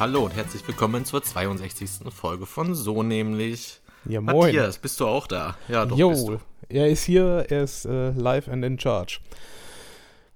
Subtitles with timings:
[0.00, 2.10] Hallo und herzlich willkommen zur 62.
[2.12, 3.80] Folge von So nämlich.
[4.06, 4.36] Ja, moin.
[4.46, 5.56] Matthias, bist du auch da?
[5.68, 5.96] Ja, doch.
[5.96, 6.40] bist Jo, du.
[6.70, 9.20] er ist hier, er ist äh, live and in charge.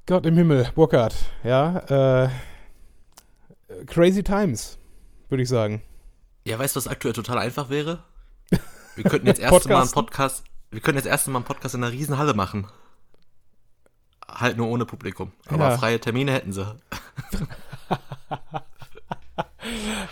[0.06, 2.28] Gott im Himmel, Burkhard, ja, äh,
[3.86, 4.76] crazy times,
[5.30, 5.80] würde ich sagen.
[6.46, 8.04] Ja, weißt du, was aktuell total einfach wäre?
[8.96, 9.90] Wir könnten jetzt erst mal einen?
[9.90, 12.66] Podcast, wir könnten jetzt erst mal einen Podcast in einer riesen Halle machen.
[14.28, 15.32] Halt nur ohne Publikum.
[15.46, 15.78] Aber Ja.
[15.78, 16.66] freie Termine hätten sie.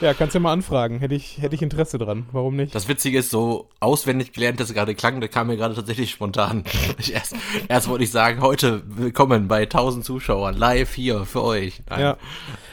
[0.02, 2.74] Ja, kannst ja mal anfragen, hätte ich, hätte ich Interesse dran, warum nicht?
[2.74, 6.10] Das Witzige ist, so auswendig gelernt, dass es gerade klang, der kam mir gerade tatsächlich
[6.10, 6.64] spontan.
[6.98, 7.36] Ich erst,
[7.68, 11.82] erst wollte ich sagen, heute willkommen bei 1000 Zuschauern, live hier für euch.
[11.88, 12.00] Nein.
[12.00, 12.16] Ja,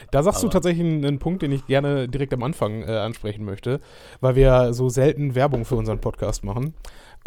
[0.10, 2.98] da sagst du Aber- tatsächlich einen, einen Punkt, den ich gerne direkt am Anfang äh,
[2.98, 3.80] ansprechen möchte,
[4.22, 6.74] weil wir so selten Werbung für unseren Podcast machen.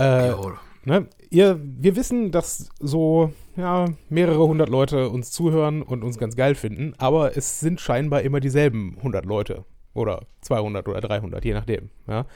[0.01, 0.53] Äh, Jo.
[0.85, 6.35] ne, ihr, wir wissen, dass so ja, mehrere hundert Leute uns zuhören und uns ganz
[6.35, 11.55] geil finden, aber es sind scheinbar immer dieselben hundert Leute oder 200 oder 300, je
[11.55, 11.91] nachdem.
[12.07, 12.27] Ja.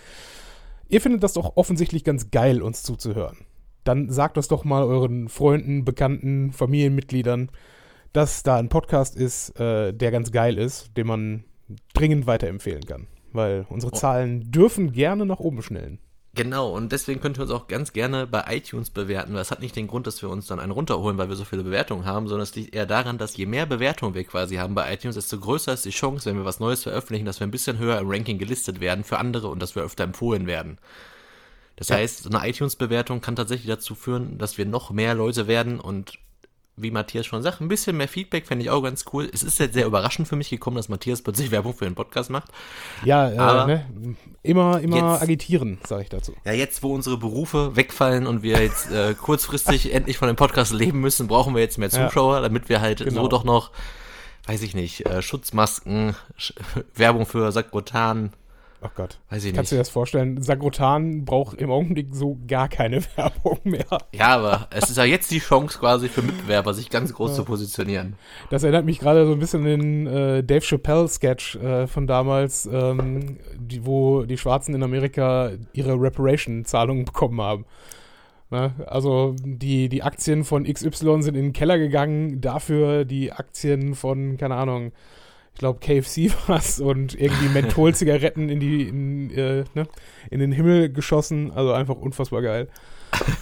[0.88, 3.38] Ihr findet das doch offensichtlich ganz geil, uns zuzuhören.
[3.84, 7.50] Dann sagt das doch mal euren Freunden, Bekannten, Familienmitgliedern,
[8.12, 11.44] dass da ein Podcast ist, äh, der ganz geil ist, den man
[11.94, 13.06] dringend weiterempfehlen kann.
[13.32, 15.98] Weil unsere Zahlen dürfen gerne nach oben schnellen.
[16.36, 19.60] Genau, und deswegen könnt ihr uns auch ganz gerne bei iTunes bewerten, weil es hat
[19.60, 22.28] nicht den Grund, dass wir uns dann einen runterholen, weil wir so viele Bewertungen haben,
[22.28, 25.38] sondern es liegt eher daran, dass je mehr Bewertungen wir quasi haben bei iTunes, desto
[25.38, 28.10] größer ist die Chance, wenn wir was Neues veröffentlichen, dass wir ein bisschen höher im
[28.10, 30.76] Ranking gelistet werden für andere und dass wir öfter empfohlen werden.
[31.76, 35.80] Das heißt, so eine iTunes-Bewertung kann tatsächlich dazu führen, dass wir noch mehr Leute werden
[35.80, 36.18] und
[36.78, 39.28] wie Matthias schon sagt, ein bisschen mehr Feedback fände ich auch ganz cool.
[39.32, 42.28] Es ist jetzt sehr überraschend für mich gekommen, dass Matthias plötzlich Werbung für den Podcast
[42.28, 42.48] macht.
[43.04, 43.28] Ja,
[43.64, 46.34] äh, ne, immer, immer jetzt- agitieren, sage ich dazu.
[46.44, 50.72] Ja, jetzt, wo unsere Berufe wegfallen und wir jetzt äh, kurzfristig endlich von dem Podcast
[50.72, 52.08] leben müssen, brauchen wir jetzt mehr Ja.
[52.08, 53.22] Zuschauer, damit wir halt Genau.
[53.22, 53.70] so doch noch,
[54.46, 56.52] weiß ich nicht, äh, Schutzmasken, Sch
[56.94, 58.32] Werbung für Sakrotan,
[58.80, 59.18] Ach Gott.
[59.30, 59.88] weiß ich Kannst du dir nicht.
[59.88, 60.42] das vorstellen?
[60.42, 63.86] Sagrotan braucht im Augenblick so gar keine Werbung mehr.
[64.12, 67.44] Ja, aber es ist ja jetzt die Chance quasi für Mitbewerber, sich ganz groß zu
[67.44, 68.16] positionieren.
[68.50, 72.66] Das erinnert mich gerade so ein bisschen an den äh, Dave Chappelle-Sketch äh, von damals,
[72.70, 77.64] ähm, die, wo die Schwarzen in Amerika ihre Reparation-Zahlungen bekommen haben.
[78.50, 78.72] Ne?
[78.86, 84.36] Also die, die Aktien von XY sind in den Keller gegangen, dafür die Aktien von,
[84.36, 84.92] keine Ahnung,
[85.56, 89.88] ich glaube KFC was und irgendwie Mentholzigaretten in die in, äh, ne,
[90.30, 91.50] in den Himmel geschossen.
[91.50, 92.68] Also einfach unfassbar geil.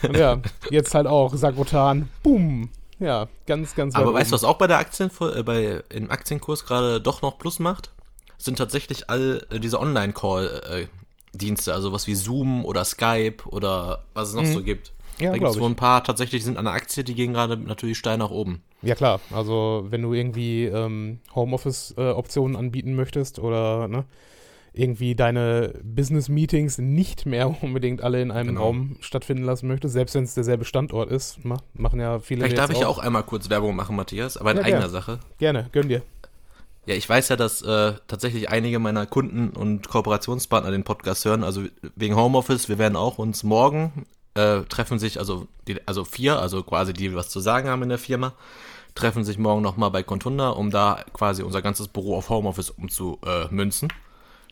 [0.03, 2.09] Und ja, jetzt halt auch Sagrotan.
[2.23, 2.71] Boom.
[3.01, 6.65] Ja, ganz, ganz Aber weißt du, was auch bei der Aktien, äh, bei, im Aktienkurs
[6.65, 7.91] gerade doch noch Plus macht?
[8.39, 14.35] Sind tatsächlich all äh, diese Online-Call-Dienste, also was wie Zoom oder Skype oder was es
[14.37, 14.93] noch so gibt.
[15.19, 17.57] Ja, da gibt es wohl ein paar tatsächlich, sind an der Aktie, die gehen gerade
[17.57, 18.63] natürlich steil nach oben.
[18.83, 24.05] Ja klar, also wenn du irgendwie ähm, Homeoffice-Optionen anbieten möchtest oder ne,
[24.73, 28.61] irgendwie deine Business-Meetings nicht mehr unbedingt alle in einem Genau.
[28.63, 32.59] Raum stattfinden lassen möchtest, selbst wenn es derselbe Standort ist, ma machen ja viele Vielleicht
[32.59, 34.91] darf jetzt ich ja auch einmal kurz Werbung machen, Matthias, aber in Ja, eigener gern.
[34.91, 35.21] Sache.
[35.39, 36.03] Gerne, gönn dir.
[36.87, 41.43] Ja, ich weiß ja, dass äh, tatsächlich einige meiner Kunden und Kooperationspartner den Podcast hören,
[41.43, 41.63] also
[41.97, 42.69] wegen Homeoffice.
[42.69, 44.05] Wir werden auch uns morgen
[44.35, 47.83] äh, treffen sich, also die, also vier, also quasi die, die was zu sagen haben
[47.83, 48.35] in der Firma,
[48.95, 53.89] treffen sich morgen nochmal bei Contunda, um da quasi unser ganzes Büro auf Homeoffice umzumünzen.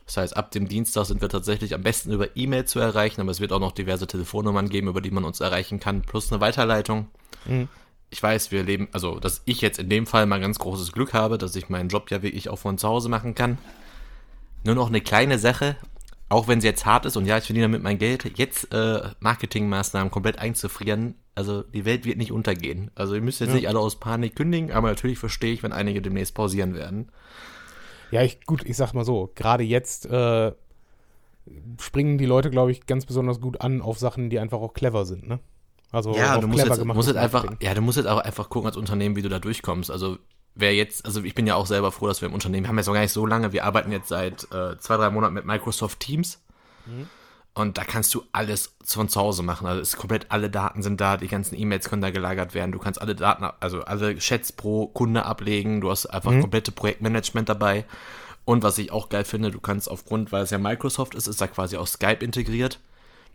[0.05, 3.31] Das heißt, ab dem Dienstag sind wir tatsächlich am besten über E-Mail zu erreichen, aber
[3.31, 6.41] es wird auch noch diverse Telefonnummern geben, über die man uns erreichen kann, plus eine
[6.41, 7.07] Weiterleitung.
[7.45, 7.69] Mhm.
[8.09, 11.13] Ich weiß, wir leben, also dass ich jetzt in dem Fall mal ganz großes Glück
[11.13, 13.57] habe, dass ich meinen Job ja wirklich auch von zu Hause machen kann.
[14.65, 15.77] Nur noch eine kleine Sache,
[16.29, 19.01] auch wenn sie jetzt hart ist und ja, ich verdiene damit mein Geld, jetzt äh,
[19.19, 21.15] Marketingmaßnahmen komplett einzufrieren.
[21.35, 22.91] Also die Welt wird nicht untergehen.
[22.95, 23.55] Also ihr müsst jetzt Ja.
[23.55, 27.09] nicht alle aus Panik kündigen, aber natürlich verstehe ich, wenn einige demnächst pausieren werden.
[28.11, 30.51] Ja, ich, gut, ich sag mal so, gerade jetzt äh,
[31.79, 35.05] springen die Leute, glaube ich, ganz besonders gut an auf Sachen, die einfach auch clever
[35.05, 35.39] sind, ne?
[35.91, 38.67] Also Ja, du musst jetzt, musst jetzt einfach, ja, du musst jetzt auch einfach gucken
[38.67, 39.91] als Unternehmen, wie du da durchkommst.
[39.91, 40.17] Also
[40.55, 42.77] wer jetzt, also ich bin ja auch selber froh, dass wir im Unternehmen, wir haben
[42.77, 45.45] jetzt noch gar nicht so lange, wir arbeiten jetzt seit äh, zwei, drei Monaten mit
[45.45, 46.41] Microsoft Teams.
[47.55, 49.67] Und da kannst du alles von zu Hause machen.
[49.67, 52.71] Also es ist komplett alle Daten sind da, die ganzen E-Mails können da gelagert werden.
[52.71, 55.79] Du kannst alle Daten, also alle Chats pro Kunde ablegen.
[55.79, 57.85] Du hast einfach komplette Projektmanagement dabei.
[58.45, 61.39] Und was ich auch geil finde, du kannst aufgrund, weil es ja Microsoft ist, ist
[61.39, 62.79] da quasi auch Skype integriert.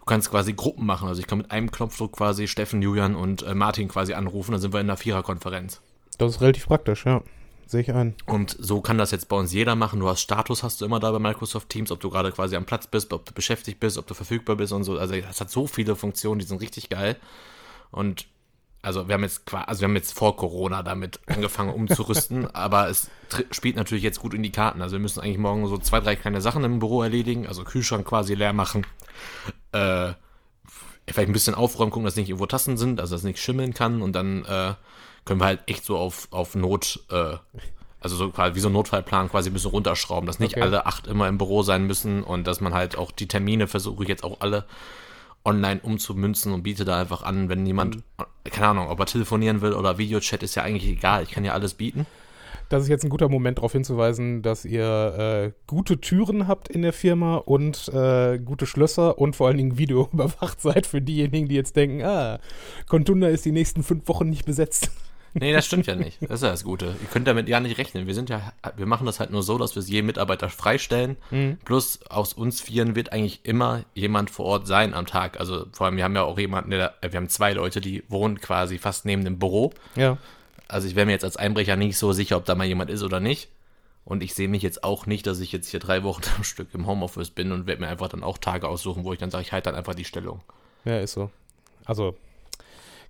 [0.00, 1.09] Du kannst quasi Gruppen machen.
[1.09, 4.50] Also ich kann mit einem Knopfdruck quasi Steffen, Julian und äh, Martin quasi anrufen.
[4.50, 5.81] Dann sind wir in einer Viererkonferenz.
[6.19, 7.23] Das ist relativ praktisch, ja.
[7.67, 8.15] Sehe ich ein.
[8.26, 10.00] Und so kann das jetzt bei uns jeder machen.
[10.00, 12.65] Du hast Status, hast du immer da bei Microsoft Teams, ob du gerade quasi am
[12.65, 14.99] Platz bist, ob du beschäftigt bist, ob du verfügbar bist und so.
[14.99, 17.17] Also es hat so viele Funktionen, die sind richtig geil.
[17.91, 18.26] Und
[18.81, 23.11] also wir haben jetzt also wir haben jetzt vor Corona damit angefangen umzurüsten, aber es
[23.50, 24.81] spielt natürlich jetzt gut in die Karten.
[24.81, 27.47] Also wir müssen eigentlich morgen so zwei, drei kleine Sachen im Büro erledigen.
[27.47, 28.87] Also Kühlschrank quasi leer machen.
[29.73, 30.15] Äh,
[31.06, 34.00] vielleicht ein bisschen aufräumen, gucken, dass nicht irgendwo Tassen sind, also dass nichts schimmeln kann.
[34.00, 34.75] Und dann äh,
[35.29, 37.37] können wir halt echt so auf, auf Not, äh,
[38.01, 40.63] also so quasi wie so ein Notfallplan quasi ein bisschen runterschrauben, dass nicht Okay.
[40.63, 44.03] alle acht immer im Büro sein müssen und dass man halt auch die Termine versuche
[44.03, 44.65] ich jetzt auch alle
[45.45, 47.99] online umzumünzen und biete da einfach an, wenn jemand,
[48.45, 51.23] keine Ahnung, ob er telefonieren will oder Videochat, ist ja eigentlich egal.
[51.23, 52.07] Ich kann ja alles bieten.
[52.71, 56.83] Das ist jetzt ein guter Moment darauf hinzuweisen, dass ihr äh, gute Türen habt in
[56.83, 61.49] der Firma und äh, gute Schlösser und vor allen Dingen Video überwacht seid für diejenigen,
[61.49, 62.41] die jetzt denken, ah,
[62.87, 64.91] Contunda ist die nächsten fünf Wochen nicht besetzt.
[65.35, 66.19] Nee, das stimmt ja nicht.
[66.23, 66.97] Das ist ja das Gute.
[67.01, 68.07] Ihr könnt damit ja nicht rechnen.
[68.07, 71.17] Wir sind ja, wir machen das halt nur so, dass wir es jedem Mitarbeiter freistellen.
[71.65, 75.39] Plus aus uns Vieren wird eigentlich immer jemand vor Ort sein am Tag.
[75.39, 78.05] Also vor allem, wir haben ja auch jemanden, der, äh, wir haben zwei Leute, die
[78.09, 79.73] wohnen quasi fast neben dem Büro.
[79.97, 80.19] Ja.
[80.67, 83.03] Also ich wäre mir jetzt als Einbrecher nicht so sicher, ob da mal jemand ist
[83.03, 83.49] oder nicht.
[84.05, 86.69] Und ich sehe mich jetzt auch nicht, dass ich jetzt hier drei Wochen am Stück
[86.73, 89.43] im Homeoffice bin und werde mir einfach dann auch Tage aussuchen, wo ich dann sage,
[89.43, 90.41] ich halte dann einfach die Stellung.
[90.85, 91.31] Ja, ist so.
[91.85, 92.17] Also,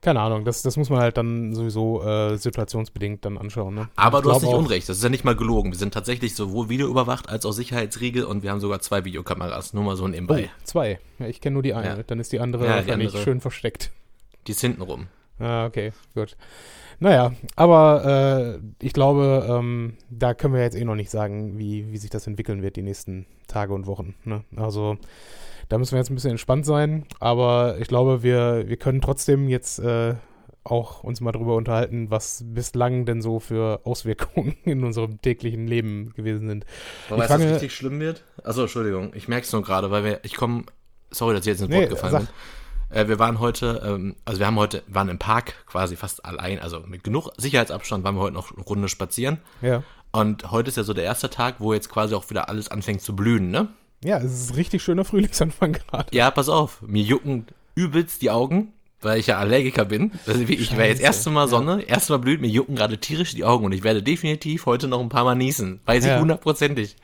[0.00, 3.74] keine Ahnung, das, das muss man halt dann sowieso äh, situationsbedingt dann anschauen.
[3.74, 3.88] Ne?
[3.96, 5.72] Aber Ich du hast nicht Unrecht, das ist ja nicht mal gelogen.
[5.72, 9.74] Wir sind tatsächlich sowohl videoüberwacht als auch Sicherheitsriegel und wir haben sogar zwei Videokameras.
[9.74, 10.50] Nur mal so Oh, nebenbei.
[10.64, 10.98] zwei.
[11.18, 11.98] Ja, ich kenne nur die eine.
[11.98, 12.02] Ja.
[12.02, 13.18] Dann ist die andere Ja, die andere.
[13.18, 13.90] schön versteckt.
[14.46, 15.08] Die ist hinten rum.
[15.40, 16.36] Ah, okay, gut.
[17.00, 21.92] Naja, aber äh, ich glaube, ähm, da können wir jetzt eh noch nicht sagen, wie,
[21.92, 24.14] wie sich das entwickeln wird die nächsten Tage und Wochen.
[24.24, 24.42] Ne?
[24.56, 24.96] Also
[25.69, 29.49] da müssen wir jetzt ein bisschen entspannt sein, aber ich glaube, wir, wir können trotzdem
[29.49, 30.15] jetzt äh,
[30.65, 36.12] auch uns mal drüber unterhalten, was bislang denn so für Auswirkungen in unserem täglichen Leben
[36.15, 36.67] gewesen sind.
[37.09, 38.25] Was fange- richtig schlimm wird?
[38.44, 40.65] Achso, Entschuldigung, ich merke es nur gerade, weil wir, ich komme,
[41.11, 42.20] sorry, dass ich jetzt ins Nee, Wort gefallen sag.
[42.20, 42.29] bin.
[42.91, 46.59] Äh, wir waren heute, ähm, also wir haben heute, waren im Park quasi fast allein,
[46.59, 49.38] also mit genug Sicherheitsabstand waren wir heute noch eine Runde spazieren.
[49.61, 49.82] Ja.
[50.12, 53.03] Und heute ist ja so der erste Tag, wo jetzt quasi auch wieder alles anfängt
[53.03, 53.69] zu blühen, ne?
[54.04, 56.14] Ja, es ist ein richtig schöner Frühlingsanfang gerade.
[56.16, 60.12] Ja, pass auf, mir jucken übelst die Augen, weil ich ja Allergiker bin.
[60.26, 61.48] Also ich ich war jetzt erste Mal ja.
[61.48, 64.88] Sonne, erste Mal blüht, mir jucken gerade tierisch die Augen und ich werde definitiv heute
[64.88, 65.80] noch ein paar Mal niesen.
[65.86, 66.20] Weiß ich Ja.
[66.20, 66.96] hundertprozentig.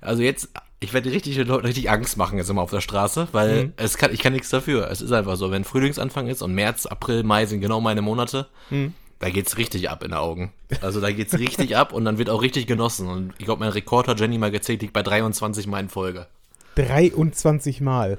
[0.00, 0.48] Also jetzt,
[0.80, 3.72] ich werde richtig den Leuten richtig Angst machen jetzt immer auf der Straße, weil Mhm.
[3.76, 4.90] es kann, ich kann nichts dafür.
[4.90, 8.48] Es ist einfach so, wenn Frühlingsanfang ist und März, April, Mai sind genau meine Monate,
[8.70, 8.94] Mhm.
[9.22, 10.52] Da geht's richtig ab in den Augen.
[10.80, 13.06] Also da geht's richtig ab und dann wird auch richtig genossen.
[13.06, 16.26] Und ich glaube, mein Rekord hat Jenny mal gezählt, liegt bei 23 Mal in Folge.
[16.74, 18.18] 23 Mal.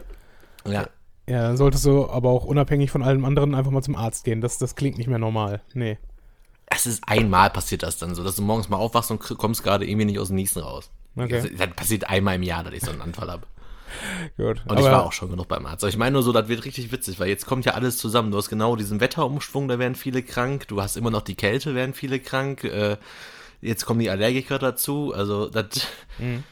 [0.66, 0.88] Ja.
[1.28, 4.40] Ja, dann solltest du aber auch unabhängig von allem anderen einfach mal zum Arzt gehen.
[4.40, 5.62] Das, das klingt nicht mehr normal.
[5.74, 5.98] Nee.
[6.68, 9.86] Es ist einmal passiert das dann so, dass du morgens mal aufwachst und kommst gerade
[9.86, 10.90] irgendwie nicht aus dem Niesen raus.
[11.18, 11.42] Okay.
[11.42, 13.46] Das, das passiert einmal im Jahr, dass ich so einen Anfall habe.
[14.38, 14.64] Gut.
[14.68, 15.84] Und ich war auch schon genug beim Arzt.
[15.84, 18.32] Aber ich meine nur so, das wird richtig witzig, weil jetzt kommt ja alles zusammen.
[18.32, 20.68] Du hast genau diesen Wetterumschwung, da werden viele krank.
[20.68, 22.64] Du hast immer noch die Kälte, werden viele krank.
[22.64, 22.98] Äh,
[23.62, 25.14] jetzt kommen die Allergiker dazu.
[25.14, 25.88] Also das
[26.20, 26.44] Mhm.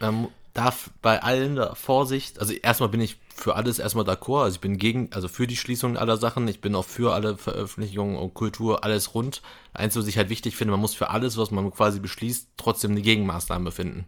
[0.00, 2.40] man darf bei allen da Vorsicht.
[2.40, 4.42] Also erstmal bin ich für alles erstmal d'accord.
[4.42, 6.48] Also ich bin gegen, also für die Schließung aller Sachen.
[6.48, 9.42] Ich bin auch für alle Veröffentlichungen und Kultur, alles rund.
[9.72, 12.90] Eins, was ich halt wichtig finde, man muss für alles, was man quasi beschließt, trotzdem
[12.92, 14.06] eine Gegenmaßnahme finden.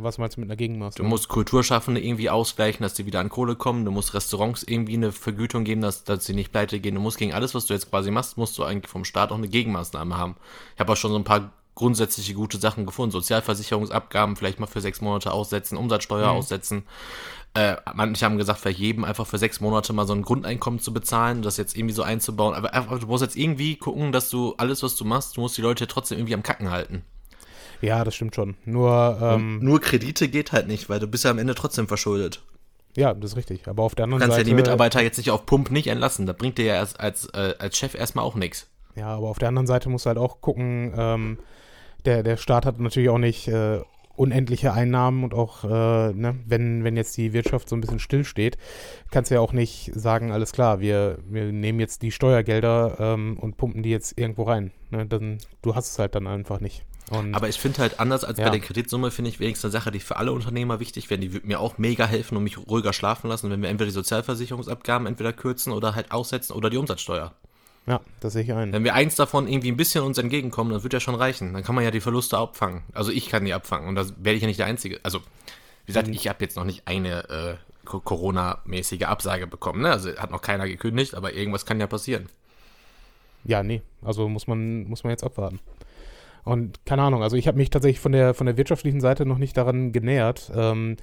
[0.00, 1.08] Was meinst du mit einer Du Gegenmaßnahme?
[1.08, 3.84] musst Kulturschaffende irgendwie ausgleichen, dass die wieder an Kohle kommen.
[3.84, 6.94] Du musst Restaurants irgendwie eine Vergütung geben, dass, dass sie nicht pleite gehen.
[6.94, 9.36] Du musst gegen alles, was du jetzt quasi machst, musst du eigentlich vom Staat auch
[9.36, 10.36] eine Gegenmaßnahme haben.
[10.74, 13.12] Ich habe auch schon so ein paar grundsätzliche gute Sachen gefunden.
[13.12, 16.82] Sozialversicherungsabgaben vielleicht mal für sechs Monate aussetzen, Umsatzsteuer aussetzen.
[17.54, 20.92] Äh, manche haben gesagt, vielleicht jedem einfach für sechs Monate mal so ein Grundeinkommen zu
[20.92, 22.54] bezahlen, das jetzt irgendwie so einzubauen.
[22.54, 25.56] Aber einfach, du musst jetzt irgendwie gucken, dass du alles, was du machst, du musst
[25.56, 27.04] die Leute trotzdem irgendwie am Kacken halten.
[27.80, 28.56] Ja, das stimmt schon.
[28.64, 32.42] Nur, ähm, Nur Kredite geht halt nicht, weil du bist ja am Ende trotzdem verschuldet.
[32.96, 33.68] ja, das ist richtig.
[33.68, 34.48] Aber auf der Du anderen kannst Seite.
[34.48, 36.26] ja die Mitarbeiter jetzt nicht auf Pump nicht entlassen.
[36.26, 38.68] Das bringt dir ja als, als, äh, als Chef erstmal auch nichts.
[38.96, 41.38] Ja, aber auf der anderen Seite musst du halt auch gucken, ähm,
[42.04, 43.80] der, der Staat hat natürlich auch nicht äh,
[44.16, 45.68] unendliche Einnahmen und auch, äh,
[46.12, 48.58] ne, wenn, wenn jetzt die Wirtschaft so ein bisschen stillsteht,
[49.12, 53.38] kannst du ja auch nicht sagen, alles klar, wir, wir nehmen jetzt die Steuergelder ähm,
[53.40, 54.72] und pumpen die jetzt irgendwo rein.
[54.90, 55.06] Ne?
[55.06, 56.84] Dann, du hast es halt dann einfach nicht.
[57.10, 58.44] Und Aber ich finde halt anders als Ja.
[58.44, 61.18] bei der Kreditsumme, finde ich wenigstens eine Sache, die für alle Unternehmer wichtig wäre.
[61.20, 63.94] Die würde mir auch mega helfen und mich ruhiger schlafen lassen, wenn wir entweder die
[63.94, 67.32] Sozialversicherungsabgaben entweder kürzen oder halt aussetzen oder die Umsatzsteuer.
[67.86, 68.72] ja, das sehe ich ein.
[68.74, 71.54] Wenn wir eins davon irgendwie ein bisschen uns entgegenkommen, dann wird ja schon reichen.
[71.54, 72.82] Dann kann man ja die Verluste abfangen.
[72.92, 75.00] Also ich kann die abfangen und da werde ich ja nicht der Einzige.
[75.02, 77.54] Also, wie gesagt, ich habe jetzt noch nicht eine äh,
[77.86, 79.80] Co- Corona-mäßige Absage bekommen.
[79.80, 79.90] Ne?
[79.90, 82.28] Also hat noch keiner gekündigt, aber irgendwas kann ja passieren.
[83.44, 85.60] Ja, nee, also muss man, muss man jetzt abwarten.
[86.44, 89.38] Und keine Ahnung, also ich habe mich tatsächlich von der, von der wirtschaftlichen Seite noch
[89.38, 90.50] nicht daran genähert.
[90.54, 90.96] Ähm,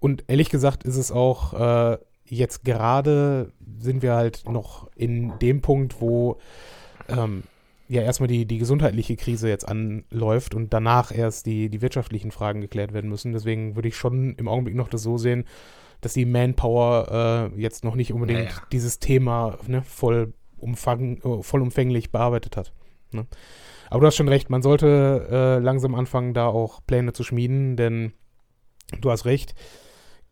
[0.00, 1.52] und ehrlich gesagt ist es auch,
[1.92, 6.38] äh, jetzt gerade sind wir halt noch in dem Punkt, wo
[7.08, 7.44] ähm,
[7.88, 12.60] ja erstmal die, die gesundheitliche Krise jetzt anläuft und danach erst die, die wirtschaftlichen Fragen
[12.60, 13.32] geklärt werden müssen.
[13.32, 15.44] Deswegen würde ich schon im Augenblick noch das so sehen,
[16.00, 18.62] dass die Manpower äh, jetzt noch nicht unbedingt Ja, ja.
[18.72, 22.72] dieses Thema ne, voll, umfang, äh, vollumfänglich bearbeitet hat.
[23.12, 23.26] Ne?
[23.90, 27.76] Aber du hast schon recht, man sollte äh, langsam anfangen, da auch Pläne zu schmieden,
[27.76, 28.12] denn
[29.00, 29.54] du hast recht,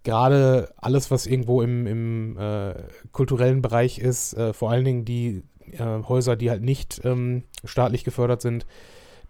[0.03, 2.75] gerade alles, was irgendwo im, im äh,
[3.13, 5.43] kulturellen Bereich ist, äh, vor allen Dingen die
[5.73, 8.67] äh, Häuser, die halt nicht ähm, staatlich gefördert sind,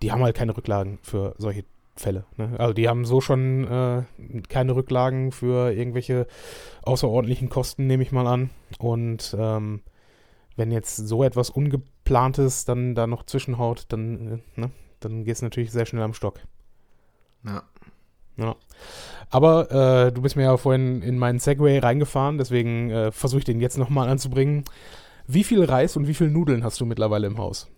[0.03, 1.65] die haben halt keine Rücklagen für solche
[1.97, 2.25] Fälle.
[2.37, 2.55] Ne?
[2.59, 4.03] Also die haben so schon äh,
[4.49, 6.27] keine Rücklagen für irgendwelche
[6.83, 8.51] außerordentlichen Kosten, nehme ich mal an.
[8.79, 9.81] Und ähm,
[10.57, 11.51] wenn jetzt so etwas
[12.05, 14.71] Ungeplantes dann da noch zwischenhaut, dann, äh, ne?
[15.01, 16.41] dann geht es natürlich sehr schnell am Stock.
[17.45, 17.63] Ja.
[18.37, 18.57] Ja.
[19.31, 23.45] Aber äh, du bist mir ja vorhin in meinen Segway reingefahren, deswegen äh, versuche ich
[23.45, 24.65] den jetzt nochmal anzubringen.
[25.27, 27.69] Wie viel Reis und wie viel Nudeln hast du mittlerweile im Haus?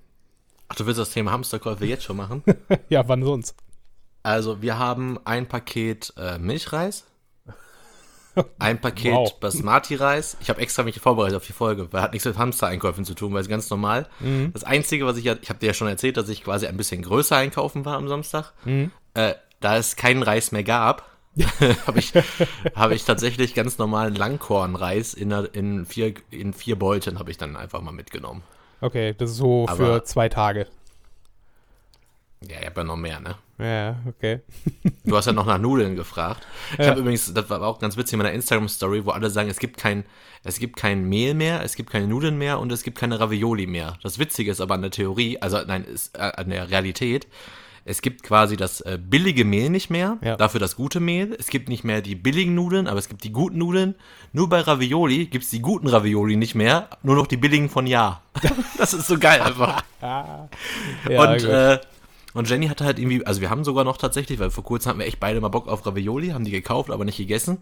[0.69, 2.43] Ach, du willst das Thema Hamsterkäufe jetzt schon machen?
[2.89, 3.55] ja, wann sonst?
[4.23, 7.07] Also, wir haben ein Paket äh, Milchreis,
[8.59, 9.41] ein Paket Wow.
[9.41, 10.37] Basmati-Reis.
[10.41, 13.33] Ich habe extra mich vorbereitet auf die Folge, weil hat nichts mit Hamster-Einkäufen zu tun,
[13.35, 14.07] weil es ganz normal.
[14.21, 14.51] Mhm.
[14.53, 16.77] Das Einzige, was ich ja, ich habe dir ja schon erzählt, dass ich quasi ein
[16.77, 18.53] bisschen größer einkaufen war am Samstag.
[18.65, 18.91] Mhm.
[19.15, 21.11] Äh, da es keinen Reis mehr gab,
[21.87, 22.13] habe ich,
[22.75, 27.57] hab ich tatsächlich ganz normalen Langkornreis in, in, vier, in vier Beuteln habe ich dann
[27.57, 28.43] einfach mal mitgenommen.
[28.81, 30.67] Okay, das ist so Aber- für zwei Tage.
[32.43, 33.35] Ja, ich habe ja noch mehr, ne?
[33.59, 34.41] Ja, okay.
[35.05, 36.47] Du hast ja noch nach Nudeln gefragt.
[36.73, 36.89] Ich Ja.
[36.91, 39.79] habe übrigens, das war auch ganz witzig in meiner Instagram-Story, wo alle sagen, es gibt
[39.79, 40.05] kein,
[40.45, 43.67] es gibt kein Mehl mehr, es gibt keine Nudeln mehr und es gibt keine Ravioli
[43.67, 43.97] mehr.
[44.03, 47.27] Das Witzige ist aber an der Theorie, also nein, ist, äh, an der Realität,
[47.89, 50.37] es gibt quasi das äh, billige Mehl nicht mehr, Ja.
[50.37, 51.35] dafür das gute Mehl.
[51.39, 53.95] Es gibt nicht mehr die billigen Nudeln, aber es gibt die guten Nudeln.
[54.33, 57.87] Nur bei Ravioli gibt es die guten Ravioli nicht mehr, nur noch die billigen von
[57.87, 58.21] Ja.
[58.79, 59.83] das ist so geil einfach.
[60.03, 60.49] Ja,
[61.09, 61.79] und, äh,
[62.37, 64.99] und Jenny hatte halt irgendwie, also wir haben sogar noch tatsächlich, weil vor kurzem hatten
[64.99, 67.59] wir echt beide mal Bock auf Ravioli, haben die gekauft, aber nicht gegessen.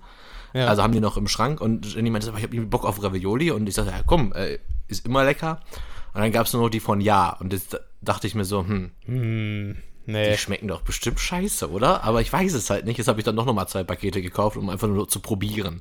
[0.52, 0.66] Ja.
[0.66, 3.50] Also haben die noch im Schrank und Jenny meinte, ich habe irgendwie Bock auf Ravioli
[3.50, 5.61] und ich sagte, ja komm, äh, ist immer lecker.
[6.12, 8.61] Und dann gab es nur noch die von Ja und jetzt dachte ich mir so,
[8.61, 9.76] hm, Hm,
[10.07, 10.37] die nee.
[10.37, 12.04] schmecken doch bestimmt scheiße, oder?
[12.04, 12.99] Aber ich weiß es halt nicht.
[12.99, 15.81] Jetzt habe ich dann noch mal zwei Pakete gekauft, um einfach nur zu probieren.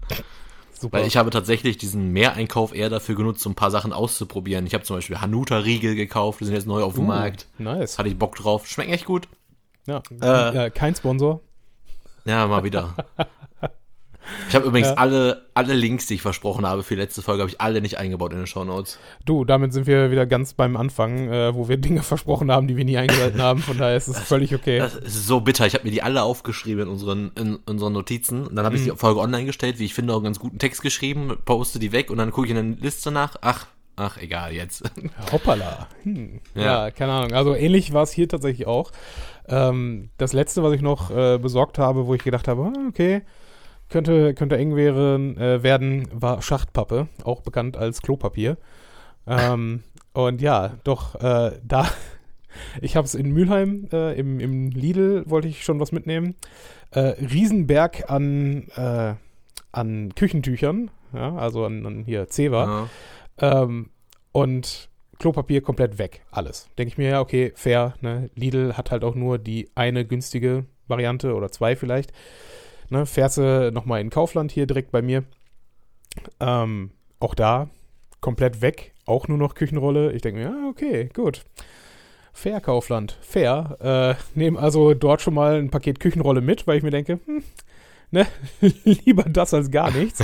[0.83, 0.97] Super.
[0.97, 4.67] Weil ich habe tatsächlich diesen Mehreinkauf eher dafür genutzt, um ein paar Sachen auszuprobieren.
[4.67, 7.47] Ich habe zum Beispiel Hanuta-Riegel gekauft, die sind jetzt neu auf dem Uh, Markt.
[7.57, 7.97] Nice.
[7.97, 8.67] Hatte ich Bock drauf.
[8.67, 9.29] Schmecken echt gut.
[9.87, 10.03] Ja.
[10.21, 11.39] Äh, ja, kein Sponsor.
[12.25, 12.95] Ja, mal wieder.
[14.49, 14.95] Ich habe übrigens Ja.
[14.95, 17.97] alle, alle Links, die ich versprochen habe für die letzte Folge, habe ich alle nicht
[17.97, 18.99] eingebaut in den Shownotes.
[19.25, 22.77] Du, damit sind wir wieder ganz beim Anfang, äh, wo wir Dinge versprochen haben, die
[22.77, 23.61] wir nie eingehalten haben.
[23.61, 24.79] Von daher ist es völlig okay.
[24.79, 25.65] Das ist so bitter.
[25.65, 28.47] Ich habe mir die alle aufgeschrieben in unseren, in unseren Notizen.
[28.47, 30.59] Und dann habe ich die Folge online gestellt, wie ich finde, auch einen ganz guten
[30.59, 33.35] Text geschrieben, poste die weg und dann gucke ich in der Liste nach.
[33.41, 34.83] Ach, ach, egal jetzt.
[35.31, 35.87] Hoppala.
[36.03, 36.39] Hm.
[36.55, 36.63] Ja.
[36.85, 36.91] Ja.
[36.91, 37.33] keine Ahnung.
[37.33, 38.91] Also ähnlich war es hier tatsächlich auch.
[39.47, 43.21] Ähm, das letzte, was ich noch äh, besorgt habe, wo ich gedacht habe, ah, okay,
[43.93, 48.57] könnte, könnte eng wäre, äh, werden, war Schachtpappe, auch bekannt als Klopapier.
[49.27, 49.83] Ähm,
[50.13, 51.87] und ja, doch, äh, da,
[52.81, 56.35] ich habe es in Mülheim, äh, im, im Lidl wollte ich schon was mitnehmen.
[56.89, 59.13] Äh, Riesenberg an, äh,
[59.71, 62.89] an Küchentüchern, ja, also an, an hier Zewa.
[63.39, 63.63] Ja.
[63.63, 63.91] Ähm,
[64.31, 66.67] und Klopapier komplett weg, alles.
[66.79, 67.93] Denke ich mir, ja, okay, fair.
[68.01, 68.31] Ne?
[68.33, 72.11] Lidl hat halt auch nur die eine günstige Variante oder zwei vielleicht.
[72.93, 73.05] Ne?
[73.07, 75.23] Fährst du nochmal in Kaufland hier direkt bei mir.
[76.39, 77.69] Ähm, auch da
[78.21, 80.13] komplett weg, auch nur noch Küchenrolle.
[80.13, 81.43] Ich denke mir, ja, okay, gut.
[82.31, 83.77] Fair Kaufland, fair.
[83.81, 87.43] Äh, Nehme also dort schon mal ein Paket Küchenrolle mit, weil ich mir denke, hm,
[88.13, 88.27] ne,
[88.61, 90.23] lieber das als gar nichts.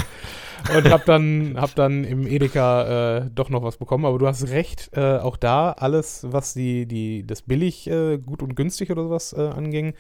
[0.76, 4.06] Und hab dann, hab dann im Edeka äh, doch noch was bekommen.
[4.06, 8.42] Aber du hast recht, äh, auch da alles, was die, die, das billig, äh, gut
[8.44, 9.94] und günstig oder sowas äh, anging,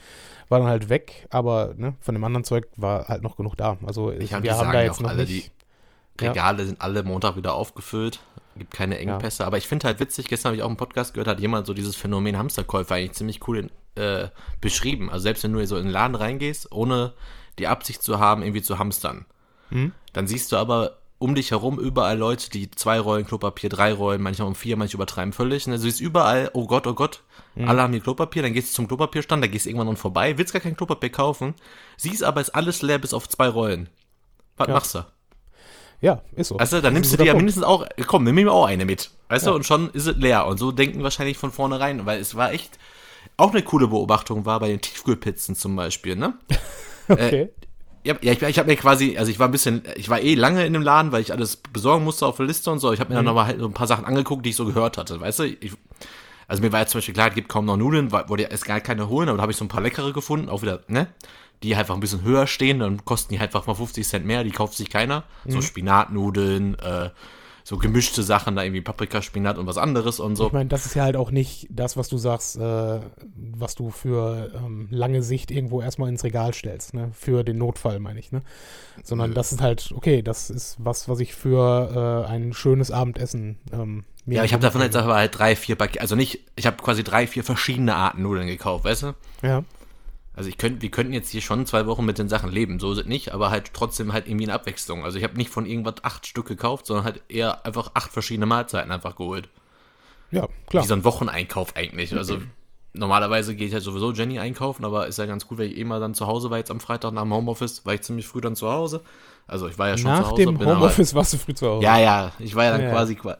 [0.49, 1.27] war dann halt weg.
[1.29, 3.77] Aber ne, von dem anderen Zeug war halt noch genug da.
[3.85, 5.51] Also Ich wir haben da ja jetzt noch alle, nicht.
[6.19, 8.19] die Regale sind alle Montag wieder aufgefüllt.
[8.57, 9.45] Gibt keine Engpässe.
[9.45, 11.73] Aber ich finde halt witzig, gestern habe ich auch einen Podcast gehört, hat jemand so
[11.73, 14.27] dieses Phänomen Hamsterkäufer eigentlich ziemlich cool in, äh,
[14.59, 15.09] beschrieben.
[15.09, 17.13] Also selbst wenn du so in den Laden reingehst, ohne
[17.59, 19.25] die Absicht zu haben, irgendwie zu hamstern,
[19.69, 19.91] Hm?
[20.13, 24.21] dann siehst du aber um dich herum überall Leute, die zwei Rollen Klopapier, drei Rollen,
[24.21, 25.65] manchmal um vier, manche übertreiben völlig.
[25.67, 27.23] Und du siehst überall, oh Gott, oh Gott,
[27.57, 30.37] alle haben hier Klopapier, dann gehst du zum Klopapierstand, da gehst du irgendwann noch vorbei,
[30.37, 31.55] willst gar kein Klopapier kaufen,
[31.97, 33.89] siehst aber, ist alles leer bis auf zwei Rollen.
[34.55, 34.73] Was Ja.
[34.75, 35.05] machst du?
[35.99, 36.57] Ja, ist so.
[36.57, 39.11] Du, dann nimmst du dir ja mindestens auch, komm, nimm mir auch eine mit.
[39.27, 39.51] Weißt Ja.
[39.51, 40.45] du, und schon ist es leer.
[40.47, 42.79] Und so denken wahrscheinlich von vornherein, weil es war echt,
[43.35, 46.35] auch eine coole Beobachtung war bei den Tiefkühlpizzen zum Beispiel, ne?
[47.09, 47.23] Punkt.
[47.23, 47.49] Okay.
[48.05, 50.35] Ja, ja ich, ich habe mir quasi, also ich war ein bisschen, ich war eh
[50.35, 52.93] lange in dem Laden, weil ich alles besorgen musste auf der Liste und so.
[52.93, 54.97] Ich habe mir dann nochmal halt so ein paar Sachen angeguckt, die ich so gehört
[54.97, 55.43] hatte, weißt du?
[55.43, 55.73] Ich,
[56.47, 58.79] Also mir war jetzt zum Beispiel klar, es gibt kaum noch Nudeln, wollte erst gar
[58.79, 61.07] keine holen, aber da habe ich so ein paar leckere gefunden, auch wieder, ne?
[61.61, 64.43] Die einfach ein bisschen höher stehen, dann kosten die halt einfach mal 50 Cent mehr,
[64.45, 65.25] die kauft sich keiner.
[65.43, 65.51] Mhm.
[65.51, 67.09] So Spinatnudeln, äh,
[67.69, 70.47] so gemischte Sachen, da irgendwie Paprika, Spinat und was anderes und so.
[70.47, 72.99] Ich meine, das ist ja halt auch nicht das, was du sagst, äh,
[73.35, 77.11] was du für ähm, lange Sicht irgendwo erstmal ins Regal stellst, ne?
[77.13, 78.41] Für den Notfall, meine ich, ne?
[79.03, 83.59] Sondern das ist halt, okay, das ist was, was ich für äh, ein schönes Abendessen
[83.71, 86.65] ähm, mir ja, ich habe davon jetzt aber halt drei, vier Pakete, also nicht, ich
[86.65, 89.13] habe quasi drei, vier verschiedene Arten Nudeln gekauft, weißt du?
[89.43, 89.63] Ja.
[90.39, 92.93] Also ich könnte, wir könnten jetzt hier schon zwei Wochen mit den Sachen leben, so
[92.93, 95.03] sind nicht, aber halt trotzdem halt irgendwie eine Abwechslung.
[95.03, 98.45] Also ich habe nicht von irgendwas acht Stück gekauft, sondern halt eher einfach acht verschiedene
[98.45, 99.49] Mahlzeiten einfach geholt.
[100.31, 100.83] Ja, klar.
[100.83, 102.15] Wie so ein Wocheneinkauf eigentlich.
[102.15, 102.37] Also
[102.93, 105.83] normalerweise gehe ich halt sowieso Jenny einkaufen, aber ist ja ganz gut, weil ich eh
[105.83, 108.39] mal dann zu Hause war jetzt am Freitag nach dem Homeoffice, war ich ziemlich früh
[108.39, 109.01] dann zu Hause.
[109.45, 110.43] Also ich war ja schon zu Nach Hause.
[110.45, 111.83] dem bin dann Homeoffice warst du früh zu Hause.
[111.83, 112.91] Ja, ja, ich war ja dann Ja.
[112.91, 113.39] quasi qua-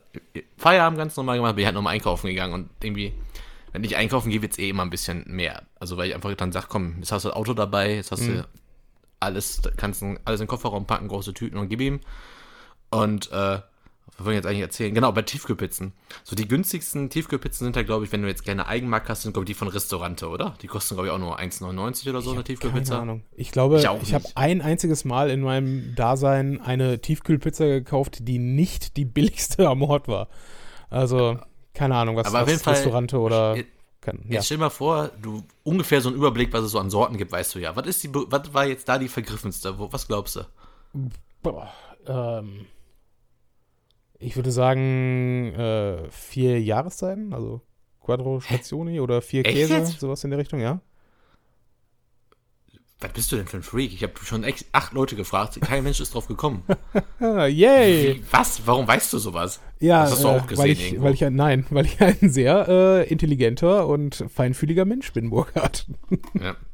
[0.58, 3.14] Feierabend ganz normal gemacht, bin halt nochmal einkaufen gegangen und irgendwie,
[3.72, 5.64] wenn ich einkaufen gehe, wird's eh immer ein bisschen mehr.
[5.80, 8.26] Also weil ich einfach dann sag, komm, jetzt hast du das Auto dabei, jetzt hast
[8.28, 8.48] du
[9.20, 12.00] alles, kannst du alles in den Kofferraum packen, große Tüten und gib ihm.
[12.90, 13.60] Und äh,
[14.18, 14.94] was wollen wir jetzt eigentlich erzählen?
[14.94, 15.94] Genau, bei Tiefkühlpizzen.
[16.24, 19.34] So die günstigsten Tiefkühlpizzen sind ja, glaube ich, wenn du jetzt gerne Eigenmark hast, sind,
[19.34, 20.56] glaube ich, die von Restaurante, oder?
[20.62, 23.00] Die kosten, glaube ich, auch nur 1,99 oder so, eine Keine Tiefkühlpizza.
[23.00, 23.24] Ahnung.
[23.36, 28.40] Ich glaube, Ich ich, habe ein einziges Mal in meinem Dasein eine Tiefkühlpizza gekauft, die
[28.40, 30.28] nicht die billigste am Ort war.
[30.90, 31.40] Also,
[31.80, 33.70] keine Ahnung, was Aber auf was jeden Fall- Restaurante oder Jetzt-
[34.02, 34.36] kann, ja.
[34.36, 37.18] Jetzt stell dir mal vor, du ungefähr so einen Überblick, was es so an Sorten
[37.18, 37.76] gibt, weißt du ja.
[37.76, 39.76] Was ist die, was war jetzt da die vergriffenste?
[39.78, 40.42] Was glaubst du?
[41.42, 41.72] Boah,
[42.08, 42.66] ähm,
[44.18, 47.62] ich würde sagen, äh, vier Jahreszeiten, also
[48.02, 50.00] Quattro Stationi oder vier Echt Käse, jetzt?
[50.00, 50.80] sowas in der Richtung, ja.
[53.02, 53.94] Was bist du denn für ein Freak?
[53.94, 56.64] Ich habe schon acht Leute gefragt, kein Mensch ist drauf gekommen.
[57.22, 58.16] Yay!
[58.18, 58.62] Wie, was?
[58.66, 59.62] Warum weißt du sowas?
[59.80, 61.06] Ja, Das hast du auch äh, gesehen weil ich, irgendwo.
[61.06, 65.86] weil ich ein, nein, weil ich ein sehr äh, intelligenter und feinfühliger Mensch bin, Burkhard.
[66.40, 66.56] Ja.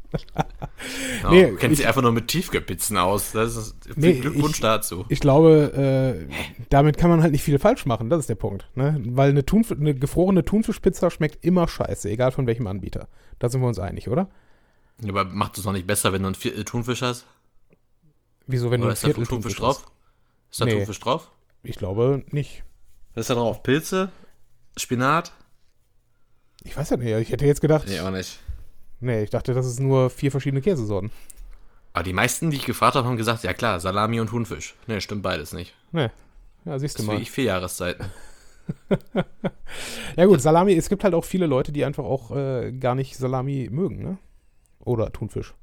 [1.22, 3.34] Genau, Nee, du kennst ich- dich einfach nur mit Tiefkühlpizzen aus.
[3.34, 5.04] Das ist Nee, Glückwunsch ich- dazu.
[5.10, 6.34] Ich glaube, äh,
[6.70, 8.70] damit kann man halt nicht viel falsch machen, das ist der Punkt.
[8.76, 9.02] Ne?
[9.10, 13.10] Weil eine, Thunf eine gefrorene Thunfischpizza schmeckt immer scheiße, egal von welchem Anbieter.
[13.40, 14.30] Da sind wir uns einig, oder?
[15.04, 17.26] Aber macht es noch nicht besser, wenn du ein Viertel Thunfisch hast?
[18.48, 19.78] Wieso, wenn Oder du ist da Viertel Thunfisch Thunfisch drauf?
[19.84, 20.52] hast?
[20.52, 20.74] Ist da Nee.
[20.74, 21.32] Thunfisch drauf?
[21.64, 22.64] Ich glaube nicht.
[23.14, 23.64] Was ist da drauf?
[23.64, 24.10] Pilze?
[24.78, 25.32] Spinat?
[26.64, 28.40] Ich weiß ja nicht, ich hätte jetzt gedacht, Nee, auch nicht.
[29.00, 31.12] nee, ich dachte, das ist nur vier verschiedene Käsesorten.
[31.94, 34.76] Aber die meisten, die ich gefragt habe, haben gesagt, ja klar, Salami und Thunfisch.
[34.88, 35.74] Nee, stimmt beides nicht.
[35.92, 36.10] Nee.
[36.66, 37.22] Ja, siehst du Das ist wie mal.
[37.22, 38.06] ich vier Jahreszeiten.
[40.16, 43.18] Ja gut, Salami, es gibt halt auch viele Leute, die einfach auch äh, gar nicht
[43.18, 44.18] Salami mögen, ne?
[44.86, 45.54] Oder Thunfisch.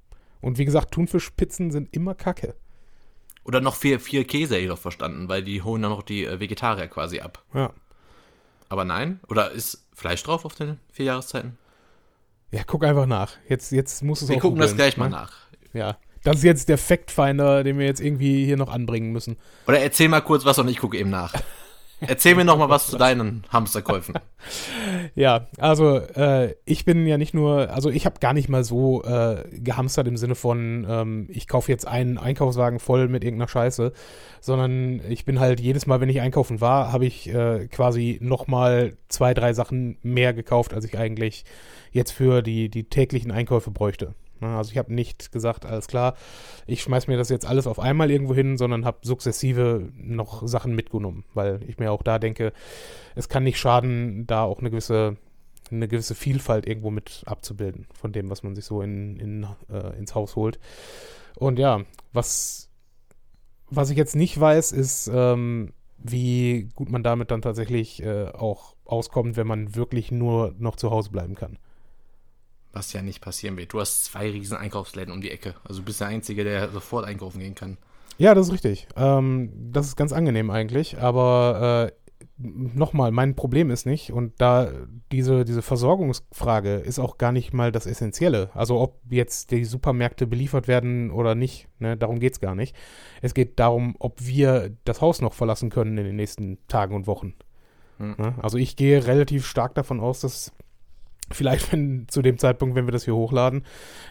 [0.42, 2.54] Und wie gesagt, Thunfischpizzen sind immer kacke.
[3.44, 6.24] Oder noch vier, vier Käse, hätte ich doch verstanden, weil die holen dann noch die
[6.26, 7.42] äh, Vegetarier quasi ab.
[7.54, 7.72] Ja.
[8.68, 9.20] Aber nein?
[9.28, 11.58] Oder ist Fleisch drauf auf den vier Jahreszeiten?
[12.50, 13.32] Ja, guck einfach nach.
[13.48, 15.16] Jetzt, jetzt muss es Wir auch gucken das gleich mal ne?
[15.16, 15.32] nach.
[15.72, 15.96] Ja.
[16.22, 19.36] Das ist jetzt der Factfinder, den wir jetzt irgendwie hier noch anbringen müssen.
[19.66, 21.34] Oder erzähl mal kurz was und ich gucke eben nach.
[22.06, 24.14] Erzähl mir noch mal was zu deinen Hamsterkäufen.
[25.14, 29.02] Ja, also äh, ich bin ja nicht nur, also ich habe gar nicht mal so
[29.04, 33.92] äh, gehamstert im Sinne von, ähm, ich kaufe jetzt einen Einkaufswagen voll mit irgendeiner Scheiße,
[34.40, 38.96] sondern ich bin halt jedes Mal, wenn ich einkaufen war, habe ich äh, quasi nochmal
[39.08, 41.44] zwei, drei Sachen mehr gekauft, als ich eigentlich
[41.92, 44.14] jetzt für die, die täglichen Einkäufe bräuchte.
[44.42, 46.14] Ne, Also ich habe nicht gesagt, alles klar,
[46.66, 50.74] ich schmeiß mir das jetzt alles auf einmal irgendwo hin, sondern habe sukzessive noch Sachen
[50.74, 52.52] mitgenommen, weil ich mir auch da denke,
[53.14, 55.16] es kann nicht schaden, da auch eine gewisse,
[55.70, 59.96] eine gewisse Vielfalt irgendwo mit abzubilden von dem, was man sich so in, in, äh,
[59.96, 60.58] ins Haus holt.
[61.36, 62.68] Und ja, was,
[63.70, 68.74] was ich jetzt nicht weiß, ist, ähm, wie gut man damit dann tatsächlich äh, auch
[68.84, 71.58] auskommt, wenn man wirklich nur noch zu Hause bleiben kann.
[72.72, 73.72] Was ja nicht passieren wird.
[73.72, 75.54] Du hast zwei riesen Einkaufsläden um die Ecke.
[75.64, 77.76] Also du bist der Einzige, der sofort einkaufen gehen kann.
[78.18, 78.88] Ja, das ist richtig.
[78.96, 82.02] Ähm, das ist ganz angenehm eigentlich, aber äh,
[82.38, 84.70] nochmal, mein Problem ist nicht, und da
[85.10, 88.50] diese, diese Versorgungsfrage ist auch gar nicht mal das Essentielle.
[88.54, 92.74] Also ob jetzt die Supermärkte beliefert werden oder nicht, ne, darum geht es gar nicht.
[93.20, 97.06] Es geht darum, ob wir das Haus noch verlassen können in den nächsten Tagen und
[97.06, 97.34] Wochen.
[97.98, 98.14] Hm.
[98.18, 98.34] Ne?
[98.42, 100.52] Also ich gehe relativ stark davon aus, dass
[101.30, 103.64] vielleicht wenn zu dem Zeitpunkt, wenn wir das hier hochladen,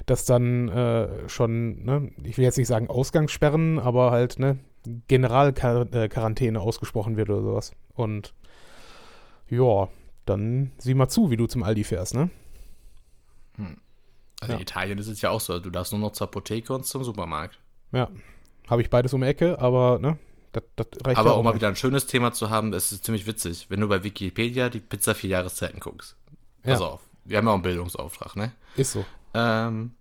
[0.06, 4.60] dass dann äh, schon, ne, ich will jetzt nicht sagen Ausgangssperren, aber halt, ne,
[5.08, 7.74] Generalquarantäne ausgesprochen wird oder sowas.
[7.94, 8.34] Und
[9.50, 9.90] ja,
[10.26, 12.30] dann sieh mal zu, wie du zum Aldi fährst, ne?
[14.40, 14.56] Also Ja.
[14.56, 15.60] in Italien ist es ja auch so.
[15.60, 17.60] Du darfst nur noch zur Apotheke und zum Supermarkt.
[17.92, 18.10] Ja.
[18.68, 20.18] Habe ich beides um die Ecke, aber, ne,
[20.54, 22.92] das, das reicht Aber ja auch um mal wieder ein schönes Thema zu haben, es
[22.92, 23.68] ist ziemlich witzig.
[23.70, 26.16] Wenn du bei Wikipedia die Pizza vier Jahreszeiten guckst,
[26.64, 26.86] Pass Ja.
[26.88, 27.02] auf.
[27.26, 28.52] Wir haben ja auch einen Bildungsauftrag, ne?
[28.76, 29.06] Ist so.
[29.34, 29.94] Ähm,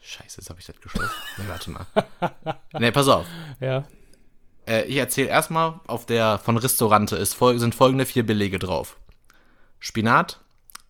[0.00, 1.10] scheiße, jetzt habe ich das geschlossen.
[1.38, 1.86] nee, warte mal.
[2.78, 3.26] Nee, pass auf.
[3.60, 3.84] Ja.
[4.66, 8.96] Äh, ich erzähle erstmal, auf der von Restaurante ist, fol- sind folgende vier Belege drauf.
[9.78, 10.40] Spinat,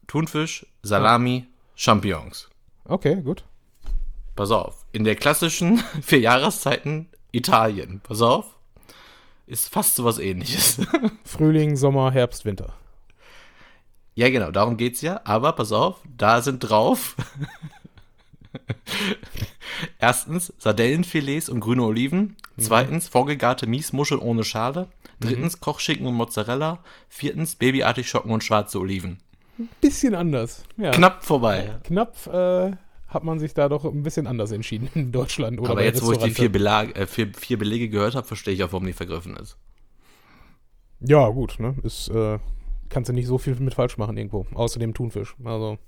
[0.06, 2.48] Thunfisch, Salami, Champignons.
[2.84, 3.44] Okay, gut.
[4.34, 4.86] Pass auf.
[4.92, 8.56] In der klassischen vier Jahreszeiten Italien, pass auf,
[9.46, 10.80] ist fast sowas ähnliches.
[11.24, 12.72] Frühling, Sommer, Herbst, Winter.
[14.18, 15.20] Ja, genau, darum geht's ja.
[15.22, 17.14] Aber pass auf, da sind drauf.
[20.00, 22.34] Erstens Sardellenfilets und grüne Oliven.
[22.56, 24.88] Zweitens vorgegarte Miesmuscheln ohne Schale.
[25.20, 26.80] Drittens Kochschinken und Mozzarella.
[27.08, 29.18] Viertens Babyartichocken und schwarze Oliven.
[29.80, 30.64] Bisschen anders.
[30.78, 30.90] Ja.
[30.90, 31.78] Knapp vorbei.
[31.84, 32.72] Knapp äh,
[33.06, 35.60] hat man sich da doch ein bisschen anders entschieden in Deutschland.
[35.60, 36.50] Oder Aber jetzt, wo ich die vier.
[36.50, 39.56] Belag, äh, vier, vier Belege gehört habe, verstehe ich auch, warum die vergriffen ist.
[40.98, 41.76] Ja, gut, ne?
[41.84, 42.40] Ist, äh,
[42.90, 44.46] kannst du nicht so viel mit falsch machen irgendwo.
[44.54, 45.34] Außer dem Thunfisch.
[45.44, 45.78] Also,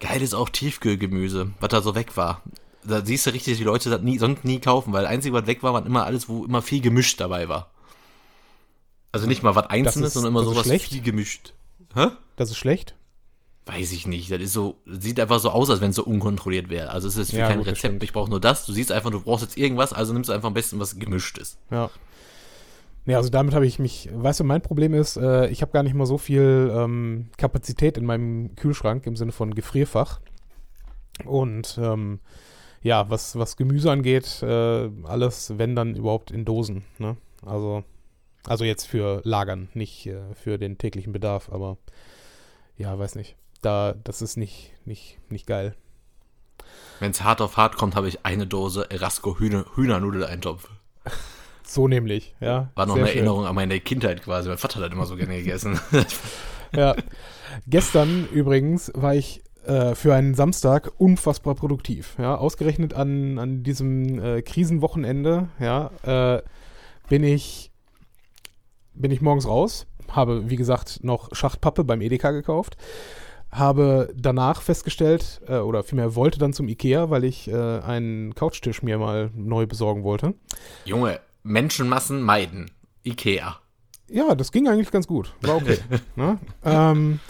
[0.00, 2.42] Geil ist auch Tiefkühlgemüse, was da so weg war.
[2.84, 5.46] Da siehst du richtig, die Leute das nie, sonst nie kaufen, weil das Einzige, was
[5.46, 7.70] weg war, war immer alles, wo immer viel gemischt dabei war.
[9.12, 11.52] Also nicht mal was Einzelnes, ist- sondern immer sowas viel gemischt.
[11.94, 12.08] Hä?
[12.36, 12.94] das ist schlecht.
[13.66, 14.30] Weiß ich nicht.
[14.32, 16.90] Das ist so, sieht einfach so aus, als wenn es so unkontrolliert wäre.
[16.90, 18.02] Also es ist für Ja, kein gut, Rezept.
[18.02, 18.66] Ich brauche nur das.
[18.66, 21.38] Du siehst einfach, du brauchst jetzt irgendwas, also nimmst du einfach am besten, was gemischt
[21.38, 21.58] ist.
[21.70, 21.90] Ja.
[23.04, 25.82] Ja, also damit habe ich mich, weißt du, mein Problem ist, äh, ich habe gar
[25.82, 30.20] nicht mal so viel ähm, Kapazität in meinem Kühlschrank im Sinne von Gefrierfach.
[31.24, 32.20] Und ähm,
[32.82, 36.84] ja, was, was Gemüse angeht, äh, alles, wenn dann überhaupt in Dosen.
[36.98, 37.16] Ne?
[37.44, 37.82] Also,
[38.46, 41.78] also jetzt für Lagern, nicht äh, für den täglichen Bedarf, aber
[42.76, 43.36] ja, weiß nicht.
[43.62, 45.74] Da, das ist nicht, nicht, nicht geil.
[47.00, 50.68] Wenn es hart auf hart kommt, habe ich eine Dose Erasco Hühner, Hühnernuddel-Eintopf.
[51.64, 52.70] So nämlich, ja.
[52.74, 53.18] War noch Sehr eine schön.
[53.20, 54.48] Erinnerung an meine Kindheit quasi.
[54.48, 55.78] Mein Vater hat immer so gerne gegessen.
[56.74, 56.96] Ja.
[57.66, 62.14] Gestern übrigens war ich äh, für einen Samstag unfassbar produktiv.
[62.18, 66.42] Ja, ausgerechnet an, an diesem äh, Krisenwochenende, ja, äh,
[67.08, 67.70] bin ich
[68.94, 72.76] bin ich morgens raus, habe wie gesagt noch Schachtpappe beim Edeka gekauft,
[73.50, 78.82] habe danach festgestellt äh, oder vielmehr wollte dann zum Ikea, weil ich äh, einen Couchtisch
[78.82, 80.34] mir mal neu besorgen wollte.
[80.84, 82.70] Junge, Menschenmassen meiden.
[83.04, 83.56] Ikea.
[84.08, 85.34] Ja, das ging eigentlich ganz gut.
[85.40, 85.78] War okay.
[86.16, 86.38] ne?
[86.64, 87.20] ähm,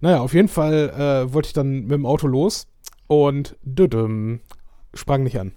[0.00, 2.68] naja, auf jeden Fall äh, wollte ich dann mit dem Auto los
[3.06, 4.40] und düdüm,
[4.94, 5.52] sprang nicht an.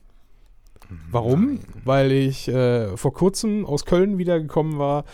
[1.12, 1.60] Warum?
[1.84, 5.06] Weil ich äh, vor kurzem aus Köln wiedergekommen war,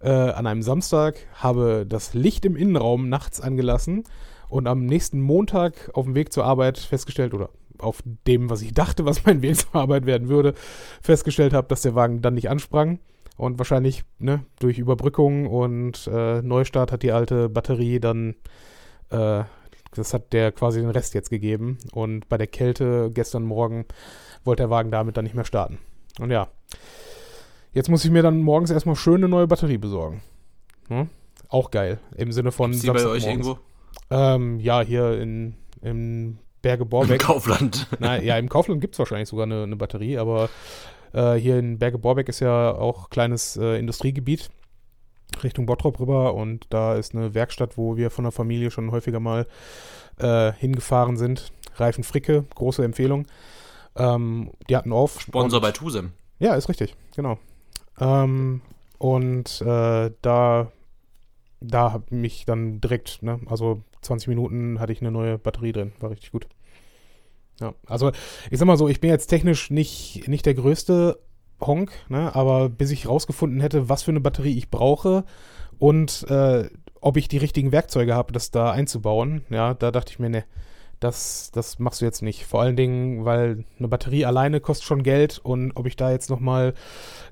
[0.00, 4.04] äh, an einem Samstag, habe das Licht im Innenraum nachts angelassen
[4.48, 8.74] und am nächsten Montag auf dem Weg zur Arbeit festgestellt, oder auf dem, was ich
[8.74, 10.54] dachte, was mein Weg zur Arbeit werden würde,
[11.02, 12.98] festgestellt habe, dass der Wagen dann nicht ansprang.
[13.36, 18.34] Und wahrscheinlich ne, durch Überbrückung und äh, Neustart hat die alte Batterie dann,
[19.10, 19.44] äh,
[19.94, 21.78] das hat der quasi den Rest jetzt gegeben.
[21.92, 23.86] Und bei der Kälte gestern Morgen
[24.44, 25.78] wollte der Wagen damit dann nicht mehr starten.
[26.18, 26.48] Und ja,
[27.72, 30.20] jetzt muss ich mir dann morgens erstmal schön eine neue Batterie besorgen.
[30.88, 31.08] Ne?
[31.48, 33.58] Auch geil, im Sinne von Ist die bei euch irgendwo?
[34.10, 37.20] Ähm, ja, hier in, in Berge Im Borbeck.
[37.20, 37.86] Kaufland.
[37.98, 40.48] Nein, ja, im Kaufland gibt es wahrscheinlich sogar eine, eine Batterie, aber
[41.12, 44.50] äh, hier in Berge Borbeck ist ja auch kleines äh, Industriegebiet
[45.42, 49.20] Richtung Bottrop rüber und da ist eine Werkstatt, wo wir von der Familie schon häufiger
[49.20, 49.46] mal
[50.16, 51.52] äh, hingefahren sind.
[51.76, 53.26] Reifen Fricke, große Empfehlung.
[53.96, 55.20] Ähm, die hatten auf.
[55.20, 56.12] Sponsor bei Tusem.
[56.38, 57.38] ja, ist richtig, genau.
[58.00, 58.62] Ähm,
[58.98, 60.72] und äh, da,
[61.60, 65.92] da habe mich dann direkt, ne, also 20 Minuten hatte ich eine neue Batterie drin,
[66.00, 66.46] war richtig gut.
[67.60, 68.12] Ja, also
[68.50, 71.18] ich sag mal so, ich bin jetzt technisch nicht, nicht der größte
[71.60, 75.24] Honk, ne, aber bis ich rausgefunden hätte, was für eine Batterie ich brauche
[75.78, 76.68] und äh,
[77.00, 80.44] ob ich die richtigen Werkzeuge habe, das da einzubauen, ja, da dachte ich mir, ne,
[81.00, 82.44] das, das machst du jetzt nicht.
[82.44, 86.28] Vor allen Dingen, weil eine Batterie alleine kostet schon Geld und ob ich da jetzt
[86.28, 86.74] nochmal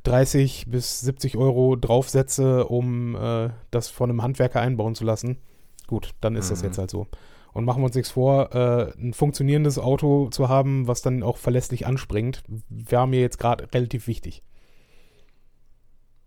[0.04, 5.38] 30 bis 70 Euro draufsetze, um äh, das von einem Handwerker einbauen zu lassen,
[5.86, 6.66] gut, dann ist das Mhm.
[6.66, 7.06] jetzt halt so.
[7.52, 11.38] Und machen wir uns nichts vor, äh, ein funktionierendes Auto zu haben, was dann auch
[11.38, 14.42] verlässlich anspringt, wäre mir jetzt gerade relativ wichtig.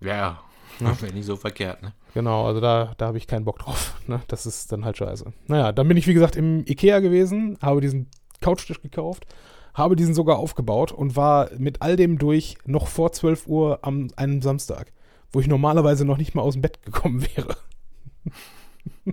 [0.02, 0.39] Ja,
[0.80, 1.02] Ja.
[1.02, 1.93] wäre nicht so verkehrt, ne?
[2.13, 3.95] Genau, also da, da habe ich keinen Bock drauf.
[4.08, 4.22] Ne?
[4.28, 5.32] Das ist dann halt scheiße.
[5.48, 8.08] Naja, dann bin ich, wie gesagt, im Ikea gewesen, habe diesen
[8.41, 9.28] Couchtisch gekauft,
[9.76, 14.08] habe diesen sogar aufgebaut und war mit all dem durch noch vor 12 Uhr am
[14.15, 14.91] einem Samstag,
[15.32, 17.56] wo ich normalerweise noch nicht mal aus dem Bett gekommen wäre.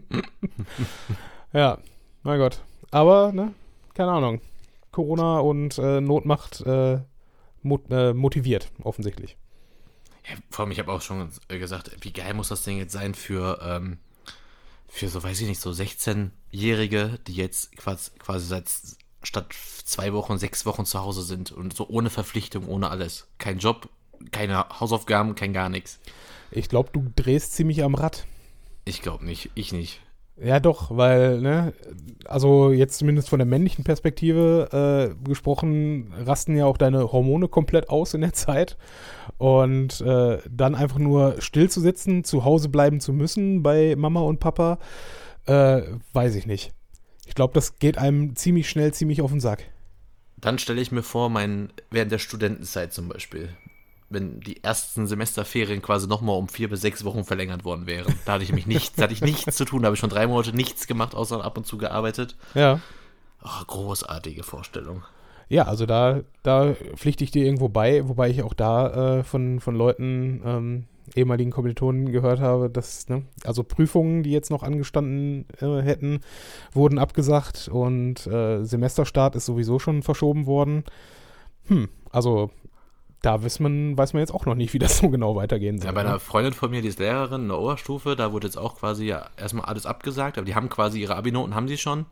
[1.53, 1.79] ja,
[2.23, 2.61] mein Gott.
[2.91, 3.53] Aber, ne,
[3.95, 4.41] keine Ahnung.
[4.93, 7.01] Corona und äh, Not macht äh,
[7.63, 9.37] mot äh, motiviert, offensichtlich.
[10.29, 12.93] Ja, vor allem, ich habe auch schon äh, gesagt, wie geil muss das Ding jetzt
[12.93, 13.99] sein für, ähm,
[14.89, 18.71] für so, weiß ich nicht, so 16-Jährige, die jetzt quasi, quasi seit
[19.23, 19.55] statt
[19.85, 23.27] zwei Wochen, sechs Wochen zu Hause sind und so ohne Verpflichtung, ohne alles.
[23.39, 23.89] Kein Job,
[24.31, 26.01] keine Hausaufgaben, kein gar nichts.
[26.51, 28.25] Ich glaube, du drehst ziemlich am Rad.
[28.87, 30.01] Ich glaube nicht, ich nicht.
[30.39, 31.73] Ja, doch, weil, ne,
[32.27, 37.89] also jetzt zumindest von der männlichen Perspektive äh, gesprochen, rasten ja auch deine Hormone komplett
[37.89, 38.77] aus in der Zeit.
[39.39, 44.21] Und äh, dann einfach nur still zu sitzen, zu Hause bleiben zu müssen bei Mama
[44.21, 44.79] und Papa,
[45.47, 46.73] äh, weiß ich nicht.
[47.27, 49.65] Ich glaube, das geht einem ziemlich schnell, ziemlich auf den Sack.
[50.37, 53.49] Dann stelle ich mir vor, mein, während der Studentenzeit zum Beispiel,
[54.09, 58.15] wenn die ersten Semesterferien quasi nochmal um vier bis sechs Wochen verlängert worden wären.
[58.25, 60.27] Da hatte ich mich nichts, hatte ich nichts zu tun, da habe ich schon drei
[60.27, 62.37] Monate nichts gemacht, außer ab und zu gearbeitet.
[62.55, 62.81] Ja.
[63.43, 65.03] Oh, großartige Vorstellung.
[65.49, 69.61] Ja, also da, da pflichte ich dir irgendwo bei, wobei ich auch da äh, von,
[69.61, 75.47] von Leuten, ähm, ehemaligen Kommilitonen gehört habe, dass, ne, also Prüfungen, die jetzt noch angestanden
[75.61, 76.21] äh, hätten,
[76.73, 80.83] wurden abgesagt und äh, Semesterstart ist sowieso schon verschoben worden.
[81.67, 82.51] Hm, also
[83.27, 85.87] da weiß man, weiß man jetzt auch noch nicht, wie das so genau weitergehen soll.
[85.87, 86.21] Ja, bei einer ne?
[86.21, 89.27] Freundin von mir, die ist Lehrerin in der Oberstufe, da wurde jetzt auch quasi ja
[89.37, 92.07] erstmal alles abgesagt, aber die haben quasi ihre Abi-Noten, haben sie schon.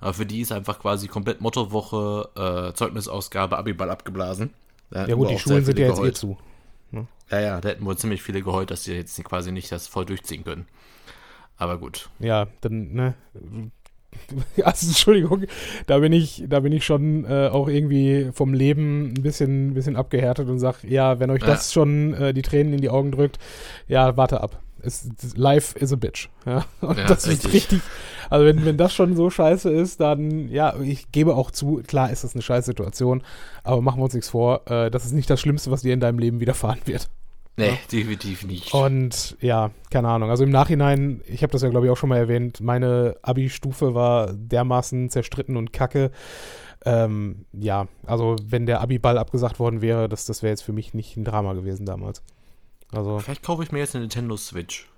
[0.00, 4.50] Aber für die ist einfach quasi komplett Mottowoche, äh, Zeugnisausgabe, Abiball abgeblasen.
[4.90, 6.38] Da Ja gut, die Schulen sind ja jetzt eh zu.
[7.30, 10.04] Ja, ja, da hätten wohl ziemlich viele geheult, dass sie jetzt quasi nicht das voll
[10.04, 10.68] durchziehen können.
[11.56, 12.10] Aber gut.
[12.18, 13.14] Ja, dann, ne.
[14.64, 15.44] Also, Entschuldigung,
[15.86, 19.74] da bin ich, da bin ich schon äh, auch irgendwie vom Leben ein bisschen, ein
[19.74, 21.48] bisschen abgehärtet und sag, ja, wenn euch Ja.
[21.48, 23.38] das schon äh, die Tränen in die Augen drückt,
[23.88, 24.60] ja, warte ab.
[24.86, 26.28] Es, life is a bitch.
[26.46, 27.52] Ja, und Ja, das ist richtig.
[27.54, 27.80] richtig.
[28.28, 32.10] Also wenn, wenn das schon so scheiße ist, dann, ja, ich gebe auch zu, klar
[32.10, 33.22] ist das eine scheiß Situation,
[33.62, 36.00] aber machen wir uns nichts vor, äh, das ist nicht das Schlimmste, was dir in
[36.00, 37.08] deinem Leben widerfahren wird.
[37.56, 37.76] Nee, Ja.
[37.92, 38.74] definitiv nicht.
[38.74, 40.28] Und ja, keine Ahnung.
[40.30, 43.94] Also im Nachhinein, ich habe das ja glaube ich auch schon mal erwähnt, meine Abi-Stufe
[43.94, 46.10] war dermaßen zerstritten und kacke.
[46.84, 50.94] Ähm, ja, also wenn der Abi-Ball abgesagt worden wäre, das, das wäre jetzt für mich
[50.94, 52.22] nicht ein Drama gewesen damals.
[52.92, 54.88] Also Vielleicht kaufe ich mir jetzt eine Nintendo Switch.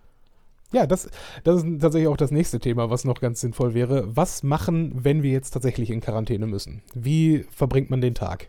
[0.73, 1.09] ja, das,
[1.45, 4.17] das ist tatsächlich auch das nächste Thema, was noch ganz sinnvoll wäre.
[4.17, 6.83] Was machen, wenn wir jetzt tatsächlich in Quarantäne müssen?
[6.95, 8.49] Wie verbringt man den Tag?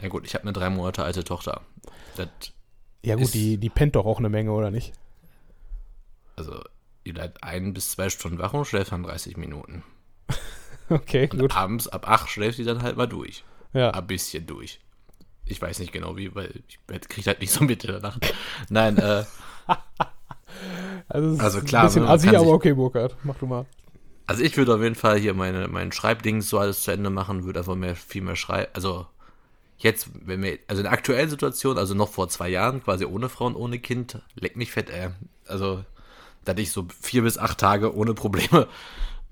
[0.00, 1.62] Ja gut, ich habe eine drei Monate alte Tochter.
[2.16, 2.28] Das,
[3.02, 4.92] Ja gut, die, die pennt doch auch eine Menge, oder nicht?
[6.36, 6.62] also,
[7.04, 9.82] die bleibt ein bis zwei Stunden wach und schläft dann 30 Minuten.
[10.92, 11.56] Okay, Und gut.
[11.56, 13.44] abends ab acht schläft sie dann halt mal durch.
[13.72, 13.90] Ja.
[13.92, 14.80] Ein bisschen durch.
[15.44, 18.34] Ich weiß nicht genau wie, weil ich kriege halt nicht so mit in der Nacht.
[18.70, 19.22] Nein, äh,
[21.08, 23.66] Also, Also klar, ein bisschen ne, assi, aber sich- okay, Burkhard, mach du mal.
[24.26, 27.44] also ich würde auf jeden Fall hier meine, meinen Schreibdings so alles zu Ende machen,
[27.44, 28.70] würde einfach mehr, viel mehr schreiben.
[28.74, 29.06] Also
[29.82, 33.28] jetzt, wenn wir, also in der aktuellen Situation, also noch vor zwei Jahren, quasi ohne
[33.28, 35.08] Frau und ohne Kind, leck mich fett, ey.
[35.46, 35.84] Also,
[36.44, 38.68] dass ich so vier bis acht Tage ohne Probleme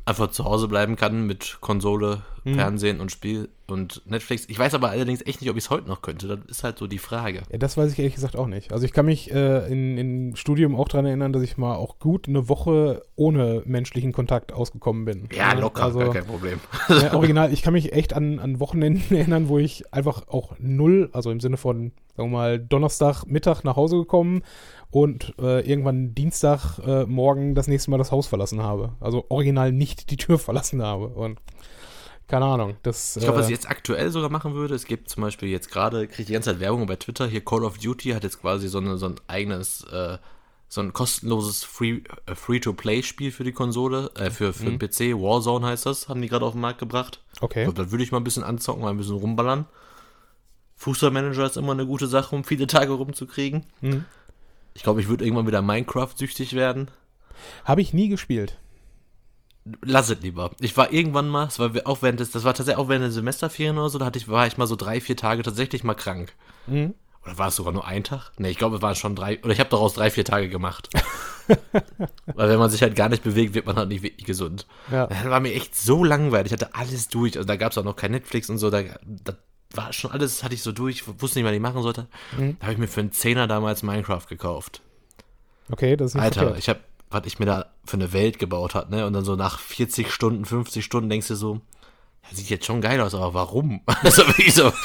[0.08, 2.54] einfach zu Hause bleiben kann mit Konsole, Mhm.
[2.54, 4.46] Fernsehen und Spiel und Netflix.
[4.48, 6.28] Ich weiß aber allerdings echt nicht, ob ich es heute noch könnte.
[6.28, 7.42] Das ist halt so die Frage.
[7.50, 8.72] Ja, das weiß ich ehrlich gesagt auch nicht.
[8.72, 11.98] Also ich kann mich äh, in, im Studium auch daran erinnern, dass ich mal auch
[11.98, 15.28] gut eine Woche ohne menschlichen Kontakt ausgekommen bin.
[15.34, 16.60] Ja, locker, Also, gar kein Problem.
[16.88, 21.10] ja, original, ich kann mich echt an, an Wochenenden erinnern, wo ich einfach auch null,
[21.12, 24.42] also im Sinne von, sagen wir mal, Donnerstag Mittag nach Hause gekommen
[24.90, 28.92] und äh, irgendwann Dienstag äh, morgen das nächste Mal das Haus verlassen habe.
[29.00, 31.08] Also original nicht die Tür verlassen habe.
[31.08, 31.38] Und
[32.26, 33.16] keine Ahnung, das.
[33.16, 35.70] Ich glaube, was äh, ich jetzt aktuell sogar machen würde, es gibt zum Beispiel jetzt
[35.70, 38.40] gerade, kriege ich die ganze Zeit Werbung bei Twitter, hier Call of Duty hat jetzt
[38.40, 40.18] quasi so, eine, so ein eigenes, äh,
[40.70, 44.78] so ein kostenloses Free, äh, Free-to-Play-Spiel für die Konsole, äh, für, für Mhm.
[44.78, 47.22] den PC, Warzone heißt das, haben die gerade auf den Markt gebracht.
[47.40, 47.64] Okay.
[47.64, 49.64] So, dann würde ich mal ein bisschen anzocken, mal ein bisschen rumballern.
[50.76, 53.64] Fußballmanager ist immer eine gute Sache, um viele Tage rumzukriegen.
[53.80, 54.04] Mhm.
[54.78, 56.88] Ich glaube, ich würde irgendwann wieder Minecraft-süchtig werden.
[57.64, 58.58] Habe ich nie gespielt.
[59.82, 60.52] Lass es lieber.
[60.60, 63.10] Ich war irgendwann mal, das war auch während des, das war tatsächlich auch während der
[63.10, 65.94] Semesterferien oder so, da hatte ich, war ich mal so drei, vier Tage tatsächlich mal
[65.94, 66.32] krank.
[66.68, 66.94] Mhm.
[67.24, 68.30] Oder war es sogar nur ein Tag?
[68.38, 70.88] Nee, ich glaube, es waren schon drei, oder ich habe daraus drei, vier Tage gemacht.
[72.26, 74.68] Weil wenn man sich halt gar nicht bewegt, wird man halt nicht wirklich gesund.
[74.92, 75.08] Ja.
[75.08, 77.36] Dann war mir echt so langweilig, ich hatte alles durch.
[77.36, 79.34] Also da gab es auch noch kein Netflix und so, da, da
[79.74, 82.06] war schon alles, hatte ich so durch, wusste nicht, was ich machen sollte.
[82.36, 82.56] Mhm.
[82.58, 84.82] Da habe ich mir für einen Zehner damals Minecraft gekauft.
[85.70, 86.58] Okay, das ist nicht Alter, verkehrt.
[86.58, 89.06] ich habe, was ich mir da für eine Welt gebaut hat, ne?
[89.06, 91.60] Und dann so nach 40 Stunden, 50 Stunden denkst du so,
[92.24, 93.80] ja, sieht jetzt schon geil aus, aber warum?
[94.02, 94.72] Also wirklich so.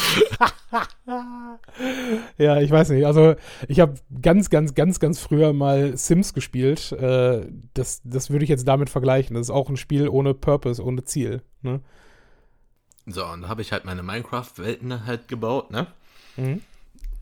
[2.37, 3.05] Ja, ich weiß nicht.
[3.05, 3.35] Also
[3.67, 6.91] ich habe ganz, ganz, ganz, ganz früher mal Sims gespielt.
[6.93, 9.35] Äh, das, das würde ich jetzt damit vergleichen.
[9.35, 11.41] Das ist auch ein Spiel ohne Purpose, ohne Ziel.
[11.61, 11.81] Ne?
[13.05, 15.87] So, und da habe ich halt meine Minecraft-Welten halt gebaut, ne?
[16.35, 16.61] Mhm.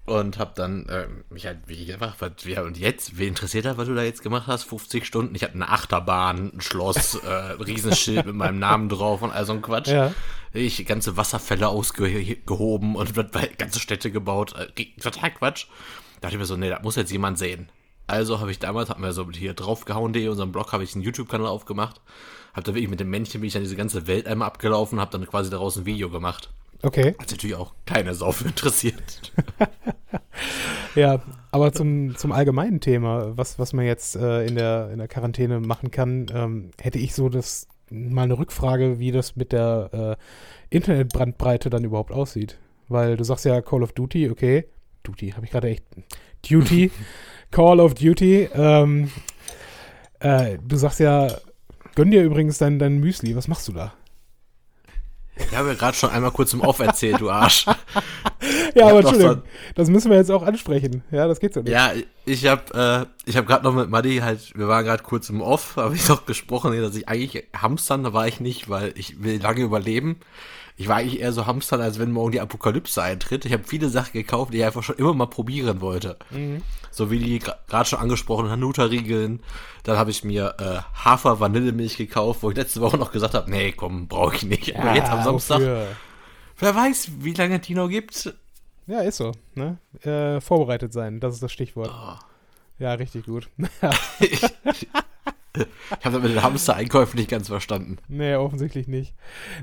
[0.05, 3.77] und hab dann äh, mich halt wie gefragt, was, ja, und jetzt, wen interessiert das,
[3.77, 4.63] was du da jetzt gemacht hast?
[4.63, 9.31] 50 Stunden, ich hatte eine Achterbahn, ein Schloss, äh, Riesenschild mit meinem Namen drauf und
[9.31, 9.89] all so ein Quatsch.
[9.89, 10.13] Ja.
[10.53, 13.13] Ich ganze Wasserfälle ausgehoben und
[13.57, 15.67] ganze Städte gebaut, äh, total Quatsch.
[16.15, 17.69] Da dachte ich mir so, nee, das muss jetzt jemand sehen.
[18.07, 21.47] Also habe ich damals, hatten wir so hier draufgehauen.de, unserem Blog, habe ich einen YouTube-Kanal
[21.47, 22.01] aufgemacht.
[22.53, 25.11] Hab da wirklich mit dem Männchen, bin ich dann diese ganze Welt einmal abgelaufen, habe
[25.11, 26.49] dann quasi daraus ein Video gemacht.
[26.83, 27.15] Okay.
[27.19, 29.31] Hat natürlich auch keine Sau für interessiert.
[30.95, 35.07] ja, aber zum, zum allgemeinen Thema, was, was man jetzt äh, in, der, in der
[35.07, 40.17] Quarantäne machen kann, ähm, hätte ich so das mal eine Rückfrage, wie das mit der
[40.71, 42.57] äh, Internetbrandbreite dann überhaupt aussieht.
[42.87, 44.65] Weil du sagst ja Call of Duty, okay.
[45.03, 45.83] Duty, habe ich gerade echt.
[46.49, 46.91] Duty.
[47.51, 48.49] Call of Duty.
[48.53, 49.11] Ähm,
[50.19, 51.27] äh, du sagst ja,
[51.95, 53.35] gönn dir übrigens dein, dein Müsli.
[53.35, 53.93] Was machst du da?
[55.35, 57.65] Ich habe ja gerade schon einmal kurz im Off erzählt, du Arsch.
[58.75, 59.41] ja, aber Entschuldigung,
[59.75, 61.03] das müssen wir jetzt auch ansprechen.
[61.11, 61.71] Ja, das geht so nicht.
[61.71, 61.91] Ja,
[62.25, 65.41] ich habe äh, ich hab gerade noch mit Maddy halt, wir waren gerade kurz im
[65.41, 69.23] Off, habe ich noch gesprochen, dass ich eigentlich hamstern, da war ich nicht, weil ich
[69.23, 70.19] will lange überleben.
[70.81, 73.45] Ich war eigentlich eher so hamstern, als wenn morgen die Apokalypse eintritt.
[73.45, 76.17] Ich habe viele Sachen gekauft, die ich einfach schon immer mal probieren wollte.
[76.31, 76.63] Mhm.
[76.89, 79.43] So wie die gerade schon angesprochenen Hanuta-Riegeln.
[79.83, 83.73] Dann habe ich mir äh, Hafer-Vanillemilch gekauft, wo ich letzte Woche noch gesagt habe, nee,
[83.73, 84.69] komm, brauche ich nicht.
[84.69, 85.87] Ja, Aber jetzt am Samstag, wofür?
[86.57, 88.33] wer weiß, wie lange die noch gibt.
[88.87, 89.33] Ja, ist so.
[89.53, 89.77] Ne?
[90.01, 91.91] Äh, vorbereitet sein, das ist das Stichwort.
[91.93, 92.15] Oh.
[92.79, 93.49] Ja, richtig gut.
[94.19, 94.41] ich,
[95.99, 97.97] ich habe mit den Hamster-Einkäufen nicht ganz verstanden.
[98.07, 99.15] Nee, offensichtlich nicht.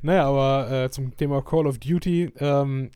[0.03, 2.90] Naja, aber äh, zum Thema Call of Duty, ähm,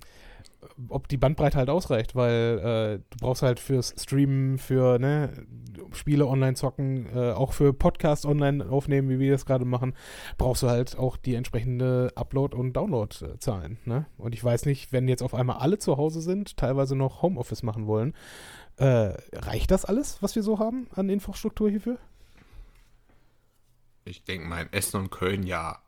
[0.88, 5.30] ob die Bandbreite halt ausreicht, weil äh, du brauchst halt fürs Streamen, für ne,
[5.92, 9.94] Spiele online zocken, äh, auch für Podcasts online aufnehmen, wie wir das gerade machen,
[10.38, 13.78] brauchst du halt auch die entsprechende Upload- und Download-Zahlen.
[13.84, 14.06] Ne?
[14.18, 17.62] Und ich weiß nicht, wenn jetzt auf einmal alle zu Hause sind, teilweise noch Homeoffice
[17.62, 18.14] machen wollen,
[18.76, 21.98] äh, reicht das alles, was wir so haben an Infrastruktur hierfür?
[24.04, 25.78] Ich denke mal, in Essen und Köln ja.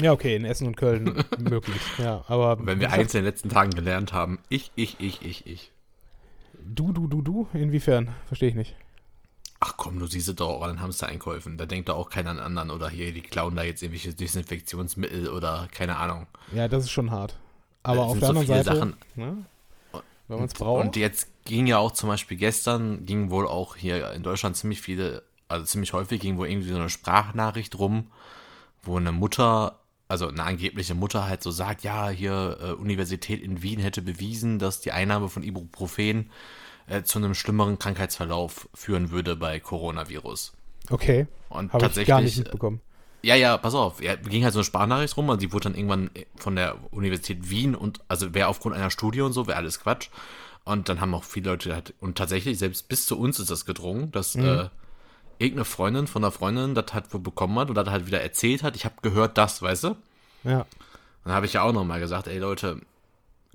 [0.00, 1.80] Ja, okay, in Essen und Köln möglich.
[1.98, 2.64] Ja, aber.
[2.64, 5.72] Wenn wir eins in den letzten Tagen gelernt haben, ich, ich, ich, ich, ich.
[6.64, 7.48] Du, du, du, du?
[7.52, 8.14] Inwiefern?
[8.26, 8.76] Verstehe ich nicht.
[9.60, 11.58] Ach komm, du siehst es doch auch an den Hamster-Einkäufen.
[11.58, 15.28] Da denkt da auch keiner an anderen oder hier, die klauen da jetzt irgendwelche Desinfektionsmittel
[15.28, 16.28] oder keine Ahnung.
[16.52, 17.36] Ja, das ist schon hart.
[17.82, 19.44] Aber auf der so anderen Seite, Sachen, ne,
[20.28, 20.84] wenn man es braucht.
[20.84, 24.80] Und jetzt ging ja auch zum Beispiel gestern, ging wohl auch hier in Deutschland ziemlich
[24.80, 28.08] viele also ziemlich häufig ging wo irgendwie so eine Sprachnachricht rum,
[28.82, 33.62] wo eine Mutter, also eine angebliche Mutter halt so sagt, ja, hier äh, Universität in
[33.62, 36.30] Wien hätte bewiesen, dass die Einnahme von Ibuprofen
[36.86, 40.52] äh, zu einem schlimmeren Krankheitsverlauf führen würde bei Coronavirus.
[40.90, 41.26] Okay.
[41.48, 42.02] Und Hab tatsächlich.
[42.02, 42.80] Ich gar nicht mitbekommen.
[43.22, 44.00] Ja, ja, pass auf.
[44.00, 47.50] Ja, ging halt so eine Sprachnachricht rum und die wurde dann irgendwann von der Universität
[47.50, 50.08] Wien und also wäre aufgrund einer Studie und so, wäre alles Quatsch.
[50.64, 53.64] Und dann haben auch viele Leute halt, und tatsächlich, selbst bis zu uns ist das
[53.64, 54.44] gedrungen, dass mhm.
[54.44, 54.68] äh,
[55.38, 58.76] irgendeine Freundin von einer Freundin das halt bekommen hat und dann halt wieder erzählt hat,
[58.76, 59.96] ich habe gehört das, weißt du?
[60.44, 60.66] Ja.
[61.24, 62.80] Dann habe ich ja auch nochmal gesagt, ey Leute,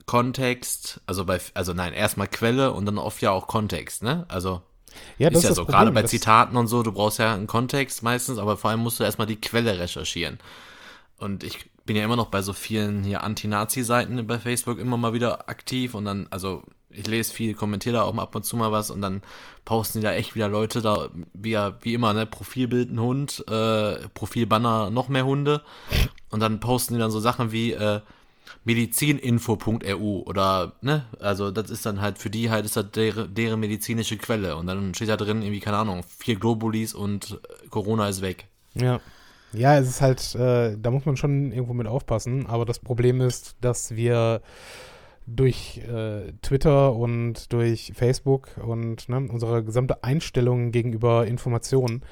[0.05, 4.25] Kontext, also bei, also nein, erstmal Quelle und dann oft ja auch Kontext, ne?
[4.27, 4.61] Also
[5.17, 7.47] ja, das ist ja ist so, gerade bei Zitaten und so, du brauchst ja einen
[7.47, 10.39] Kontext meistens, aber vor allem musst du erstmal die Quelle recherchieren.
[11.17, 15.13] Und ich bin ja immer noch bei so vielen hier Anti-Nazi-Seiten bei Facebook immer mal
[15.13, 16.63] wieder aktiv und dann, also
[16.93, 19.21] ich lese viel, kommentiere da auch ab und zu mal was und dann
[19.65, 24.08] posten die da echt wieder Leute da, wie, wie immer, ne, Profilbild ein Hund, äh,
[24.13, 25.62] Profilbanner noch mehr Hunde.
[26.29, 28.01] Und dann posten die dann so Sachen wie äh,
[28.65, 33.60] medizininfo.ru oder, ne, also das ist dann halt für die halt, ist das deren, deren
[33.60, 34.56] medizinische Quelle.
[34.56, 38.47] Und dann steht da drin irgendwie, keine Ahnung, vier Globulis und Corona ist weg.
[38.73, 38.99] Ja.
[39.53, 43.21] Ja, es ist halt, äh, da muss man schon irgendwo mit aufpassen, aber das Problem
[43.21, 44.41] ist, dass wir
[45.25, 52.03] durch äh, Twitter und durch Facebook und ne, unsere gesamte Einstellung gegenüber Informationen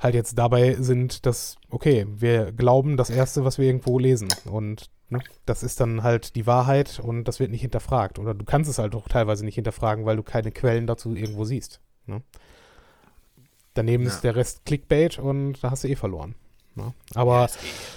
[0.00, 4.28] halt jetzt dabei sind, dass, okay, wir glauben das Erste, was wir irgendwo lesen.
[4.44, 8.18] Und ne, das ist dann halt die Wahrheit und das wird nicht hinterfragt.
[8.18, 11.44] Oder du kannst es halt auch teilweise nicht hinterfragen, weil du keine Quellen dazu irgendwo
[11.44, 11.80] siehst.
[12.06, 12.22] Ne?
[13.72, 14.10] Daneben ja.
[14.10, 16.34] ist der Rest Clickbait und da hast du eh verloren.
[16.74, 16.92] Ne?
[17.14, 17.48] Aber ja, eh,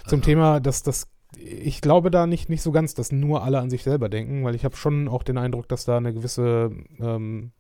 [0.08, 1.08] zum also Thema, dass das
[1.40, 4.56] ich glaube da nicht, nicht so ganz, dass nur alle an sich selber denken, weil
[4.56, 7.52] ich habe schon auch den Eindruck, dass da eine gewisse, ähm,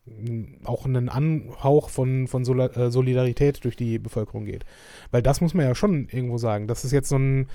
[0.63, 4.65] auch einen Anhauch von, von äh, Solidarität durch die Bevölkerung geht.
[5.11, 6.67] Weil das muss man ja schon irgendwo sagen.
[6.67, 7.47] Das ist jetzt so ein,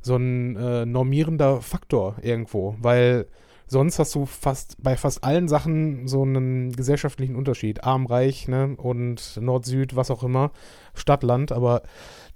[0.00, 3.26] so ein äh, normierender Faktor irgendwo, weil
[3.66, 7.84] sonst hast du fast bei fast allen Sachen so einen gesellschaftlichen Unterschied.
[7.84, 8.76] Arm, reich, ne?
[8.76, 10.52] Und Nord, Süd, was auch immer,
[10.94, 11.82] Stadt, Land, aber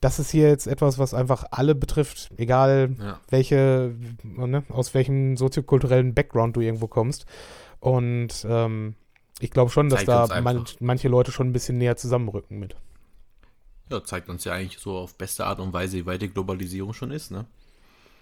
[0.01, 3.21] das ist hier jetzt etwas, was einfach alle betrifft, egal ja.
[3.29, 7.27] welche, ne, aus welchem soziokulturellen Background du irgendwo kommst.
[7.81, 8.95] Und ähm,
[9.41, 12.77] ich glaube schon, dass Zeigt da man, manche Leute schon ein bisschen näher zusammenrücken mit.
[13.91, 16.93] Ja, zeigt uns ja eigentlich so auf beste Art und Weise, wie weit die Globalisierung
[16.93, 17.47] schon ist, ne?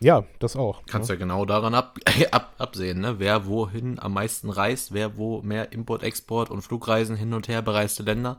[0.01, 0.82] Ja, das auch.
[0.86, 1.99] Kannst ja genau daran ab,
[2.30, 3.18] ab, absehen, ne?
[3.18, 7.62] Wer wohin am meisten reist, wer wo mehr Import, Export und Flugreisen hin und her
[7.62, 8.38] bereiste Länder.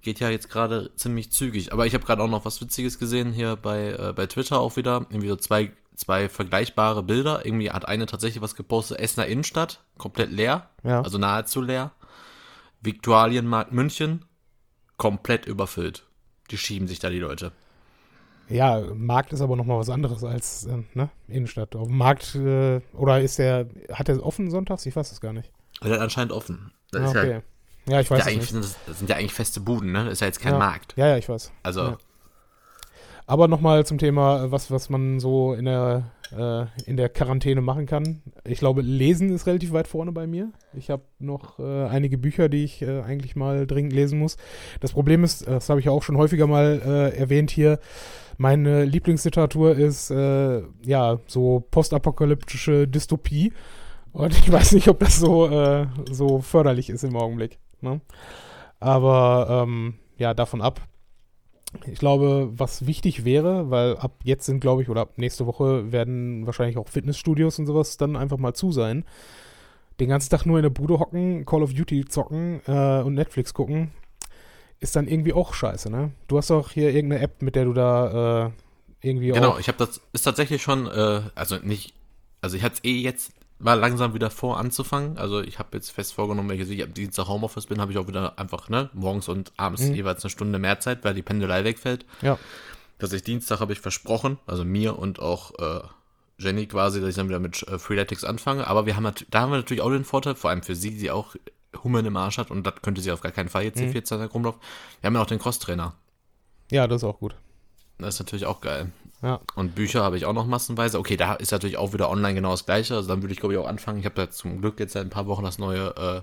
[0.00, 1.72] Geht ja jetzt gerade ziemlich zügig.
[1.72, 4.76] Aber ich habe gerade auch noch was Witziges gesehen hier bei, äh, bei Twitter auch
[4.76, 5.06] wieder.
[5.10, 7.44] Irgendwie so zwei, zwei vergleichbare Bilder.
[7.44, 9.00] Irgendwie hat eine tatsächlich was gepostet.
[9.00, 10.70] Essener Innenstadt, komplett leer.
[10.84, 11.02] Ja.
[11.02, 11.90] Also nahezu leer.
[12.80, 14.24] Viktualienmarkt München,
[14.96, 16.04] komplett überfüllt.
[16.50, 17.52] Die schieben sich da die Leute.
[18.48, 21.10] Ja, Markt ist aber nochmal was anderes als äh, ne?
[21.28, 21.76] Innenstadt.
[21.76, 24.86] Auf dem Markt, äh, oder ist der, hat der offen sonntags?
[24.86, 25.50] Ich weiß es gar nicht.
[25.82, 26.72] Der hat anscheinend offen.
[26.90, 27.40] Das Ah, ja, okay.
[27.88, 28.50] Ja, ich weiß ja, es nicht.
[28.50, 30.04] sind das, sind ja eigentlich feste Buden, ne?
[30.04, 30.58] Das ist ja jetzt kein ja.
[30.58, 30.94] Markt.
[30.96, 31.52] Ja, ja, ich weiß.
[31.62, 31.98] Also, Ja.
[33.26, 37.84] Aber nochmal zum Thema, was, was man so in der, äh, in der Quarantäne machen
[37.84, 38.22] kann.
[38.44, 40.50] Ich glaube, Lesen ist relativ weit vorne bei mir.
[40.72, 44.38] Ich habe noch äh, einige Bücher, die ich äh, eigentlich mal dringend lesen muss.
[44.80, 47.80] Das Problem ist, das habe ich auch schon häufiger mal äh, erwähnt hier,
[48.38, 53.52] meine Lieblingsliteratur ist äh, ja so postapokalyptische Dystopie.
[54.12, 57.58] Und ich weiß nicht, ob das so, äh, so förderlich ist im Augenblick.
[57.80, 58.00] Ne?
[58.80, 60.80] Aber ähm, ja, davon ab.
[61.86, 65.92] Ich glaube, was wichtig wäre, weil ab jetzt sind, glaube ich, oder ab nächste Woche
[65.92, 69.04] werden wahrscheinlich auch Fitnessstudios und sowas dann einfach mal zu sein.
[70.00, 73.52] Den ganzen Tag nur in der Bude hocken, Call of Duty zocken äh, und Netflix
[73.52, 73.90] gucken,
[74.80, 76.12] ist dann irgendwie auch scheiße, ne?
[76.28, 78.50] Du hast doch hier irgendeine App, mit der du da äh,
[79.00, 79.60] irgendwie genau, auch.
[79.60, 81.94] ich habe das, ist tatsächlich schon, äh, also nicht,
[82.40, 85.18] also ich hatte es eh jetzt mal langsam wieder vor anzufangen.
[85.18, 88.06] Also ich habe jetzt fest vorgenommen, wenn ich am Dienstag Homeoffice bin, habe ich auch
[88.06, 89.94] wieder einfach, ne, morgens und abends Mhm.
[89.94, 92.06] jeweils eine Stunde mehr Zeit, weil die Pendelei wegfällt.
[92.22, 92.38] Ja.
[92.98, 95.80] Dass ich Dienstag habe ich versprochen, also mir und auch äh,
[96.38, 98.66] Jenny quasi, dass ich dann wieder mit äh, Freeletics anfange.
[98.66, 101.10] Aber wir haben da haben wir natürlich auch den Vorteil, vor allem für sie, die
[101.10, 101.34] auch
[101.84, 103.92] Hummeln im Arsch hat und das könnte sie auf gar keinen Fall jetzt Mhm.
[103.92, 104.60] 14 Tag rumlaufen.
[105.00, 105.94] Wir haben ja auch den Crosstrainer.
[106.70, 107.34] Ja, das ist auch gut.
[107.98, 108.92] Das ist natürlich auch geil.
[109.22, 109.40] Ja.
[109.56, 110.98] Und Bücher habe ich auch noch massenweise.
[110.98, 112.94] Okay, da ist natürlich auch wieder online genau das gleiche.
[112.94, 113.98] Also dann würde ich, glaube ich, auch anfangen.
[113.98, 116.22] Ich habe da zum Glück jetzt seit ein paar Wochen das neue äh,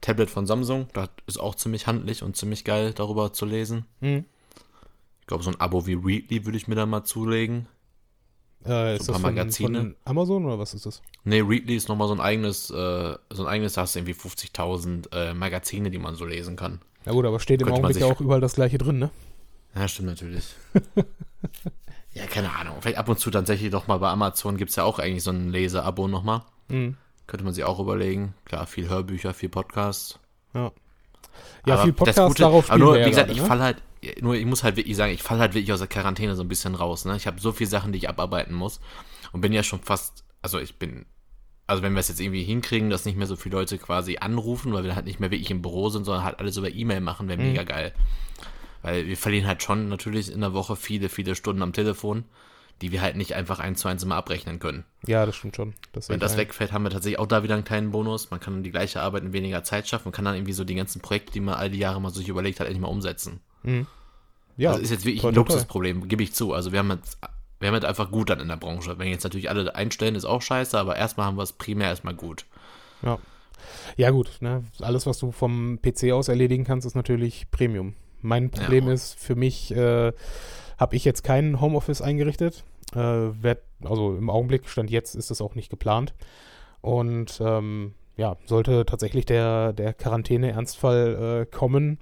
[0.00, 0.88] Tablet von Samsung.
[0.94, 3.84] Das ist auch ziemlich handlich und ziemlich geil, darüber zu lesen.
[4.00, 4.24] Mhm.
[5.20, 7.66] Ich glaube, so ein Abo wie Readly würde ich mir da mal zulegen.
[8.64, 9.78] Äh, So ist ein das paar von, Magazine.
[9.78, 11.02] von Amazon oder was ist das?
[11.24, 14.14] Nee, Readly ist nochmal so ein eigenes, äh, so ein eigenes, da hast du irgendwie
[14.14, 16.80] 50.000 äh, Magazine, die man so lesen kann.
[17.04, 19.10] Na gut, aber steht im Könnte Augenblick ja auch überall das gleiche drin, ne?
[19.74, 20.44] Ja, stimmt natürlich.
[22.12, 22.76] ja, keine Ahnung.
[22.80, 25.30] Vielleicht ab und zu tatsächlich doch mal bei Amazon gibt es ja auch eigentlich so
[25.30, 26.42] ein Lese-Abo nochmal.
[26.68, 26.96] Mhm.
[27.26, 28.34] Könnte man sich auch überlegen.
[28.44, 30.18] Klar, viel Hörbücher, viel Podcasts.
[30.54, 30.70] Ja.
[31.66, 33.48] Ja, Aber viel das Podcast, Gute- darauf Aber nur, ja wie gesagt, gerade, ich ne?
[33.48, 33.82] fall halt,
[34.20, 36.48] nur ich muss halt wirklich sagen, ich fall halt wirklich aus der Quarantäne so ein
[36.48, 37.04] bisschen raus.
[37.04, 37.16] Ne?
[37.16, 38.80] Ich habe so viele Sachen, die ich abarbeiten muss
[39.32, 41.06] und bin ja schon fast, also ich bin,
[41.66, 44.72] also wenn wir es jetzt irgendwie hinkriegen, dass nicht mehr so viele Leute quasi anrufen,
[44.72, 47.28] weil wir halt nicht mehr wirklich im Büro sind, sondern halt alles über E-Mail machen,
[47.28, 47.46] wäre Mhm.
[47.48, 47.92] mega geil.
[48.82, 52.24] Weil wir verlieren halt schon natürlich in der Woche viele, viele Stunden am Telefon,
[52.82, 54.84] die wir halt nicht einfach eins zu eins immer abrechnen können.
[55.06, 55.74] Ja, das stimmt schon.
[55.92, 56.38] Das Wenn das ein.
[56.38, 58.30] wegfällt, haben wir tatsächlich auch da wieder einen kleinen Bonus.
[58.30, 60.74] Man kann die gleiche Arbeit in weniger Zeit schaffen und kann dann irgendwie so die
[60.74, 63.40] ganzen Projekte, die man all die Jahre mal sich überlegt hat, endlich mal umsetzen.
[64.56, 65.34] Ja, das ist jetzt wirklich ein.
[65.34, 66.52] Luxusproblem, gebe ich zu.
[66.52, 67.18] Also wir haben jetzt,
[67.60, 68.98] wir haben jetzt einfach gut dann in der Branche.
[68.98, 72.14] Wenn jetzt natürlich alle einstellen, ist auch scheiße, aber erstmal haben wir es primär erstmal
[72.14, 72.46] gut.
[73.02, 73.18] Ja.
[73.96, 74.64] Ja, gut, ne?
[74.80, 77.94] Alles, was du vom PC aus erledigen kannst, ist natürlich Premium.
[78.20, 78.92] Mein Problem Ja.
[78.92, 80.12] ist, für mich äh,
[80.78, 82.64] habe ich jetzt keinen Homeoffice eingerichtet.
[82.92, 86.14] Äh, werd, also im Augenblick, Stand jetzt, ist das auch nicht geplant.
[86.80, 91.98] Und ähm, ja, sollte tatsächlich der, der Quarantäne-Ernstfall äh, kommen,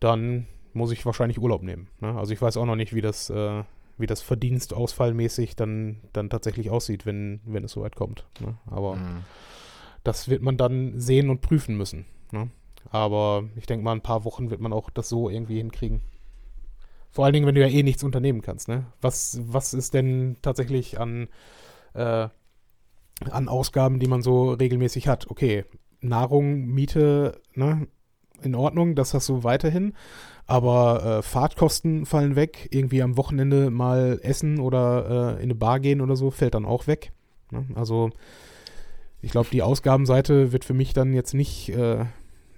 [0.00, 1.88] dann muss ich wahrscheinlich Urlaub nehmen.
[2.00, 2.16] Ne?
[2.18, 3.62] Also ich weiß auch noch nicht, wie das, äh,
[3.98, 8.26] wie das verdienstausfallmäßig dann, dann tatsächlich aussieht, wenn, wenn es soweit kommt.
[8.40, 8.56] Ne?
[8.66, 9.22] Aber Mhm.
[10.02, 12.06] das wird man dann sehen und prüfen müssen.
[12.32, 12.50] Ne?
[12.90, 16.00] Aber ich denke mal, ein paar Wochen wird man auch das so irgendwie hinkriegen.
[17.10, 18.66] Vor allen Dingen, wenn du ja eh nichts unternehmen kannst.
[18.68, 18.86] Ne?
[19.00, 21.28] Was, was ist denn tatsächlich an,
[21.94, 22.28] äh,
[23.30, 25.30] an Ausgaben, die man so regelmäßig hat?
[25.30, 25.64] Okay,
[26.00, 27.86] Nahrung, Miete, ne?
[28.42, 29.94] in Ordnung, das hast du weiterhin.
[30.46, 32.68] Aber äh, Fahrtkosten fallen weg.
[32.70, 36.66] Irgendwie am Wochenende mal essen oder äh, in eine Bar gehen oder so, fällt dann
[36.66, 37.12] auch weg.
[37.50, 37.66] Ne?
[37.74, 38.10] Also
[39.22, 42.04] ich glaube, die Ausgabenseite wird für mich dann jetzt nicht, äh,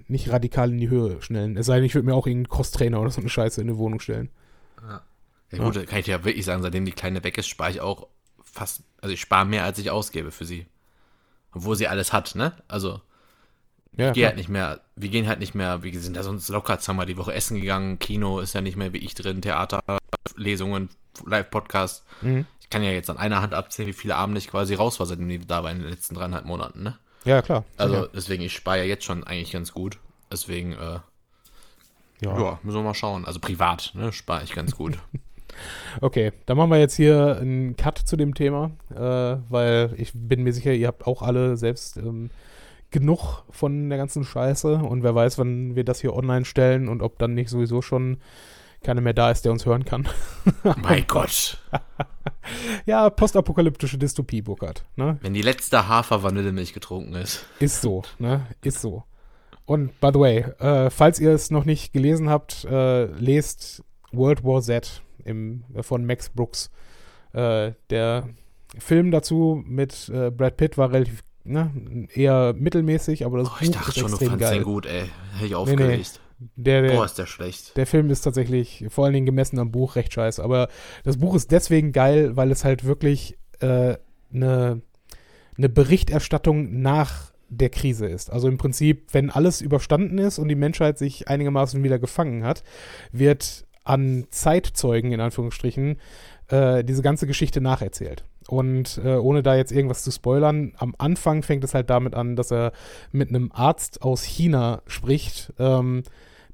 [0.08, 1.56] nicht radikal in die Höhe schnellen.
[1.56, 3.78] Es sei denn, ich würde mir auch irgendeinen Crosstrainer oder so eine Scheiße in eine
[3.78, 4.30] Wohnung stellen.
[5.52, 7.80] Ja gut, da kann ich ja wirklich sagen, seitdem die Kleine weg ist, spare ich
[7.80, 8.08] auch
[8.42, 10.66] fast, also ich spare mehr, als ich ausgebe für sie.
[11.52, 12.52] Obwohl sie alles hat, ne?
[12.66, 13.00] Also
[13.96, 16.48] Ja, ich gehe halt nicht mehr, wir gehen halt nicht mehr, wir sind da sonst
[16.48, 19.82] locker zweimal die Woche essen gegangen, Kino ist ja nicht mehr wie ich drin, Theater,
[20.36, 20.90] Lesungen,
[21.24, 22.04] Live-Podcast.
[22.20, 22.46] Mhm.
[22.60, 25.06] Ich kann ja jetzt an einer Hand abzählen, wie viele Abende ich quasi raus war,
[25.06, 26.98] seitdem die da war in den letzten dreieinhalb Monaten, ne?
[27.24, 27.64] Ja, klar.
[27.76, 28.10] Also sicher.
[28.14, 29.98] deswegen, ich spare ja jetzt schon eigentlich ganz gut.
[30.30, 31.00] Deswegen, äh,
[32.20, 32.38] ja.
[32.38, 33.24] ja, müssen wir mal schauen.
[33.24, 34.98] Also privat, ne, spare ich ganz gut.
[36.02, 40.42] Okay, dann machen wir jetzt hier einen Cut zu dem Thema, äh, weil ich bin
[40.42, 42.28] mir sicher, ihr habt auch alle selbst ähm,
[42.90, 47.02] genug von der ganzen Scheiße und wer weiß, wann wir das hier online stellen und
[47.02, 48.18] ob dann nicht sowieso schon
[48.82, 50.08] keiner mehr da ist, der uns hören kann.
[50.82, 51.58] mein Gott.
[52.84, 54.84] Ja, postapokalyptische Dystopie, Burkhard.
[54.94, 55.18] Ne?
[55.20, 57.44] Wenn die letzte Hafer-Vanillemilch getrunken ist.
[57.58, 58.46] Ist so, ne?
[58.62, 59.02] Ist so.
[59.64, 63.82] Und by the way, äh, falls ihr es noch nicht gelesen habt, äh, lest
[64.12, 66.70] World War Z im, äh, von Max Brooks.
[67.32, 68.28] Äh, der
[68.78, 73.68] Film dazu mit äh, Brad Pitt war relativ ne, eher mittelmäßig, aber das Oh, ich
[73.68, 74.58] Buch dachte ist schon, du extrem fandst geil.
[74.58, 75.04] den gut, ey.
[75.34, 75.54] Hätte ich nee.
[75.54, 76.20] aufgelegt.
[76.54, 77.76] Der, der, Boah, ist der schlecht.
[77.78, 80.44] der Film ist tatsächlich vor allen Dingen gemessen am Buch recht scheiße.
[80.44, 80.68] Aber
[81.02, 83.98] das Buch ist deswegen geil, weil es halt wirklich eine
[84.32, 84.76] äh,
[85.56, 88.30] ne Berichterstattung nach der Krise ist.
[88.30, 92.62] Also im Prinzip, wenn alles überstanden ist und die Menschheit sich einigermaßen wieder gefangen hat,
[93.12, 95.98] wird an Zeitzeugen in Anführungsstrichen
[96.48, 98.24] äh, diese ganze Geschichte nacherzählt.
[98.48, 102.36] Und äh, ohne da jetzt irgendwas zu spoilern, am Anfang fängt es halt damit an,
[102.36, 102.72] dass er
[103.12, 106.04] mit einem Arzt aus China spricht, ähm,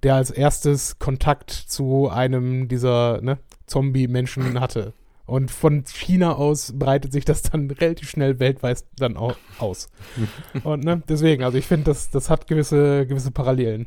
[0.03, 4.95] der als erstes Kontakt zu einem dieser ne, Zombie-Menschen hatte.
[5.26, 9.88] Und von China aus breitet sich das dann relativ schnell weltweit dann auch aus.
[10.64, 13.86] Und ne, deswegen, also ich finde, das, das hat gewisse, gewisse Parallelen.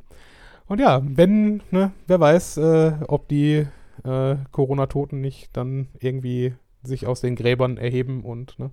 [0.67, 3.67] Und ja, wenn, ne, wer weiß, äh, ob die
[4.03, 8.71] äh, Corona-Toten nicht dann irgendwie sich aus den Gräbern erheben und ne,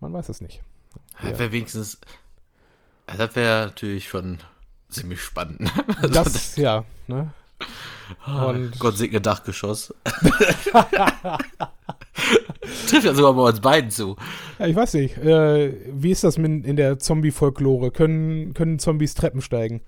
[0.00, 0.62] man weiß es nicht.
[1.22, 2.00] Das wäre wenigstens.
[3.06, 4.38] Das wäre natürlich schon
[4.88, 5.70] ziemlich spannend.
[6.02, 7.32] Also Das, ja, ne?
[8.24, 9.92] Ah, und- Gott segne Dachgeschoss.
[12.88, 14.16] Trifft ja sogar bei uns beiden zu.
[14.58, 15.16] Ja, ich weiß nicht.
[15.18, 17.90] Äh, wie ist das mit, in der Zombie-Folklore?
[17.90, 19.82] Können, können Zombies Treppen steigen?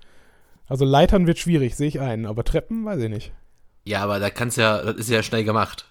[0.67, 3.33] Also Leitern wird schwierig, sehe ich ein, aber Treppen weiß ich nicht.
[3.89, 5.85] Ja, aber da kannst ja, das ist ja schnell gemacht.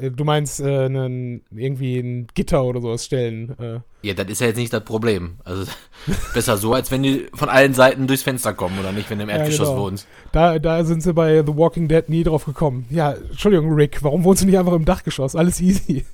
[0.00, 3.54] Äh, Du meinst äh, einen, irgendwie ein Gitter oder sowas stellen?
[3.58, 5.34] Äh, Ja, das ist ja jetzt nicht das Problem.
[5.44, 5.70] Also
[6.34, 9.24] besser so, als wenn die von allen Seiten durchs Fenster kommen oder nicht, wenn du
[9.24, 9.82] im Ja, Erdgeschoss genau.
[9.82, 10.06] wohnst.
[10.32, 12.86] da, da sind sie bei The Walking Dead nie drauf gekommen.
[12.90, 15.36] Ja, Entschuldigung, Rick, warum wohnst du nicht einfach im Dachgeschoss?
[15.36, 16.04] Alles easy.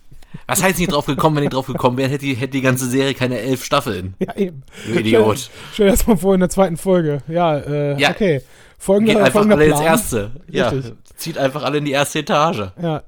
[0.47, 2.89] Was heißt nicht drauf gekommen, wenn die drauf gekommen wären, hätte die, hätte die ganze
[2.89, 4.15] Serie keine elf Staffeln.
[4.21, 4.63] Ja, eben.
[4.87, 5.51] Du Idiot.
[5.73, 7.23] Stell dir das mal vor in der zweiten Folge.
[7.29, 8.11] Ja, äh, Ja.
[8.11, 8.41] okay.
[8.81, 9.87] Folgender, Geht einfach alle ins Plan.
[9.87, 10.31] Erste.
[10.49, 10.95] Ja, Richtig.
[11.17, 12.73] zieht einfach alle in die erste Etage.
[12.81, 13.03] Ja.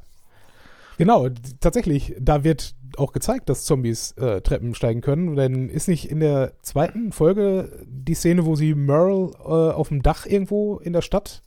[0.99, 5.35] Genau, tatsächlich, da wird auch gezeigt, dass Zombies äh, Treppen steigen können.
[5.35, 10.03] Denn ist nicht in der zweiten Folge die Szene, wo sie Merle äh, auf dem
[10.03, 11.41] Dach irgendwo in der Stadt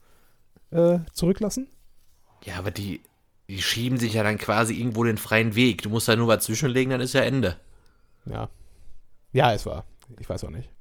[0.72, 1.68] äh, zurücklassen?
[2.46, 3.02] Ja, aber die,
[3.48, 5.84] die schieben sich ja dann quasi irgendwo den freien Weg.
[5.84, 7.58] Du musst da nur was zwischenlegen, dann ist ja Ende.
[8.26, 8.50] Ja.
[9.34, 9.86] Ja, es war.
[10.20, 10.72] Ich weiß auch nicht.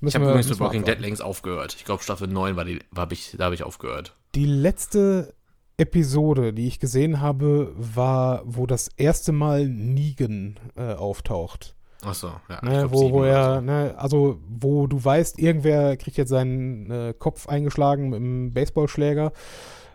[0.00, 1.74] Ich Müssen habe wir- übrigens mit Walking Dead längst aufgehört.
[1.76, 4.16] Ich glaube, Staffel 9 war die, war hab ich, da habe ich aufgehört.
[4.34, 5.34] Die letzte
[5.76, 11.74] Episode, die ich gesehen habe, war, wo das erste Mal Negan äh, auftaucht.
[12.02, 12.56] Achso, ja.
[12.56, 13.60] ich Ne, glaub, wo, wo er, so.
[13.60, 19.32] ne, also wo du weißt, irgendwer kriegt jetzt seinen äh, Kopf eingeschlagen mit einem Baseballschläger.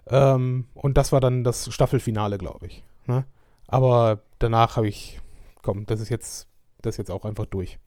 [0.08, 2.84] Ähm, und das war dann das Staffelfinale, glaube ich.
[3.08, 3.26] Ne?
[3.68, 5.20] Aber danach habe ich,
[5.64, 6.48] komm, das ist jetzt,
[6.82, 7.80] das ist jetzt auch einfach durch.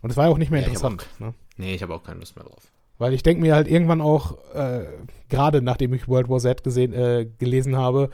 [0.00, 1.34] Und es war ja auch nicht mehr Ja, ich hab interessant, ne?
[1.58, 2.72] Nee, ich habe auch keine Lust mehr drauf.
[2.98, 4.86] Weil ich denke mir halt irgendwann auch, äh,
[5.28, 8.10] gerade nachdem ich World War Z gesehen, äh, gelesen habe,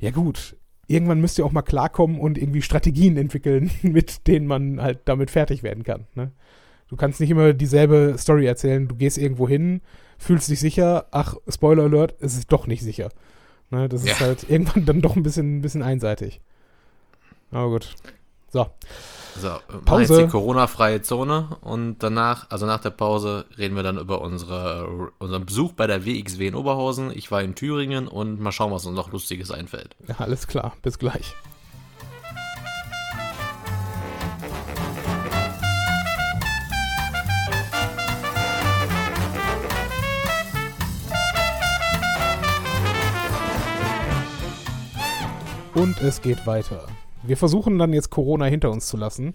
[0.00, 4.80] ja gut, irgendwann müsst ihr auch mal klarkommen und irgendwie Strategien entwickeln, mit denen man
[4.80, 6.06] halt damit fertig werden kann.
[6.14, 6.32] Ne?
[6.88, 9.80] Du kannst nicht immer dieselbe Story erzählen, du gehst irgendwo hin,
[10.18, 13.10] fühlst dich sicher, ach, Spoiler Alert, es ist doch nicht sicher.
[13.70, 13.88] Ne?
[13.88, 14.26] Das ist Ja.
[14.26, 16.40] halt irgendwann dann doch ein bisschen, ein bisschen einseitig.
[17.50, 17.94] Aber gut.
[18.54, 18.68] So,
[19.36, 20.14] So, Pause.
[20.14, 25.10] jetzt die Corona-freie Zone und danach, also nach der Pause, reden wir dann über unsere,
[25.18, 27.10] unseren Besuch bei der WXW in Oberhausen.
[27.12, 29.96] Ich war in Thüringen und mal schauen, was uns noch Lustiges einfällt.
[30.06, 31.34] ja, alles klar, bis gleich.
[45.74, 46.86] Und es geht weiter.
[47.26, 49.32] Wir versuchen dann jetzt Corona hinter uns zu lassen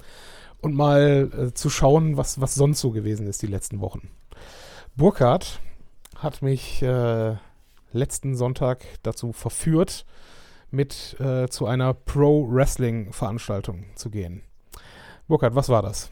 [0.62, 4.10] und mal äh, zu schauen, was, was sonst so gewesen ist die letzten Wochen.
[4.96, 5.60] Burkhard
[6.16, 7.36] hat mich äh,
[7.92, 10.06] letzten Sonntag dazu verführt,
[10.72, 14.44] mit äh, zu einer Pro-Wrestling-Veranstaltung zu gehen.
[15.28, 16.12] Burkhard, was war das?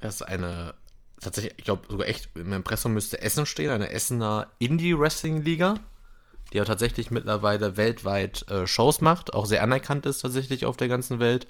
[0.00, 0.74] Das ist eine,
[1.20, 5.76] tatsächlich, ich glaube sogar echt, im Impressum müsste Essen stehen, eine Essener Indie-Wrestling-Liga,
[6.52, 10.88] die ja tatsächlich mittlerweile weltweit äh, Shows macht, auch sehr anerkannt ist tatsächlich auf der
[10.88, 11.46] ganzen Welt.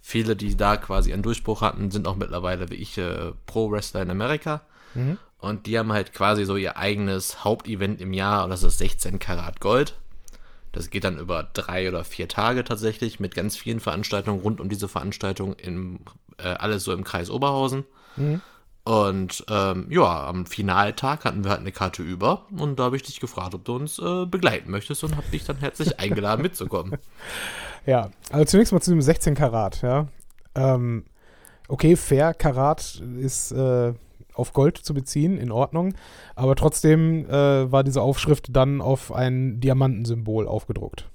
[0.00, 4.10] viele, die da quasi einen Durchbruch hatten, sind auch mittlerweile wie ich äh, Pro-Wrestler in
[4.10, 4.62] Amerika.
[4.94, 5.18] Mhm.
[5.38, 9.18] Und die haben halt quasi so ihr eigenes Hauptevent im Jahr, und das ist 16
[9.18, 9.94] Karat Gold.
[10.72, 14.68] Das geht dann über drei oder vier Tage tatsächlich mit ganz vielen Veranstaltungen rund um
[14.68, 16.00] diese Veranstaltung, im,
[16.38, 17.84] äh, alles so im Kreis Oberhausen.
[18.16, 18.40] Mhm.
[18.88, 23.02] Und ähm, ja, am Finaltag hatten wir halt eine Karte über und da habe ich
[23.02, 26.96] dich gefragt, ob du uns äh, begleiten möchtest und habe dich dann herzlich eingeladen mitzukommen.
[27.84, 30.08] Ja, also zunächst mal zu dem 16 Karat, ja.
[30.54, 31.04] Ähm,
[31.68, 33.92] okay, fair, Karat ist äh,
[34.32, 35.92] auf Gold zu beziehen, in Ordnung.
[36.34, 41.10] Aber trotzdem äh, war diese Aufschrift dann auf ein Diamantensymbol aufgedruckt.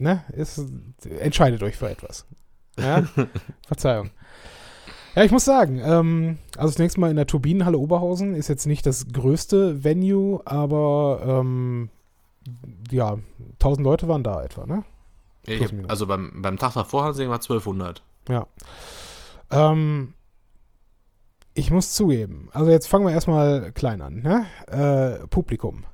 [0.00, 0.24] ne?
[0.32, 0.60] Ist,
[1.20, 2.26] entscheidet euch für etwas.
[2.76, 3.04] Ja?
[3.68, 4.10] Verzeihung.
[5.14, 8.66] Ja, ich muss sagen, ähm, also das nächste Mal in der Turbinenhalle Oberhausen ist jetzt
[8.66, 11.90] nicht das größte Venue, aber ähm,
[12.90, 13.18] ja,
[13.54, 14.84] 1000 Leute waren da etwa, ne?
[15.46, 18.02] Ja, hab, also beim, beim Tag davor sie immer 1200.
[18.28, 18.46] Ja.
[19.50, 20.14] Ähm,
[21.54, 24.46] ich muss zugeben, also jetzt fangen wir erstmal klein an, ne?
[24.66, 25.84] Äh, Publikum.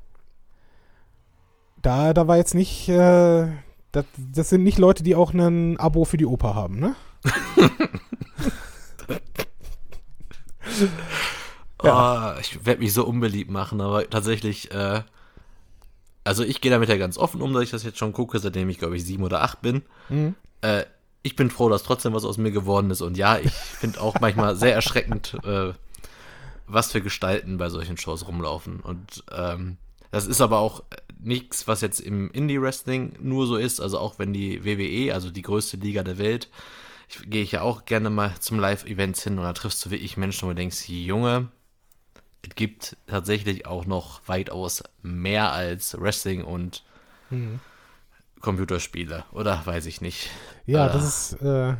[1.80, 3.48] Da, da war jetzt nicht, äh,
[3.92, 6.94] das, das sind nicht Leute, die auch ein Abo für die Oper haben, ne?
[11.82, 12.36] ja.
[12.36, 15.02] oh, ich werde mich so unbeliebt machen, aber tatsächlich, äh,
[16.24, 18.68] also ich gehe damit ja ganz offen um, dass ich das jetzt schon gucke, seitdem
[18.68, 19.82] ich, glaube ich, sieben oder acht bin.
[20.08, 20.34] Mhm.
[20.62, 20.84] Äh,
[21.22, 23.00] ich bin froh, dass trotzdem was aus mir geworden ist.
[23.00, 25.72] Und ja, ich finde auch manchmal sehr erschreckend, äh,
[26.66, 28.80] was für Gestalten bei solchen Shows rumlaufen.
[28.80, 29.78] Und ähm,
[30.10, 30.82] das ist aber auch
[31.18, 33.80] nichts, was jetzt im Indie-Wrestling nur so ist.
[33.80, 36.50] Also auch wenn die WWE, also die größte Liga der Welt,
[37.26, 40.46] gehe ich ja auch gerne mal zum Live-Events hin und da triffst du wirklich Menschen,
[40.46, 41.48] wo du denkst, Junge,
[42.42, 46.84] es gibt tatsächlich auch noch weitaus mehr als Wrestling und
[47.30, 47.60] mhm.
[48.40, 50.30] Computerspiele, oder weiß ich nicht.
[50.66, 51.74] Ja, äh, das ist, äh,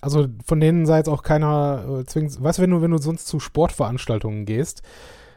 [0.00, 2.98] also von denen sei jetzt auch keiner äh, zwingend, weißt du, wenn du, wenn du
[2.98, 4.82] sonst zu Sportveranstaltungen gehst,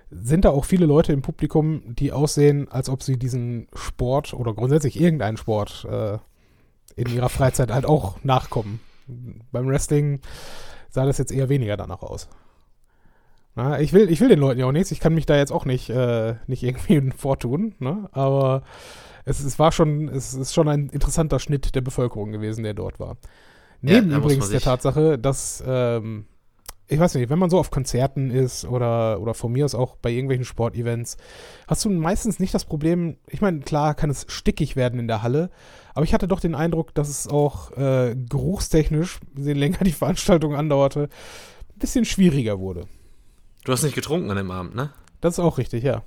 [0.10, 4.54] sind da auch viele Leute im Publikum, die aussehen, als ob sie diesen Sport oder
[4.54, 6.18] grundsätzlich irgendeinen Sport äh,
[6.96, 8.80] in ihrer Freizeit halt auch nachkommen.
[9.08, 10.22] Beim Wrestling
[10.90, 12.30] sah das jetzt eher weniger danach aus.
[13.56, 14.92] Na, ich, will, ich will den Leuten ja auch nichts.
[14.92, 17.76] Ich kann mich da jetzt auch nicht, äh, nicht irgendwie vortun.
[17.80, 18.10] Ne?
[18.12, 18.64] Aber
[19.26, 23.00] es, es war schon, es ist schon ein interessanter Schnitt der Bevölkerung gewesen, der dort
[23.00, 23.18] war.
[23.82, 26.26] Neben ja, übrigens der Tatsache, dass, ähm,
[26.88, 29.98] ich weiß nicht, wenn man so auf Konzerten ist oder, oder von mir aus auch
[29.98, 31.18] bei irgendwelchen Sportevents,
[31.68, 35.22] hast du meistens nicht das Problem, ich meine, klar kann es stickig werden in der
[35.22, 35.50] Halle,
[35.94, 40.56] aber ich hatte doch den Eindruck, dass es auch äh, geruchstechnisch, je länger die Veranstaltung
[40.56, 42.86] andauerte, ein bisschen schwieriger wurde.
[43.64, 44.92] Du hast nicht getrunken an dem Abend, ne?
[45.22, 46.04] Das ist auch richtig, ja.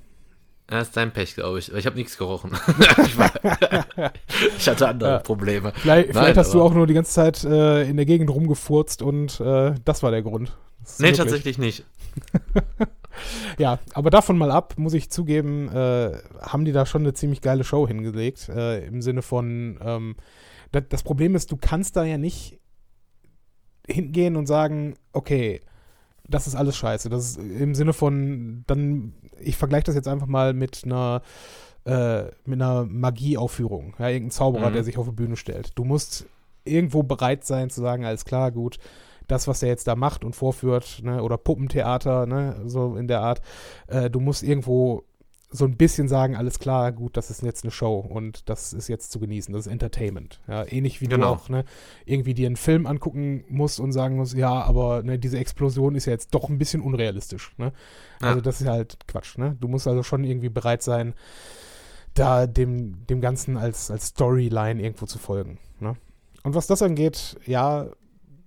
[0.67, 1.73] Das ist dein Pech, glaube ich.
[1.73, 2.51] Ich habe nichts gerochen.
[3.05, 3.31] ich, war,
[4.57, 5.19] ich, hatte andere ja.
[5.19, 5.71] Probleme.
[5.75, 9.01] Vielleicht, Nein, vielleicht hast du auch nur die ganze Zeit äh, in der Gegend rumgefurzt
[9.01, 10.51] und äh, das war der Grund.
[10.99, 11.17] Nee, wirklich.
[11.17, 11.85] tatsächlich nicht.
[13.57, 17.41] ja, aber davon mal ab, muss ich zugeben, äh, haben die da schon eine ziemlich
[17.41, 18.49] geile Show hingelegt.
[18.49, 20.15] Äh, Im Sinne von, ähm,
[20.71, 22.59] das, das Problem ist, du kannst da ja nicht
[23.87, 25.61] hingehen und sagen, okay,
[26.27, 27.09] das ist alles scheiße.
[27.09, 31.21] Das ist im Sinne von, dann, ich vergleiche das jetzt einfach mal mit einer,
[31.85, 33.95] äh, mit einer Magieaufführung.
[33.97, 34.73] Ja, irgendein Zauberer, mhm.
[34.73, 35.71] der sich auf die Bühne stellt.
[35.75, 36.25] Du musst
[36.65, 38.77] irgendwo bereit sein zu sagen, alles klar, gut,
[39.27, 43.21] das, was er jetzt da macht und vorführt, ne, oder Puppentheater, ne, so in der
[43.21, 43.41] Art,
[43.87, 45.03] äh, du musst irgendwo
[45.49, 48.89] so ein bisschen sagen, alles klar, gut, das ist jetzt eine Show und das ist
[48.89, 50.41] jetzt zu genießen, das ist Entertainment.
[50.47, 51.27] Ja, ähnlich wie genau.
[51.27, 51.63] du auch ne,
[52.05, 56.05] irgendwie dir einen Film angucken musst und sagen musst, ja, aber ne, diese Explosion ist
[56.05, 57.53] ja jetzt doch ein bisschen unrealistisch.
[57.57, 57.71] Ne?
[58.21, 58.29] Ja.
[58.29, 59.37] Also das ist halt Quatsch.
[59.37, 59.55] Ne?
[59.61, 61.13] Du musst also schon irgendwie bereit sein,
[62.13, 65.59] da dem, dem Ganzen als, als Storyline irgendwo zu folgen.
[65.79, 65.95] Ne?
[66.43, 67.87] Und was das angeht, ja,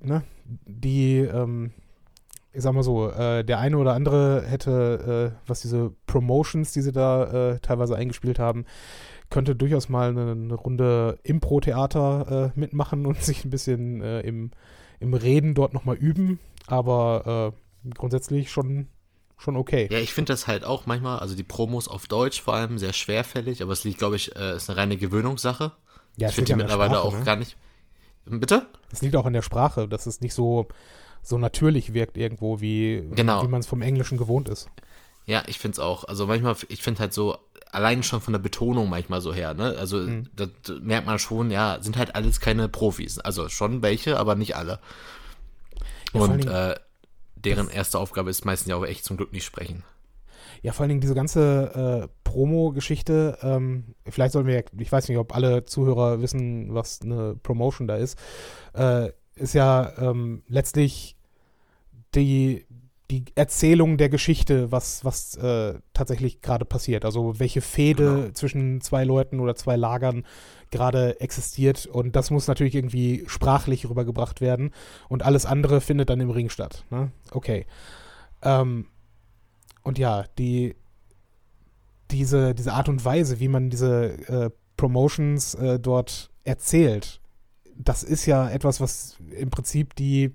[0.02, 0.22] ne,
[0.66, 1.72] die, ähm,
[2.52, 6.82] ich sag mal so, äh, der eine oder andere hätte, äh, was diese Promotions, die
[6.82, 8.64] sie da äh, teilweise eingespielt haben,
[9.28, 14.50] könnte durchaus mal eine, eine Runde Impro-Theater äh, mitmachen und sich ein bisschen äh, im,
[14.98, 16.40] im Reden dort nochmal üben.
[16.66, 18.88] Aber äh, grundsätzlich schon,
[19.38, 19.88] schon okay.
[19.90, 22.92] Ja, ich finde das halt auch manchmal, also die Promos auf Deutsch vor allem sehr
[22.92, 25.72] schwerfällig, aber es liegt, glaube ich, ist eine reine Gewöhnungssache.
[26.16, 27.24] Ja, ich finde die mittlerweile Sprache, auch ne?
[27.24, 27.56] gar nicht.
[28.38, 28.66] Bitte?
[28.92, 30.68] Es liegt auch in der Sprache, dass es nicht so
[31.22, 33.42] so natürlich wirkt irgendwo, wie, genau.
[33.42, 34.70] wie man es vom Englischen gewohnt ist.
[35.26, 36.04] Ja, ich finde es auch.
[36.04, 37.38] Also manchmal, ich finde halt so,
[37.70, 39.76] allein schon von der Betonung manchmal so her, ne?
[39.78, 40.28] Also mhm.
[40.34, 40.48] das
[40.80, 43.18] merkt man schon, ja, sind halt alles keine Profis.
[43.18, 44.80] Also schon welche, aber nicht alle.
[46.12, 46.74] Ja, Und äh,
[47.36, 49.84] deren erste Aufgabe ist meistens ja auch echt zum Glück nicht sprechen.
[50.62, 55.18] Ja, vor allen Dingen diese ganze äh, Promo-Geschichte, ähm, vielleicht sollen wir, ich weiß nicht,
[55.18, 58.18] ob alle Zuhörer wissen, was eine Promotion da ist,
[58.74, 61.16] äh, ist ja ähm, letztlich
[62.14, 62.66] die,
[63.10, 67.04] die Erzählung der Geschichte, was, was äh, tatsächlich gerade passiert.
[67.04, 68.32] Also welche Fehde genau.
[68.32, 70.24] zwischen zwei Leuten oder zwei Lagern
[70.70, 71.86] gerade existiert.
[71.86, 74.72] Und das muss natürlich irgendwie sprachlich rübergebracht werden.
[75.08, 76.84] Und alles andere findet dann im Ring statt.
[76.90, 77.10] Ne?
[77.32, 77.66] Okay.
[78.42, 78.86] Ähm,
[79.82, 80.76] und ja, die,
[82.10, 87.20] diese, diese Art und Weise, wie man diese äh, Promotions äh, dort erzählt,
[87.76, 90.32] das ist ja etwas, was im Prinzip die,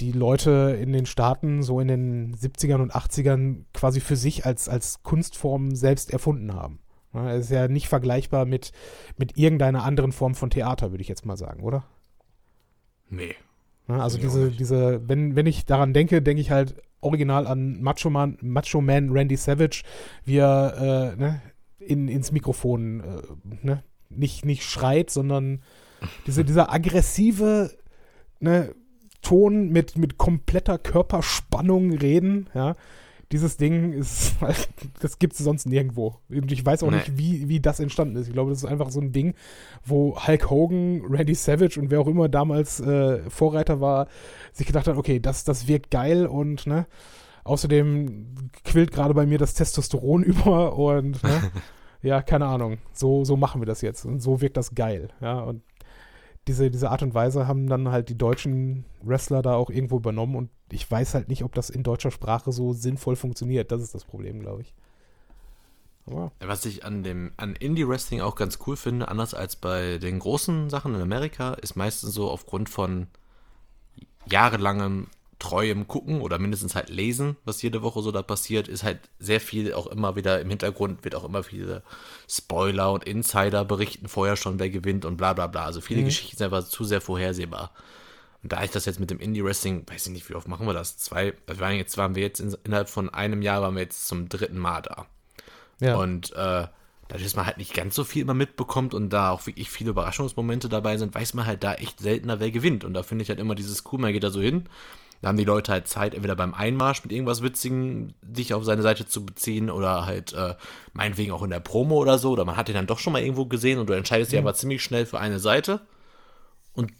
[0.00, 4.68] die Leute in den Staaten so in den 70ern und 80ern quasi für sich als,
[4.68, 6.78] als Kunstform selbst erfunden haben.
[7.14, 8.72] Ja, ist ja nicht vergleichbar mit,
[9.16, 11.84] mit irgendeiner anderen Form von Theater, würde ich jetzt mal sagen, oder?
[13.10, 13.34] Nee.
[13.88, 18.10] Ja, also diese, diese, wenn, wenn ich daran denke, denke ich halt original an Macho
[18.10, 19.82] Man, Macho Man Randy Savage,
[20.24, 21.42] wie er äh, ne,
[21.78, 25.62] in, ins Mikrofon äh, ne, nicht, nicht schreit, sondern
[26.26, 27.70] diese, dieser aggressive
[28.40, 28.74] ne,
[29.20, 32.74] Ton mit, mit kompletter Körperspannung reden, ja.
[33.32, 34.34] Dieses Ding ist,
[35.00, 36.20] das gibt es sonst nirgendwo.
[36.28, 36.98] Und ich weiß auch nee.
[36.98, 38.28] nicht, wie, wie das entstanden ist.
[38.28, 39.34] Ich glaube, das ist einfach so ein Ding,
[39.84, 44.06] wo Hulk Hogan, Randy Savage und wer auch immer damals äh, Vorreiter war,
[44.52, 46.86] sich gedacht hat, okay, das, das wirkt geil und, ne,
[47.44, 51.50] außerdem quillt gerade bei mir das Testosteron über und, ne,
[52.02, 55.40] ja, keine Ahnung, so, so machen wir das jetzt und so wirkt das geil, ja,
[55.40, 55.62] und
[56.48, 60.34] diese, diese Art und Weise haben dann halt die deutschen Wrestler da auch irgendwo übernommen
[60.34, 63.70] und ich weiß halt nicht, ob das in deutscher Sprache so sinnvoll funktioniert.
[63.70, 64.74] Das ist das Problem, glaube ich.
[66.06, 69.98] Aber Was ich an dem an Indie Wrestling auch ganz cool finde, anders als bei
[69.98, 73.06] den großen Sachen in Amerika, ist meistens so aufgrund von
[74.26, 75.08] jahrelangem
[75.42, 79.40] treuem Gucken oder mindestens halt lesen, was jede Woche so da passiert, ist halt sehr
[79.40, 81.82] viel auch immer wieder im Hintergrund, wird auch immer viele
[82.28, 85.64] Spoiler und Insider berichten vorher schon, wer gewinnt und bla bla bla.
[85.64, 86.04] Also viele mhm.
[86.04, 87.72] Geschichten sind einfach zu sehr vorhersehbar.
[88.44, 90.74] Und da ich das jetzt mit dem Indie-Wrestling, weiß ich nicht, wie oft machen wir
[90.74, 90.96] das?
[90.96, 94.06] Zwei, also waren jetzt waren wir jetzt in, innerhalb von einem Jahr, waren wir jetzt
[94.06, 95.06] zum dritten Mal da.
[95.80, 95.96] Ja.
[95.96, 96.68] Und äh,
[97.08, 99.90] dadurch, dass man halt nicht ganz so viel immer mitbekommt und da auch wirklich viele
[99.90, 102.84] Überraschungsmomente dabei sind, weiß man halt da echt seltener, wer gewinnt.
[102.84, 104.68] Und da finde ich halt immer dieses cool, man geht da so hin,
[105.22, 108.82] da haben die Leute halt Zeit, entweder beim Einmarsch mit irgendwas Witzigen sich auf seine
[108.82, 110.56] Seite zu beziehen oder halt äh,
[110.92, 112.32] meinetwegen auch in der Promo oder so.
[112.32, 114.32] Oder man hat den dann doch schon mal irgendwo gesehen und du entscheidest mhm.
[114.32, 115.80] dich aber ziemlich schnell für eine Seite.
[116.74, 116.92] Und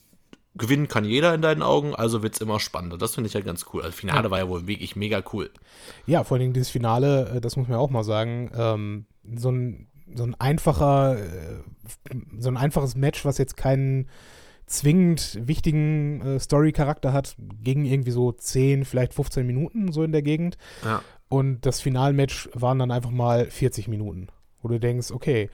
[0.54, 2.96] gewinnen kann jeder in deinen Augen, also wird es immer spannender.
[2.96, 3.82] Das finde ich halt ganz cool.
[3.82, 4.30] Also Finale ja.
[4.30, 5.50] war ja wohl wirklich mega cool.
[6.06, 9.50] Ja, vor allen Dingen dieses Finale, äh, das muss man auch mal sagen, ähm, so
[9.50, 11.62] ein so ein einfacher, äh,
[12.38, 14.08] so ein einfaches Match, was jetzt keinen
[14.72, 20.22] zwingend wichtigen äh, Story-Charakter hat, gegen irgendwie so 10, vielleicht 15 Minuten so in der
[20.22, 20.56] Gegend.
[20.84, 21.02] Ja.
[21.28, 24.28] Und das Finalmatch waren dann einfach mal 40 Minuten,
[24.62, 25.50] wo du denkst, okay,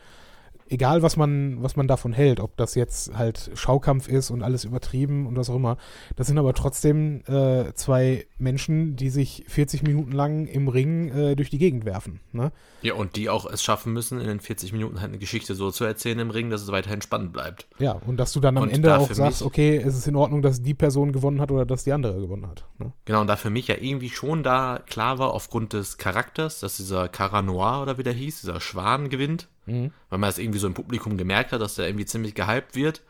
[0.68, 4.64] egal was man, was man davon hält, ob das jetzt halt Schaukampf ist und alles
[4.64, 5.76] übertrieben und was auch immer,
[6.16, 11.36] das sind aber trotzdem äh, zwei Menschen, die sich 40 Minuten lang im Ring äh,
[11.36, 12.20] durch die Gegend werfen.
[12.32, 12.52] Ne?
[12.82, 15.70] Ja, und die auch es schaffen müssen, in den 40 Minuten halt eine Geschichte so
[15.70, 17.66] zu erzählen im Ring, dass es weiterhin spannend bleibt.
[17.78, 20.42] Ja, und dass du dann am und Ende auch sagst, okay, ist es in Ordnung,
[20.42, 22.64] dass die Person gewonnen hat oder dass die andere gewonnen hat.
[22.78, 22.92] Ne?
[23.04, 26.76] Genau, und da für mich ja irgendwie schon da klar war, aufgrund des Charakters, dass
[26.76, 29.92] dieser Cara Noir oder wie der hieß, dieser Schwan gewinnt Mhm.
[30.10, 33.02] Weil man es irgendwie so im Publikum gemerkt hat, dass der irgendwie ziemlich gehypt wird.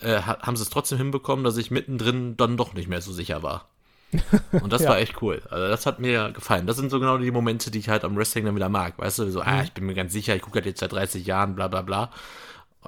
[0.00, 3.42] Äh, haben sie es trotzdem hinbekommen, dass ich mittendrin dann doch nicht mehr so sicher
[3.42, 3.68] war.
[4.52, 4.90] Und das ja.
[4.90, 5.42] war echt cool.
[5.50, 6.66] Also das hat mir gefallen.
[6.66, 8.98] Das sind so genau die Momente, die ich halt am Wrestling dann wieder mag.
[8.98, 9.58] Weißt du, so, ah, mhm.
[9.58, 11.82] ah, ich bin mir ganz sicher, ich gucke halt jetzt seit 30 Jahren, bla bla
[11.82, 12.10] bla.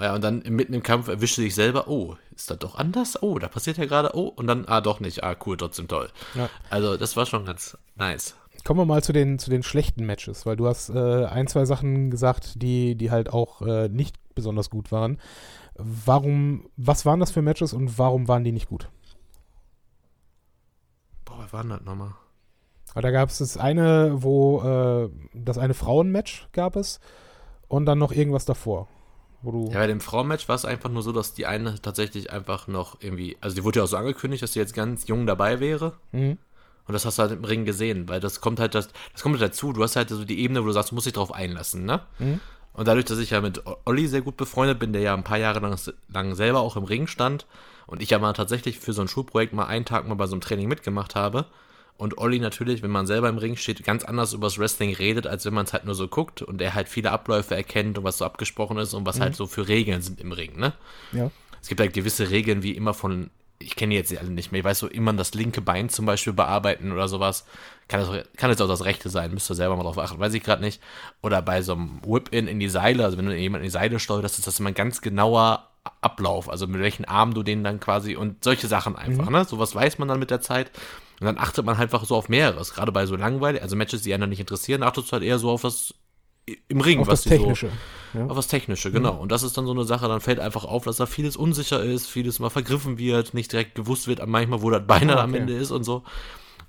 [0.01, 3.20] Ja, und dann mitten im Kampf erwischte ich selber, oh, ist das doch anders?
[3.20, 6.09] Oh, da passiert ja gerade, oh, und dann, ah, doch nicht, ah, cool, trotzdem toll.
[6.34, 6.49] Ja.
[6.70, 8.36] Also, das war schon ganz nice.
[8.68, 11.64] Kommen wir mal zu den, zu den schlechten Matches, weil du hast äh, ein, zwei
[11.64, 15.18] Sachen gesagt, die, die halt auch äh, nicht besonders gut waren.
[15.76, 18.90] Warum, was waren das für Matches und warum waren die nicht gut?
[21.24, 22.12] Boah, was war denn das nochmal?
[22.94, 27.00] Da gab es das eine, wo äh, das eine Frauenmatch gab es
[27.68, 28.86] und dann noch irgendwas davor.
[29.40, 32.30] Wo du ja, bei dem Frauenmatch war es einfach nur so, dass die eine tatsächlich
[32.30, 35.26] einfach noch irgendwie, also die wurde ja auch so angekündigt, dass sie jetzt ganz jung
[35.26, 35.94] dabei wäre.
[36.12, 36.36] Mhm.
[36.89, 39.39] Und das hast du halt im Ring gesehen, weil das kommt halt, das, das kommt
[39.39, 39.72] halt dazu.
[39.72, 42.01] Du hast halt so die Ebene, wo du sagst, du musst dich drauf einlassen, ne?
[42.18, 42.41] Mhm.
[42.72, 45.39] Und dadurch, dass ich ja mit Olli sehr gut befreundet bin, der ja ein paar
[45.39, 45.78] Jahre lang,
[46.09, 47.47] lang selber auch im Ring stand
[47.86, 50.34] und ich ja mal tatsächlich für so ein Schulprojekt mal einen Tag mal bei so
[50.34, 51.47] einem Training mitgemacht habe,
[51.99, 55.45] und Olli natürlich, wenn man selber im Ring steht, ganz anders übers Wrestling redet, als
[55.45, 58.18] wenn man es halt nur so guckt und er halt viele Abläufe erkennt und was
[58.18, 59.22] so abgesprochen ist und was mhm.
[59.22, 60.72] halt so für Regeln sind im Ring, ne?
[61.11, 61.32] Ja.
[61.61, 64.61] Es gibt halt gewisse Regeln, wie immer von ich kenne jetzt alle nicht mehr.
[64.61, 67.44] Ich weiß so, immer das linke Bein zum Beispiel bearbeiten oder sowas.
[67.88, 70.34] Kann, das, kann jetzt auch das rechte sein, müsst ihr selber mal drauf achten, weiß
[70.34, 70.80] ich gerade nicht.
[71.22, 73.98] Oder bei so einem Whip-In in die Seile, also wenn du jemanden in die Seile
[73.98, 75.68] steuerst, ist das immer ein ganz genauer
[76.02, 79.32] Ablauf, also mit welchen Armen du den dann quasi und solche Sachen einfach, mhm.
[79.32, 79.44] ne?
[79.44, 80.70] Sowas weiß man dann mit der Zeit.
[81.18, 82.74] Und dann achtet man halt einfach so auf mehreres.
[82.74, 85.50] Gerade bei so langweilig, also Matches, die einen nicht interessieren, achtest du halt eher so
[85.50, 85.94] auf das
[86.68, 87.70] im Ring, auf was das Technische.
[88.12, 88.26] So, ja.
[88.26, 89.14] Auf das Technische, genau.
[89.14, 89.20] Mhm.
[89.20, 91.82] Und das ist dann so eine Sache, dann fällt einfach auf, dass da vieles unsicher
[91.82, 95.20] ist, vieles mal vergriffen wird, nicht direkt gewusst wird, manchmal, wo das Bein okay.
[95.20, 96.03] am Ende ist und so.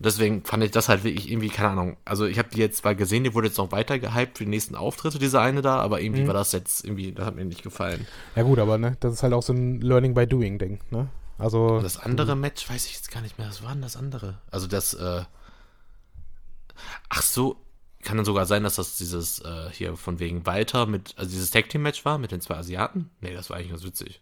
[0.02, 1.98] Deswegen fand ich das halt wirklich irgendwie, keine Ahnung.
[2.06, 4.50] Also ich habe die jetzt zwar gesehen, die wurde jetzt noch weiter gehypt für die
[4.50, 6.28] nächsten Auftritte, diese eine da, aber irgendwie mhm.
[6.28, 8.08] war das jetzt irgendwie, das hat mir nicht gefallen.
[8.36, 11.10] Ja gut, aber ne, das ist halt auch so ein Learning by Doing Ding, ne?
[11.38, 11.68] Also.
[11.68, 13.48] Und das andere Match weiß ich jetzt gar nicht mehr.
[13.48, 14.38] Was war denn das andere?
[14.52, 15.24] Also das, äh,
[17.10, 17.58] ach so,
[18.04, 21.52] kann dann sogar sein, dass das dieses äh, hier von wegen Walter mit, also dieses
[21.52, 23.10] Tag Team Match war mit den zwei Asiaten?
[23.22, 24.22] Nee, das war eigentlich ganz witzig.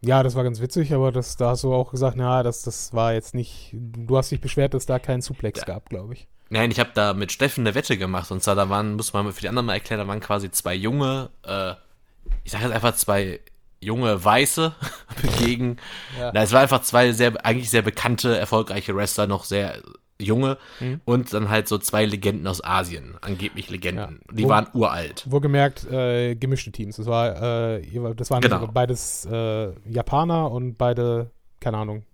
[0.00, 2.92] Ja, das war ganz witzig, aber das, da hast du auch gesagt, na, das, das
[2.92, 5.66] war jetzt nicht, du hast dich beschwert, dass da keinen Suplex ja.
[5.66, 6.28] gab, glaube ich.
[6.50, 9.32] Nein, ich habe da mit Steffen eine Wette gemacht und zwar da waren, muss man
[9.32, 11.72] für die anderen mal erklären, da waren quasi zwei junge, äh,
[12.44, 13.40] ich sage jetzt einfach zwei
[13.80, 14.74] junge Weiße
[15.38, 15.78] gegen,
[16.18, 16.32] ja.
[16.34, 19.82] na, es war einfach zwei sehr, eigentlich sehr bekannte, erfolgreiche Wrestler, noch sehr
[20.20, 21.00] junge mhm.
[21.04, 24.20] und dann halt so zwei Legenden aus Asien, angeblich Legenden.
[24.28, 24.34] Ja.
[24.34, 25.24] Die Wo, waren uralt.
[25.28, 26.96] Wohlgemerkt äh, gemischte Teams.
[26.96, 28.66] Das war, äh, das waren genau.
[28.68, 32.04] beides äh, Japaner und beide, keine Ahnung,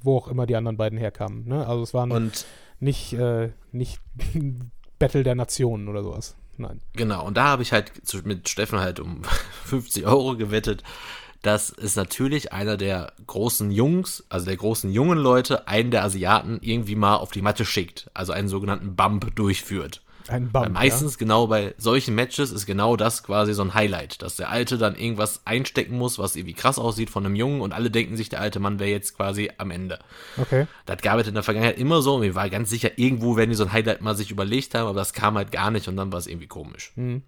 [0.00, 1.48] wo auch immer die anderen beiden herkamen.
[1.48, 1.66] Ne?
[1.66, 2.46] Also es waren und,
[2.78, 4.00] nicht, äh, nicht
[4.98, 6.36] Battle der Nationen oder sowas.
[6.58, 6.80] Nein.
[6.94, 7.92] Genau, und da habe ich halt
[8.24, 9.22] mit Steffen halt um
[9.64, 10.82] 50 Euro gewettet,
[11.46, 16.58] dass es natürlich einer der großen Jungs, also der großen jungen Leute, einen der Asiaten
[16.60, 20.02] irgendwie mal auf die Matte schickt, also einen sogenannten Bump durchführt.
[20.28, 21.18] Ein Bump, Weil meistens ja?
[21.18, 24.96] genau bei solchen Matches ist genau das quasi so ein Highlight, dass der Alte dann
[24.96, 28.40] irgendwas einstecken muss, was irgendwie krass aussieht von einem Jungen und alle denken sich, der
[28.40, 30.00] alte Mann wäre jetzt quasi am Ende.
[30.36, 30.66] Okay.
[30.84, 33.50] Das gab es in der Vergangenheit immer so und mir war ganz sicher, irgendwo werden
[33.50, 35.96] die so ein Highlight mal sich überlegt haben, aber das kam halt gar nicht und
[35.96, 36.92] dann war es irgendwie komisch.
[36.96, 37.22] Mhm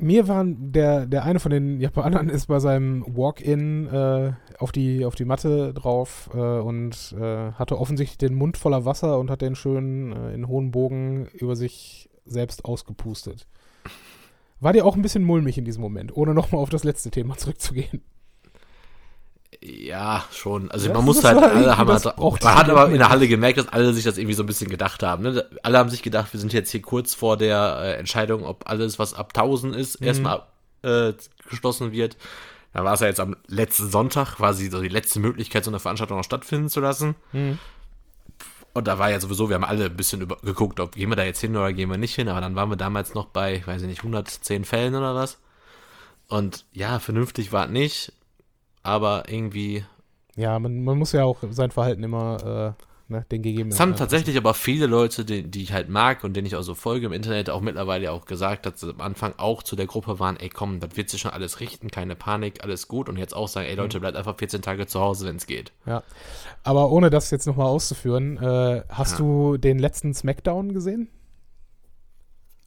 [0.00, 5.04] mir waren der, der eine von den Japanern ist bei seinem Walk-In äh, auf, die,
[5.04, 9.42] auf die Matte drauf äh, und äh, hatte offensichtlich den Mund voller Wasser und hat
[9.42, 13.46] den schön äh, in hohen Bogen über sich selbst ausgepustet.
[14.60, 17.36] War dir auch ein bisschen mulmig in diesem Moment, ohne nochmal auf das letzte Thema
[17.36, 18.02] zurückzugehen?
[19.62, 20.70] Ja, schon.
[20.70, 23.58] Also ja, man muss halt, alle haben halt, man hat aber in der Halle gemerkt,
[23.58, 25.22] dass alle sich das irgendwie so ein bisschen gedacht haben.
[25.22, 25.44] Ne?
[25.62, 28.98] Alle haben sich gedacht, wir sind jetzt hier kurz vor der äh, Entscheidung, ob alles,
[28.98, 30.06] was ab 1000 ist, mhm.
[30.06, 30.42] erstmal
[30.82, 31.12] äh,
[31.50, 32.16] geschlossen wird.
[32.72, 35.80] Da war es ja jetzt am letzten Sonntag quasi so die letzte Möglichkeit, so eine
[35.80, 37.16] Veranstaltung noch stattfinden zu lassen.
[37.32, 37.58] Mhm.
[38.72, 41.16] Und da war ja sowieso, wir haben alle ein bisschen über, geguckt, ob gehen wir
[41.16, 42.28] da jetzt hin oder gehen wir nicht hin.
[42.28, 45.38] Aber dann waren wir damals noch bei, weiß ich nicht, 110 Fällen oder was.
[46.28, 48.12] Und ja, vernünftig war es nicht
[48.82, 49.84] aber irgendwie.
[50.36, 53.72] Ja, man, man muss ja auch sein Verhalten immer äh, ne, den gegebenen.
[53.72, 56.62] Es haben tatsächlich aber viele Leute, die, die ich halt mag und denen ich auch
[56.62, 59.86] so folge im Internet, auch mittlerweile auch gesagt, dass sie am Anfang auch zu der
[59.86, 63.16] Gruppe waren, ey komm, das wird sich schon alles richten, keine Panik, alles gut und
[63.16, 64.02] jetzt auch sagen, ey Leute, mhm.
[64.02, 65.72] bleibt einfach 14 Tage zu Hause, wenn es geht.
[65.86, 66.02] Ja,
[66.62, 69.18] aber ohne das jetzt nochmal auszuführen, äh, hast ja.
[69.18, 71.08] du den letzten Smackdown gesehen?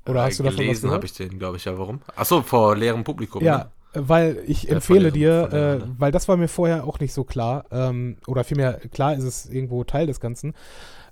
[0.06, 0.96] Oder äh, hast du davon gelesen, was gehört?
[0.96, 1.78] habe ich den, glaube ich, ja.
[1.78, 2.02] Warum?
[2.16, 3.44] Achso, vor leerem Publikum.
[3.44, 3.72] Ja, ne?
[3.94, 7.66] Weil ich ja, empfehle dir, äh, weil das war mir vorher auch nicht so klar,
[7.72, 10.54] ähm, oder vielmehr klar ist es irgendwo Teil des Ganzen,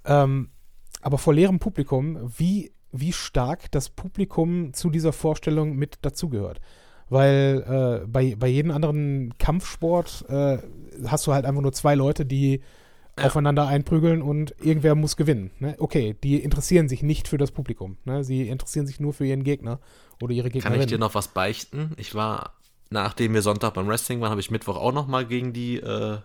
[0.06, 0.50] ähm,
[1.02, 6.60] aber vor leerem Publikum, wie, wie stark das Publikum zu dieser Vorstellung mit dazugehört.
[7.10, 10.60] Weil äh, bei, bei jedem anderen Kampfsport äh,
[11.06, 12.62] hast du halt einfach nur zwei Leute, die
[13.18, 13.26] ja.
[13.26, 15.52] aufeinander einprügeln und irgendwer muss gewinnen.
[15.60, 15.76] Ne?
[15.80, 17.98] Okay, die interessieren sich nicht für das Publikum.
[18.06, 18.24] Ne?
[18.24, 19.80] Sie interessieren sich nur für ihren Gegner
[20.22, 20.74] oder ihre Gegnerin.
[20.74, 21.92] Kann ich dir noch was beichten?
[21.98, 22.54] Ich war
[22.92, 26.20] nachdem wir Sonntag beim Wrestling waren, habe ich Mittwoch auch nochmal gegen die äh,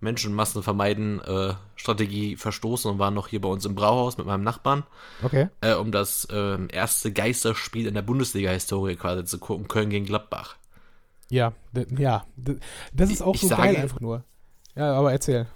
[0.00, 4.44] Menschenmassen vermeiden äh, Strategie verstoßen und war noch hier bei uns im Brauhaus mit meinem
[4.44, 4.84] Nachbarn.
[5.22, 5.48] Okay.
[5.60, 10.56] Äh, um das äh, erste Geisterspiel in der Bundesliga-Historie quasi zu gucken, Köln gegen Gladbach.
[11.28, 11.54] Ja,
[11.96, 12.24] ja,
[12.92, 14.22] das ist auch ich, so sage, geil einfach nur.
[14.76, 15.46] Ja, aber erzähl.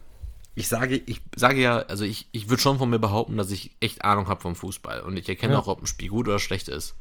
[0.56, 3.76] Ich sage, ich sage ja, also ich, ich würde schon von mir behaupten, dass ich
[3.78, 5.58] echt Ahnung habe vom Fußball und ich erkenne ja.
[5.60, 6.96] auch, ob ein Spiel gut oder schlecht ist.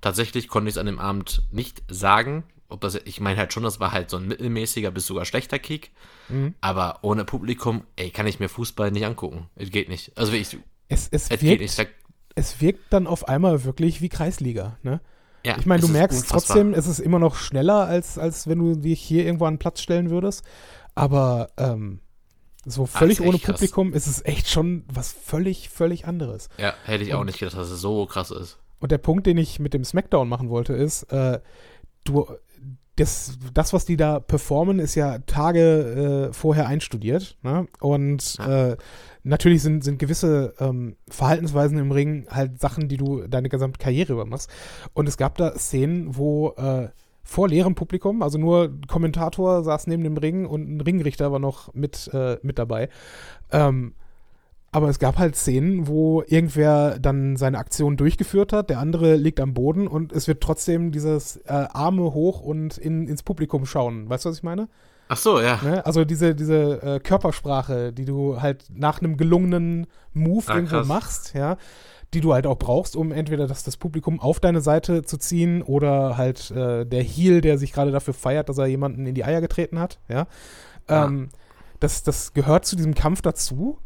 [0.00, 3.62] Tatsächlich konnte ich es an dem Abend nicht sagen, ob das, ich meine halt schon,
[3.62, 5.92] das war halt so ein mittelmäßiger bis sogar schlechter Kick.
[6.28, 6.54] Mhm.
[6.60, 9.48] Aber ohne Publikum, ey, kann ich mir Fußball nicht angucken.
[9.54, 10.16] Es geht nicht.
[10.16, 10.58] Also ich,
[10.88, 11.88] es, es, es wirkt, nicht.
[12.34, 15.00] Es wirkt dann auf einmal wirklich wie Kreisliga, ne?
[15.44, 16.56] Ja, ich meine, du merkst unfassbar.
[16.56, 19.58] trotzdem, es ist immer noch schneller, als, als wenn du dich hier irgendwo an den
[19.60, 20.44] Platz stellen würdest.
[20.96, 22.00] Aber ähm,
[22.64, 24.08] so völlig ohne Publikum krass.
[24.08, 26.48] ist es echt schon was völlig, völlig anderes.
[26.58, 28.58] Ja, hätte ich auch nicht gedacht, dass es so krass ist.
[28.80, 31.40] Und der Punkt, den ich mit dem Smackdown machen wollte, ist, äh,
[32.04, 32.26] du,
[32.96, 37.36] das, das, was die da performen, ist ja Tage äh, vorher einstudiert.
[37.42, 37.68] Ne?
[37.80, 38.76] Und äh,
[39.22, 44.14] natürlich sind, sind gewisse ähm, Verhaltensweisen im Ring halt Sachen, die du deine gesamte Karriere
[44.14, 44.50] über machst.
[44.94, 46.88] Und es gab da Szenen, wo äh,
[47.22, 51.74] vor leerem Publikum, also nur Kommentator saß neben dem Ring und ein Ringrichter war noch
[51.74, 52.88] mit, äh, mit dabei.
[53.50, 53.94] Ähm,
[54.72, 59.40] aber es gab halt Szenen, wo irgendwer dann seine Aktion durchgeführt hat, der andere liegt
[59.40, 64.08] am Boden und es wird trotzdem dieses äh, Arme hoch und in, ins Publikum schauen.
[64.08, 64.68] Weißt du, was ich meine?
[65.08, 65.60] Ach so, ja.
[65.62, 65.86] Ne?
[65.86, 70.86] Also diese, diese äh, Körpersprache, die du halt nach einem gelungenen Move Ah, irgendwo krass.
[70.88, 71.56] machst, ja,
[72.12, 75.62] die du halt auch brauchst, um entweder das, das Publikum auf deine Seite zu ziehen
[75.62, 79.24] oder halt äh, der Heel, der sich gerade dafür feiert, dass er jemanden in die
[79.24, 80.26] Eier getreten hat, ja.
[80.88, 81.04] Ah.
[81.06, 81.28] Ähm,
[81.80, 83.78] das, das gehört zu diesem Kampf dazu.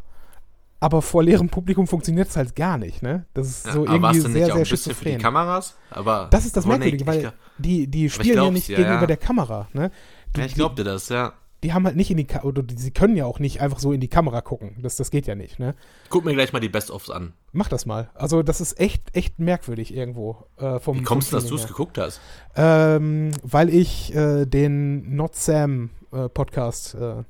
[0.83, 3.27] Aber vor leerem Publikum funktioniert es halt gar nicht, ne?
[3.35, 5.19] Das ist Ja, so warst irgendwie sehr, sehr bisschen für die schizophren.
[5.23, 5.77] Kameras?
[5.91, 9.07] Aber Das ist das Merkwürdige, weil glaub- die, die spielen ja nicht dir, gegenüber ja.
[9.07, 9.91] der Kamera, ne?
[10.33, 11.35] Du, ja, ich glaub dir das, ja.
[11.63, 13.79] die haben halt nicht in die Ka oder die, sie können ja auch nicht einfach
[13.79, 14.77] so in die Kamera gucken.
[14.81, 15.75] Das, das geht ja nicht, ne?
[16.09, 17.35] Guck mir gleich mal die Best-ofs an.
[17.53, 18.09] Mach das mal.
[18.15, 20.47] Also das ist echt, echt merkwürdig irgendwo.
[20.57, 22.21] Äh, vom, Wie kommst du, dass du es geguckt hast?
[22.57, 27.25] Ähm, weil ich äh, den Not Sam äh, Podcast äh,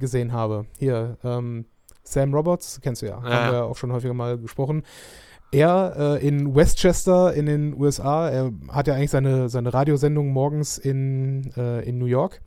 [0.00, 0.66] gesehen habe.
[0.78, 1.66] Hier, ähm,
[2.08, 3.22] Sam Roberts, kennst du ja.
[3.22, 3.30] Ja.
[3.30, 4.82] Haben wir auch schon häufiger mal gesprochen.
[5.52, 10.76] Er äh, in Westchester in den USA, er hat ja eigentlich seine, seine Radiosendung morgens
[10.78, 12.40] in, äh, in New York,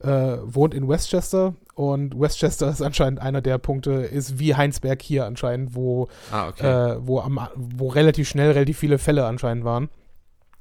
[0.00, 5.26] äh, wohnt in Westchester und Westchester ist anscheinend einer der Punkte, ist wie Heinsberg hier
[5.26, 6.66] anscheinend, wo Ah, okay.
[6.92, 9.88] äh, wo, am, wo relativ schnell relativ viele Fälle anscheinend waren.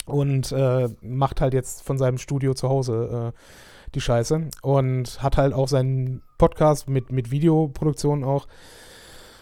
[0.06, 3.40] Und äh, macht halt jetzt von seinem Studio zu Hause äh,
[3.94, 4.50] die Scheiße.
[4.62, 8.48] Und hat halt auch seinen Podcast mit, mit Videoproduktion auch.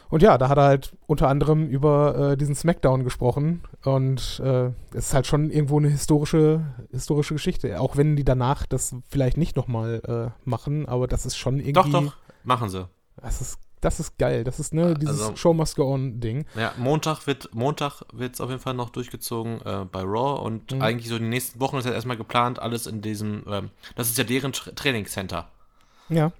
[0.10, 3.62] Und ja, da hat er halt unter anderem über äh, diesen Smackdown gesprochen.
[3.86, 7.80] Und äh, es ist halt schon irgendwo eine historische, historische Geschichte.
[7.80, 11.74] Auch wenn die danach das vielleicht nicht nochmal äh, machen, aber das ist schon irgendwie.
[11.74, 12.88] doch, doch, machen sie.
[13.22, 14.43] Das ist, das ist geil.
[14.43, 16.45] Das ist ne, dieses Also- Show must go on Ding.
[16.56, 20.82] Ja, Montag wird Montag wird's auf jeden Fall noch durchgezogen äh, bei Raw und Mhm.
[20.82, 24.18] eigentlich so die nächsten Wochen ist jetzt erstmal geplant, alles in diesem, ähm, das ist
[24.18, 25.50] ja deren Tra Trainingscenter.
[26.10, 26.32] Ja.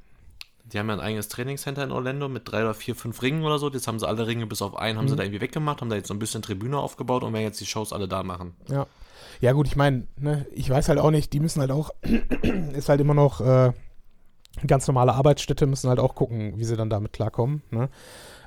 [0.74, 3.58] Die haben ja ein eigenes Trainingscenter in Orlando mit drei oder vier, fünf Ringen oder
[3.60, 3.70] so.
[3.72, 5.18] Jetzt haben sie alle Ringe bis auf einen, haben sie Mhm.
[5.18, 7.66] da irgendwie weggemacht, haben da jetzt so ein bisschen Tribüne aufgebaut und werden jetzt die
[7.66, 8.54] Shows alle da machen.
[8.70, 8.88] Ja.
[9.42, 11.92] Ja, gut, ich meine, ne, ich weiß halt auch nicht, die müssen halt auch,
[12.74, 13.72] ist halt immer noch äh,
[14.68, 17.62] ganz normale Arbeitsstätte, müssen halt auch gucken, wie sie dann damit klarkommen.
[17.72, 17.90] Ne?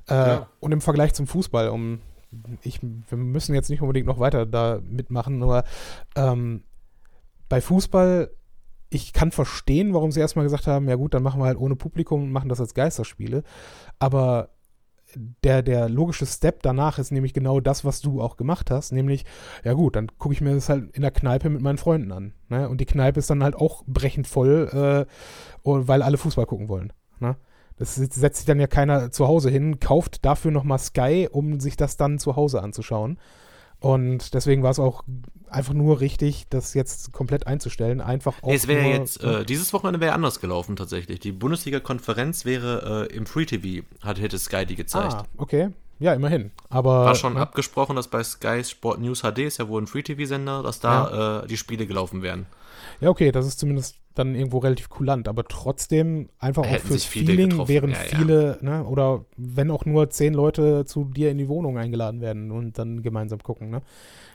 [0.09, 0.47] Äh, Ja.
[0.61, 2.01] Und im Vergleich zum Fußball, um
[2.63, 5.65] ich, wir müssen jetzt nicht unbedingt noch weiter da mitmachen, nur
[6.17, 6.63] ähm,
[7.49, 8.31] bei Fußball,
[8.95, 11.77] ich kann verstehen, warum sie erstmal gesagt haben, ja gut, dann machen wir halt ohne
[11.77, 13.43] Publikum und machen das als Geisterspiele.
[13.99, 14.51] Aber
[15.45, 19.25] der, der logische Step danach ist nämlich genau das, was du auch gemacht hast, nämlich,
[19.65, 22.35] ja gut, dann gucke ich mir das halt in der Kneipe mit meinen Freunden an.
[22.49, 22.69] Ne?
[22.69, 25.13] Und die Kneipe ist dann halt auch brechend voll, äh,
[25.65, 26.93] weil alle Fußball gucken wollen.
[27.21, 27.37] Ne?
[27.77, 31.77] Das setzt sich dann ja keiner zu Hause hin, kauft dafür nochmal Sky, um sich
[31.77, 33.19] das dann zu Hause anzuschauen.
[33.83, 35.03] Und deswegen war es auch
[35.51, 38.01] einfach nur richtig, das jetzt komplett einzustellen.
[38.01, 41.21] Einfach auch Nee, es wäre jetzt, äh, dieses Wochenende wäre anders gelaufen tatsächlich.
[41.21, 45.15] Die Bundesliga-Konferenz wäre äh, im Free TV, hat, hätte Sky die gezeigt.
[45.15, 45.71] Ah, okay.
[45.99, 46.51] Ja, immerhin.
[46.69, 47.41] Aber War schon ne?
[47.41, 51.47] abgesprochen, dass bei Sky Sport News HD, ist ja wohl ein Free-TV-Sender, dass da äh,
[51.47, 52.47] die Spiele gelaufen werden.
[53.03, 57.03] Ja, okay, das ist zumindest dann irgendwo relativ kulant, aber trotzdem einfach auch Hätten fürs
[57.03, 58.19] sich viele Feeling, getroffen, während ja, ja.
[58.19, 62.51] viele, ne, oder wenn auch nur zehn Leute zu dir in die Wohnung eingeladen werden
[62.51, 63.83] und dann gemeinsam gucken, ne?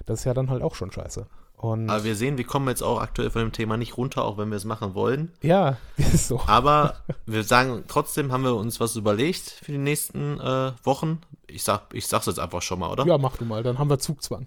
[0.05, 1.27] Das ist ja dann halt auch schon scheiße.
[1.57, 4.37] Und Aber wir sehen, wir kommen jetzt auch aktuell von dem Thema nicht runter, auch
[4.37, 5.31] wenn wir es machen wollen.
[5.41, 6.41] ja, ist so.
[6.45, 11.19] Aber wir sagen, trotzdem haben wir uns was überlegt für die nächsten äh, Wochen.
[11.47, 13.05] Ich sag, ich sag's jetzt einfach schon mal, oder?
[13.05, 14.45] Ja, mach du mal, dann haben wir Zugzwang.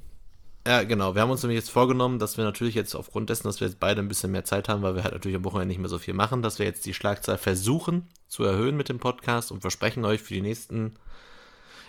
[0.66, 1.14] Ja, genau.
[1.14, 3.80] Wir haben uns nämlich jetzt vorgenommen, dass wir natürlich jetzt aufgrund dessen, dass wir jetzt
[3.80, 5.98] beide ein bisschen mehr Zeit haben, weil wir halt natürlich am Wochenende nicht mehr so
[5.98, 10.04] viel machen, dass wir jetzt die Schlagzahl versuchen zu erhöhen mit dem Podcast und versprechen
[10.04, 10.96] euch für die nächsten,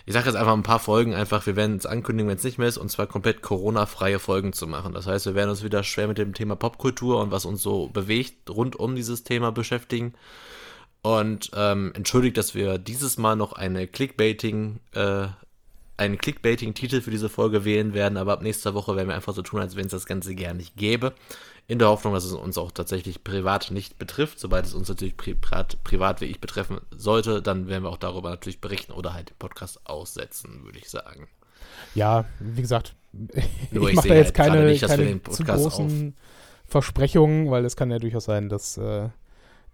[0.06, 2.56] ich sage jetzt einfach ein paar Folgen einfach, wir werden es ankündigen, wenn es nicht
[2.56, 4.94] mehr ist, und zwar komplett Corona-freie Folgen zu machen.
[4.94, 7.88] Das heißt, wir werden uns wieder schwer mit dem Thema Popkultur und was uns so
[7.88, 10.14] bewegt rund um dieses Thema beschäftigen.
[11.02, 15.26] Und ähm, entschuldigt, dass wir dieses Mal noch eine Clickbaiting, äh,
[16.02, 19.42] einen Clickbaiting-Titel für diese Folge wählen werden, aber ab nächster Woche werden wir einfach so
[19.42, 21.14] tun, als wenn es das Ganze gar nicht gäbe.
[21.68, 24.40] In der Hoffnung, dass es uns auch tatsächlich privat nicht betrifft.
[24.40, 28.30] Sobald es uns natürlich privat, privat wie ich betreffen sollte, dann werden wir auch darüber
[28.30, 31.28] natürlich berichten oder halt den Podcast aussetzen, würde ich sagen.
[31.94, 32.96] Ja, wie gesagt,
[33.70, 36.16] Nur ich mache da jetzt halt keine, nicht, keine den zu großen
[36.66, 39.10] Versprechungen, weil es kann ja durchaus sein, dass äh,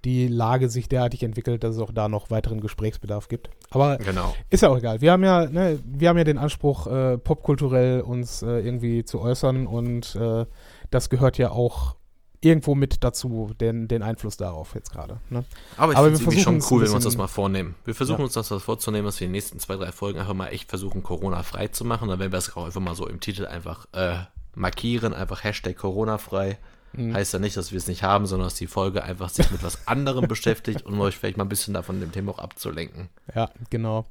[0.05, 3.51] die Lage sich derartig entwickelt, dass es auch da noch weiteren Gesprächsbedarf gibt.
[3.71, 4.35] Aber Genau.
[4.51, 5.01] Ist ja auch egal.
[5.01, 9.21] Wir haben ja, ne, wir haben ja den Anspruch, äh, popkulturell uns äh, irgendwie zu
[9.21, 10.47] äußern und äh,
[10.91, 11.97] das gehört ja auch
[12.41, 15.19] irgendwo mit dazu, den, den Einfluss darauf jetzt gerade.
[15.29, 15.45] Ne?
[15.77, 17.75] Aber ich finde es schon cool, wenn wir uns das mal vornehmen.
[17.85, 18.25] Wir versuchen Ja.
[18.27, 21.03] uns das was vorzunehmen, dass wir die nächsten zwei, drei Folgen einfach mal echt versuchen,
[21.03, 22.09] Corona-frei zu machen.
[22.09, 24.19] Dann werden wir es auch einfach mal so im Titel einfach äh,
[24.55, 26.59] markieren, einfach Hashtag Corona-frei.
[26.93, 27.15] Mhm.
[27.15, 29.63] Heißt ja nicht, dass wir es nicht haben, sondern dass die Folge einfach sich mit
[29.63, 33.09] was anderem beschäftigt, um euch vielleicht mal ein bisschen davon dem Thema auch abzulenken.
[33.35, 34.07] Ja, genau.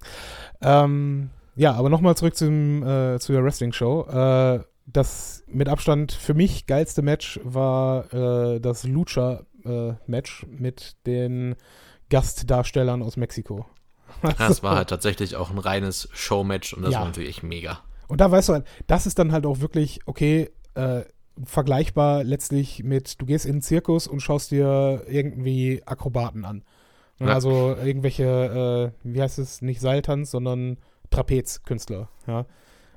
[0.61, 4.07] Ähm, ja, aber nochmal zurück zum, äh, zu der Wrestling-Show.
[4.09, 11.55] Äh, das mit Abstand für mich geilste Match war äh, das Lucha-Match mit den
[12.09, 13.65] Gastdarstellern aus Mexiko.
[14.38, 16.99] Das war halt tatsächlich auch ein reines Showmatch und das Ja.
[16.99, 17.80] war natürlich echt mega.
[18.07, 21.01] Und da weißt du halt, das ist dann halt auch wirklich, okay, äh,
[21.46, 26.64] vergleichbar letztlich mit, du gehst in den Zirkus und schaust dir irgendwie Akrobaten an.
[27.20, 27.28] Ja.
[27.28, 30.78] Also irgendwelche, äh, wie heißt es, nicht Seiltanz, sondern
[31.10, 32.46] Trapezkünstler, ja.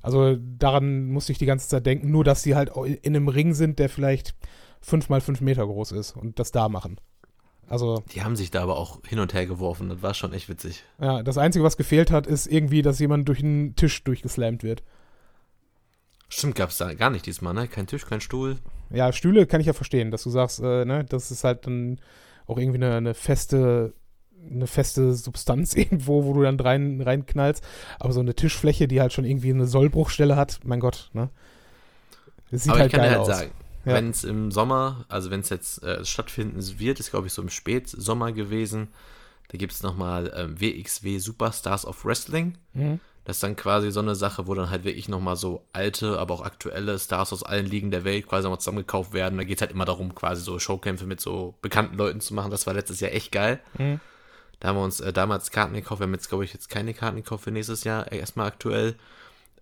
[0.03, 3.53] Also daran musste ich die ganze Zeit denken, nur dass die halt in einem Ring
[3.53, 4.35] sind, der vielleicht
[4.81, 6.99] fünf mal fünf Meter groß ist und das da machen.
[7.69, 10.49] Also, Die haben sich da aber auch hin und her geworfen, das war schon echt
[10.49, 10.83] witzig.
[11.01, 14.83] ja, das Einzige, was gefehlt hat, ist irgendwie, dass jemand durch einen Tisch durchgeslammt wird.
[16.33, 17.69] Stimmt, gab's da gar nicht diesmal, ne?
[17.69, 18.57] Kein Tisch, kein Stuhl.
[18.91, 22.01] Ja, Stühle kann ich ja verstehen, dass du sagst, äh, ne, das ist halt dann
[22.47, 23.93] auch irgendwie eine, eine feste,
[24.51, 27.63] eine feste Substanz irgendwo, wo du dann rein, reinknallst.
[27.99, 31.31] Aber so eine Tischfläche, die halt schon irgendwie eine Sollbruchstelle hat, mein Gott, ne?
[32.51, 33.39] Das sieht aber halt ich kann geil dir halt aus.
[33.39, 33.51] sagen,
[33.85, 33.95] Ja.
[33.95, 37.43] wenn es im Sommer, also wenn es jetzt äh, stattfinden wird, ist glaube ich so
[37.43, 38.89] im Spätsommer gewesen,
[39.49, 42.57] da gibt es nochmal ähm, WXW Superstars of Wrestling.
[42.73, 43.01] Mhm.
[43.25, 46.35] Das ist dann quasi so eine Sache, wo dann halt wirklich nochmal so alte, aber
[46.35, 49.39] auch aktuelle Stars aus allen Ligen der Welt quasi nochmal zusammengekauft werden.
[49.39, 52.51] Da geht es halt immer darum, quasi so Showkämpfe mit so bekannten Leuten zu machen.
[52.51, 53.61] Das war letztes Jahr echt geil.
[53.79, 54.01] Mhm.
[54.59, 56.01] Da haben wir uns äh, damals Karten gekauft.
[56.01, 58.95] Wir haben jetzt, glaube ich, jetzt keine Karten gekauft für nächstes Jahr, äh, erstmal aktuell.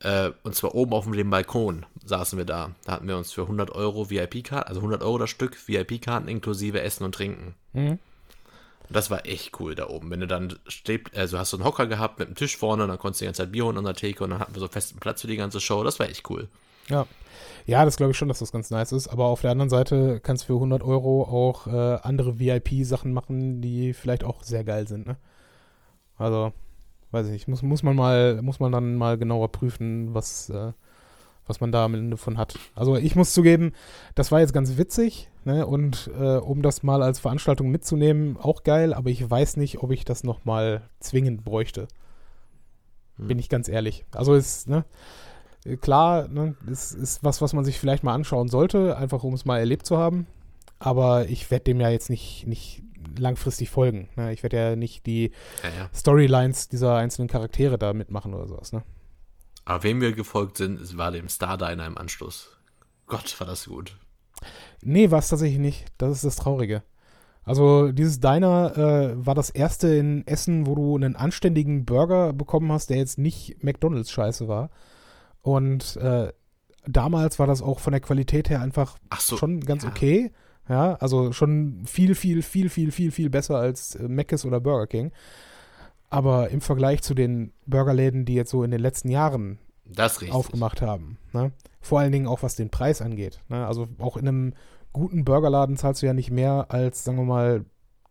[0.00, 2.70] Äh, und zwar oben auf dem Balkon saßen wir da.
[2.84, 6.80] Da hatten wir uns für 100 Euro VIP-Karten, also 100 Euro das Stück, VIP-Karten inklusive
[6.80, 7.54] Essen und Trinken.
[7.72, 7.98] Mhm.
[8.88, 10.10] Und das war echt cool da oben.
[10.10, 12.98] Wenn du dann stehst, also hast du einen Hocker gehabt mit einem Tisch vorne, dann
[12.98, 14.68] konntest du die ganze Zeit Bier holen an der Theke und dann hatten wir so
[14.68, 15.84] festen Platz für die ganze Show.
[15.84, 16.48] Das war echt cool.
[16.88, 17.06] Ja.
[17.66, 19.08] Ja, das glaube ich schon, dass das ganz nice ist.
[19.08, 23.60] Aber auf der anderen Seite kannst du für 100 Euro auch äh, andere VIP-Sachen machen,
[23.60, 25.18] die vielleicht auch sehr geil sind, ne?
[26.16, 26.52] Also,
[27.10, 30.72] weiß ich nicht, muss, muss man mal, muss man dann mal genauer prüfen, was, äh,
[31.48, 32.58] was man da am Ende von hat.
[32.74, 33.72] Also ich muss zugeben,
[34.14, 35.66] das war jetzt ganz witzig, ne?
[35.66, 39.90] Und äh, um das mal als Veranstaltung mitzunehmen, auch geil, aber ich weiß nicht, ob
[39.90, 41.88] ich das nochmal zwingend bräuchte.
[43.16, 43.28] Hm.
[43.28, 44.04] Bin ich ganz ehrlich.
[44.12, 44.84] Also ist, ne?
[45.80, 49.44] Klar, ne, es ist was, was man sich vielleicht mal anschauen sollte, einfach um es
[49.44, 50.26] mal erlebt zu haben.
[50.78, 52.82] Aber ich werde dem ja jetzt nicht, nicht
[53.18, 54.08] langfristig folgen.
[54.16, 54.32] Ne?
[54.32, 55.32] Ich werde ja nicht die
[55.62, 55.90] Ja, ja.
[55.94, 58.72] Storylines dieser einzelnen Charaktere da mitmachen oder sowas.
[58.72, 58.82] Ne?
[59.68, 62.56] Aber wem wir gefolgt sind, es war dem Star Diner im Anschluss.
[63.06, 63.98] Gott, war das gut.
[64.80, 65.84] Nee, war es tatsächlich nicht.
[65.98, 66.82] Das ist das Traurige.
[67.44, 72.72] Also dieses Diner äh, war das erste in Essen, wo du einen anständigen Burger bekommen
[72.72, 74.70] hast, der jetzt nicht McDonalds-Scheiße war.
[75.42, 76.32] Und äh,
[76.86, 79.36] damals war das auch von der Qualität her einfach Ach so.
[79.36, 79.90] schon ganz ja.
[79.90, 80.32] okay.
[80.66, 84.86] Ja, also schon viel, viel, viel, viel, viel, viel besser als äh, Mc's oder Burger
[84.86, 85.12] King.
[86.10, 89.58] Aber im Vergleich zu den Burgerläden, die jetzt so in den letzten Jahren
[90.30, 91.18] aufgemacht haben.
[91.32, 91.52] Ne?
[91.80, 93.40] Vor allen Dingen auch was den Preis angeht.
[93.48, 93.66] Ne?
[93.66, 94.54] Also auch in einem
[94.92, 97.64] guten Burgerladen zahlst du ja nicht mehr als, sagen wir mal,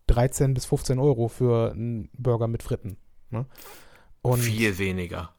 [0.08, 2.98] 13 bis 15 Euro für einen Burger mit Fritten.
[3.30, 3.46] Ne?
[4.22, 5.32] Und Viel weniger.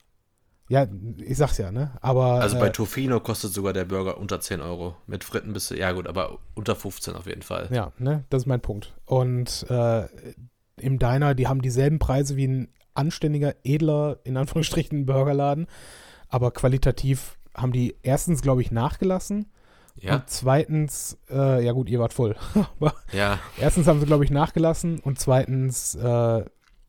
[0.69, 1.93] ja, ich sag's ja, ne?
[2.01, 4.97] Aber Also bei äh, Tofino kostet sogar der Burger unter 10 Euro.
[5.07, 7.69] Mit Fritten bist du, ja gut, aber unter 15 auf jeden Fall.
[7.73, 8.95] ja, ne, das ist mein Punkt.
[9.07, 10.07] Und äh,
[10.81, 15.67] im Diner, die haben dieselben Preise wie ein anständiger, edler, in Anführungsstrichen, Burgerladen.
[16.29, 19.47] Aber qualitativ haben die erstens, glaube ich, nachgelassen.
[20.01, 22.37] Ja, Und zweitens, äh, ja gut, ihr wart voll.
[22.55, 23.39] Aber ja.
[23.59, 26.45] erstens haben sie, glaube ich, nachgelassen und zweitens, äh,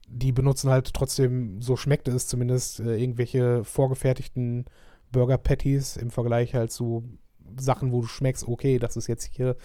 [0.07, 4.66] die benutzen halt trotzdem, so schmeckt es zumindest, äh, irgendwelche vorgefertigten
[5.11, 7.03] Burger Patties im Vergleich halt zu
[7.57, 9.56] Sachen, wo du schmeckst, okay, das ist jetzt hier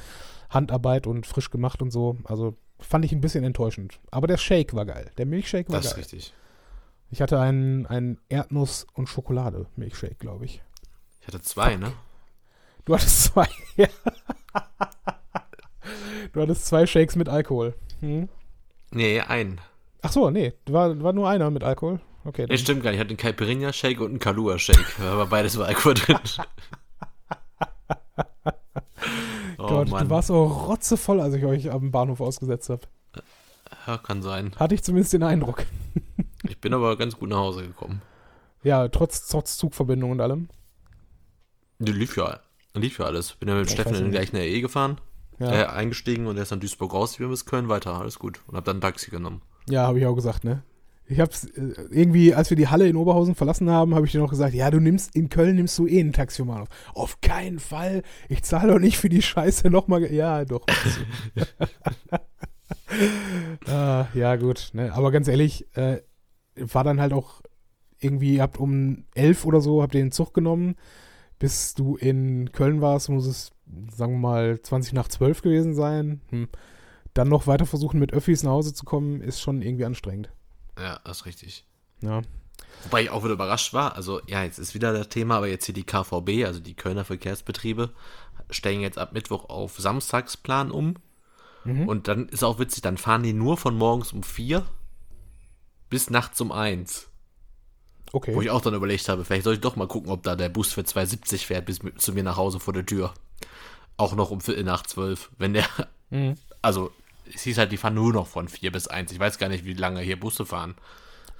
[0.48, 2.16] Handarbeit und frisch gemacht und so.
[2.24, 4.00] Also fand ich ein bisschen enttäuschend.
[4.10, 5.10] Aber der Shake war geil.
[5.18, 6.00] Der Milchshake war Das ist geil.
[6.00, 6.34] richtig.
[7.10, 10.62] Ich hatte einen, einen Erdnuss- und Schokolade-Milchshake, glaube ich.
[11.20, 11.92] Ich hatte zwei, ne?
[12.84, 13.46] Du hattest zwei.
[16.32, 17.74] Du hattest zwei Shakes mit Alkohol.
[18.00, 18.28] Hm?
[18.90, 19.60] Nee, ein.
[20.02, 22.00] Ach so, nee, war, war nur einer mit Alkohol.
[22.24, 22.46] Okay.
[22.48, 22.96] Nee, stimmt gar nicht.
[22.96, 24.98] Ich hatte einen Caipirinha-Shake und einen Kahlua-Shake.
[25.00, 26.18] Aber beides war Alkohol drin.
[29.58, 30.04] oh Gott, Mann.
[30.04, 32.82] du warst so rotzevoll, als ich euch am Bahnhof ausgesetzt habe.
[33.86, 34.52] Ja, kann sein.
[34.56, 35.64] Hatte ich zumindest den Eindruck.
[36.46, 38.02] Ich bin aber ganz gut nach Hause gekommen.
[38.62, 40.48] Ja, trotz, trotz Zugverbindung und allem.
[41.78, 42.40] Die lief ja,
[42.74, 43.32] lief ja alles.
[43.32, 45.00] Bin ja mit Ja, Steffen in der gleichen RE gefahren.
[45.38, 45.50] ja.
[45.50, 48.40] äh, eingestiegen und er ist dann Duisburg raus, ich bin bis Köln weiter, alles gut.
[48.46, 49.40] Und hab dann ein Taxi genommen.
[49.70, 50.62] Ja, habe ich auch gesagt, ne?
[51.06, 54.20] Ich hab's äh, irgendwie, als wir die Halle in Oberhausen verlassen haben, habe ich dir
[54.20, 56.68] noch gesagt, ja, du nimmst in Köln nimmst du eh ein Taxi um auf.
[56.94, 58.02] Auf keinen Fall.
[58.28, 60.10] Ich zahle doch nicht für die Scheiße nochmal.
[60.12, 60.64] Ja, doch.
[63.66, 64.70] ah, ja, gut.
[64.72, 64.92] Ne?
[64.94, 66.00] Aber ganz ehrlich, äh,
[66.56, 67.42] war dann halt auch
[67.98, 70.76] irgendwie, ihr habt um elf oder so, habt ihr den Zug genommen.
[71.38, 73.52] Bis du in Köln warst, muss es,
[73.94, 76.22] sagen wir mal, 20 nach 12 gewesen sein.
[76.30, 76.48] Hm.
[77.12, 80.30] Dann noch weiter versuchen, mit Öffis nach Hause zu kommen, ist schon irgendwie anstrengend.
[80.78, 81.64] Ja, das ist richtig.
[82.00, 82.22] Ja.
[82.82, 83.96] Wobei ich auch wieder überrascht war.
[83.96, 87.04] Also, ja, jetzt ist wieder das Thema, aber jetzt hier die KVB, also die Kölner
[87.04, 87.90] Verkehrsbetriebe,
[88.50, 90.96] stellen jetzt ab Mittwoch auf Samstagsplan um.
[91.64, 91.88] Mhm.
[91.88, 94.66] Und dann ist auch witzig, dann fahren die nur von morgens um vier
[95.88, 97.08] bis nachts um eins.
[98.12, 98.34] Okay.
[98.34, 100.48] Wo ich auch dann überlegt habe, vielleicht soll ich doch mal gucken, ob da der
[100.48, 103.12] Bus für 2,70 fährt bis zu mir nach Hause vor der Tür.
[103.96, 105.30] Auch noch um Viertel nach zwölf.
[105.38, 105.66] Wenn der,
[106.10, 106.34] mhm.
[106.62, 106.92] also
[107.32, 109.12] es hieß halt, die fahren nur noch von 4 bis 1.
[109.12, 110.74] Ich weiß gar nicht, wie lange hier Busse fahren.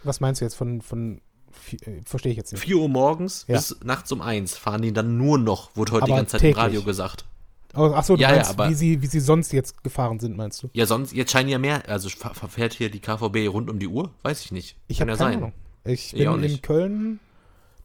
[0.03, 1.21] Was meinst du jetzt von, von
[1.85, 2.63] äh, verstehe ich jetzt nicht.
[2.63, 3.57] 4 Uhr morgens ja.
[3.57, 6.41] bis nachts um 1 fahren die dann nur noch, wurde heute aber die ganze Zeit
[6.41, 6.57] täglich.
[6.57, 7.25] im Radio gesagt.
[7.77, 10.37] Oh, Achso, du ja, meinst, ja, aber, wie, sie, wie sie sonst jetzt gefahren sind,
[10.37, 10.71] meinst du?
[10.75, 14.13] Ja, sonst, jetzt scheinen ja mehr, also verfährt hier die KVB rund um die Uhr?
[14.23, 14.77] Weiß ich nicht.
[14.87, 15.39] Ich habe ja keine sein.
[15.39, 15.53] Ahnung.
[15.85, 17.21] Ich bin in Köln,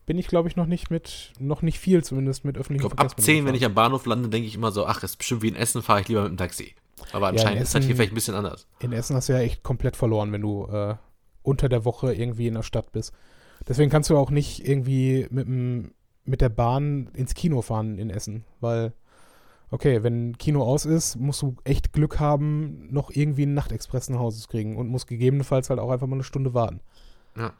[0.06, 3.12] bin ich glaube ich noch nicht mit, noch nicht viel zumindest mit öffentlichen ich glaub,
[3.12, 5.50] Ab 10, wenn ich am Bahnhof lande, denke ich immer so, ach, ist bestimmt wie
[5.50, 6.76] in Essen, fahre ich lieber mit dem Taxi.
[7.12, 8.68] Aber anscheinend ja, Essen, ist das hier vielleicht ein bisschen anders.
[8.80, 10.96] In Essen hast du ja echt komplett verloren, wenn du äh,
[11.44, 13.14] unter der Woche irgendwie in der Stadt bist.
[13.68, 15.92] Deswegen kannst du auch nicht irgendwie mit, dem,
[16.26, 18.94] mit der Bahn ins Kino fahren in Essen, weil,
[19.72, 24.20] okay, wenn Kino aus ist, musst du echt Glück haben, noch irgendwie einen Nachtexpress nach
[24.20, 26.80] Hause zu kriegen und musst gegebenenfalls halt auch einfach mal eine Stunde warten.
[27.36, 27.54] Ja.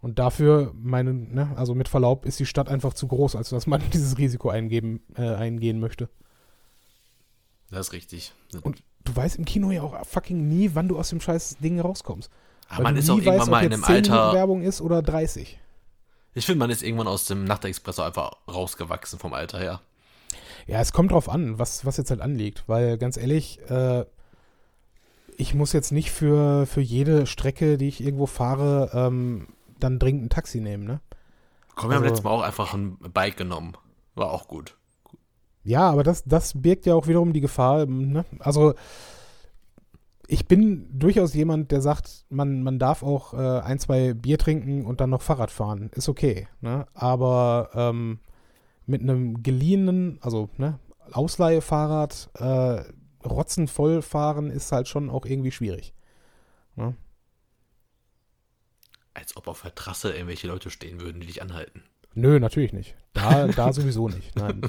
[0.00, 3.66] Und dafür, meine, ne, also mit Verlaub, ist die Stadt einfach zu groß, als dass
[3.66, 6.08] man dieses Risiko eingeben, äh, eingehen möchte.
[7.72, 8.32] Das ist richtig.
[8.60, 11.80] Und du weißt im Kino ja auch fucking nie, wann du aus dem scheiß Ding
[11.80, 12.30] rauskommst.
[12.68, 14.32] Aber man ist auch irgendwann weißt, mal in einem Alter.
[14.34, 15.58] Werbung ist oder 30.
[16.34, 19.80] Ich finde, man ist irgendwann aus dem Nachtexpress einfach rausgewachsen vom Alter her.
[20.66, 24.04] Ja, es kommt drauf an, was, was jetzt halt anliegt, weil ganz ehrlich, äh,
[25.36, 29.48] ich muss jetzt nicht für, für jede Strecke, die ich irgendwo fahre, ähm,
[29.80, 31.00] dann dringend ein Taxi nehmen, ne?
[31.74, 33.76] Komm, wir also, haben letztes Mal auch einfach ein Bike genommen.
[34.14, 34.76] War auch gut.
[35.64, 37.86] Ja, aber das, das birgt ja auch wiederum die Gefahr.
[37.86, 38.24] Ne?
[38.38, 38.74] Also
[40.26, 44.86] ich bin durchaus jemand, der sagt, man, man darf auch äh, ein, zwei Bier trinken
[44.86, 45.90] und dann noch Fahrrad fahren.
[45.94, 46.48] Ist okay.
[46.60, 46.86] Ne?
[46.94, 48.18] Aber ähm,
[48.86, 50.78] mit einem geliehenen, also ne,
[51.12, 52.84] Ausleihefahrrad, äh,
[53.26, 55.92] rotzenvoll fahren ist halt schon auch irgendwie schwierig.
[56.76, 56.96] Ne?
[59.14, 61.82] Als ob auf der Trasse irgendwelche Leute stehen würden, die dich anhalten.
[62.14, 62.96] Nö, natürlich nicht.
[63.12, 64.34] Da, da sowieso nicht.
[64.36, 64.62] Nein.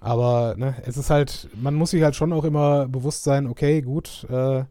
[0.00, 3.82] Aber ne, es ist halt, man muss sich halt schon auch immer bewusst sein, okay,
[3.82, 4.64] gut, äh,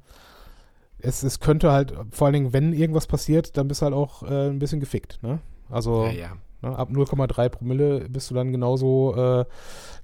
[0.99, 4.23] es, es könnte halt, vor allen Dingen, wenn irgendwas passiert, dann bist du halt auch
[4.23, 5.19] äh, ein bisschen gefickt.
[5.21, 5.39] Ne?
[5.69, 6.37] Also ja, ja.
[6.61, 9.45] Ne, ab 0,3 Promille bist du dann genauso, äh,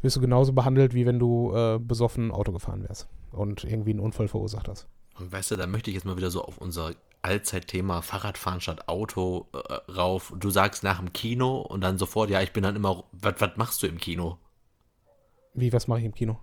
[0.02, 4.00] bist du genauso behandelt, wie wenn du äh, besoffen Auto gefahren wärst und irgendwie einen
[4.00, 4.88] Unfall verursacht hast.
[5.20, 6.92] Und weißt du, da möchte ich jetzt mal wieder so auf unser
[7.22, 10.34] Allzeitthema Fahrradfahren statt Auto äh, rauf.
[10.38, 13.84] Du sagst nach dem Kino und dann sofort, ja, ich bin dann immer, was machst
[13.84, 14.38] du im Kino?
[15.54, 16.40] Wie, was mache ich im Kino?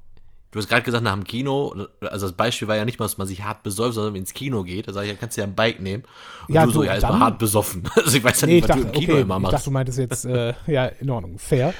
[0.51, 3.19] Du hast gerade gesagt, nach dem Kino, also das Beispiel war ja nicht mal, dass
[3.19, 4.89] man sich hart besäuft, sondern ins Kino geht.
[4.89, 6.05] Da sag ich, ja, kannst du ja ein Bike nehmen.
[6.47, 7.83] Und ja, du so, ja, ist mal hart besoffen.
[7.97, 9.53] Also ich weiß ja nee, nicht, was dachte, du im Kino okay, immer machst.
[9.53, 11.75] Ich dachte, du meintest jetzt, äh, ja, in Ordnung, fair.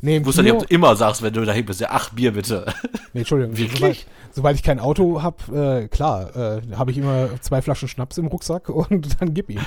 [0.00, 2.32] Nee, im du nicht, ob du immer sagst, wenn du dahin bist, ja, ach, Bier
[2.32, 2.66] bitte.
[3.12, 3.56] Nee, Entschuldigung.
[3.56, 3.78] Wirklich?
[3.80, 8.18] Sobald, sobald ich kein Auto habe, äh, klar, äh, habe ich immer zwei Flaschen Schnaps
[8.18, 9.64] im Rucksack und dann gib ihm.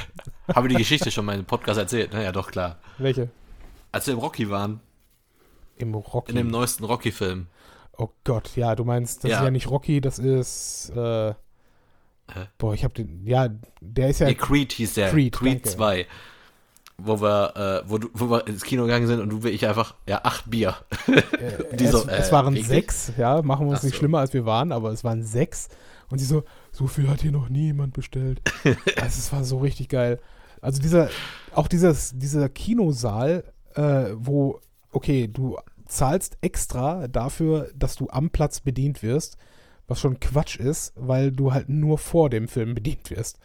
[0.54, 2.14] Habe die Geschichte schon mal in Podcast erzählt?
[2.14, 2.78] Naja, doch, klar.
[3.00, 3.30] Welche?
[3.92, 4.82] Als wir im Rocky waren.
[5.78, 6.30] Im Rocky?
[6.30, 7.48] In dem neuesten Rocky-Film.
[7.98, 9.38] Oh Gott, ja, du meinst, das ja.
[9.40, 11.34] ist ja nicht Rocky, das ist, äh,
[12.60, 13.50] Boah, ich hab den, ja,
[13.82, 14.28] der ist ja.
[14.28, 15.10] Nee, Creed hieß der.
[15.10, 16.06] Creed, Creed 2
[17.04, 19.96] wo wir, äh, wo, du, wo wir ins Kino gegangen sind und du ich einfach,
[20.08, 20.76] ja, acht Bier.
[21.08, 24.00] Äh, die es, so, äh, es waren sechs, ja, machen wir uns Ach nicht so.
[24.00, 25.70] schlimmer, als wir waren, aber es waren sechs.
[26.10, 28.42] Und sie so, so viel hat hier noch nie jemand bestellt.
[28.64, 30.20] also, es war so richtig geil.
[30.62, 31.10] Also dieser,
[31.54, 33.44] auch dieses, dieser Kinosaal,
[33.76, 34.60] äh, wo,
[34.92, 39.38] okay, du zahlst extra dafür, dass du am Platz bedient wirst,
[39.88, 43.40] was schon Quatsch ist, weil du halt nur vor dem Film bedient wirst.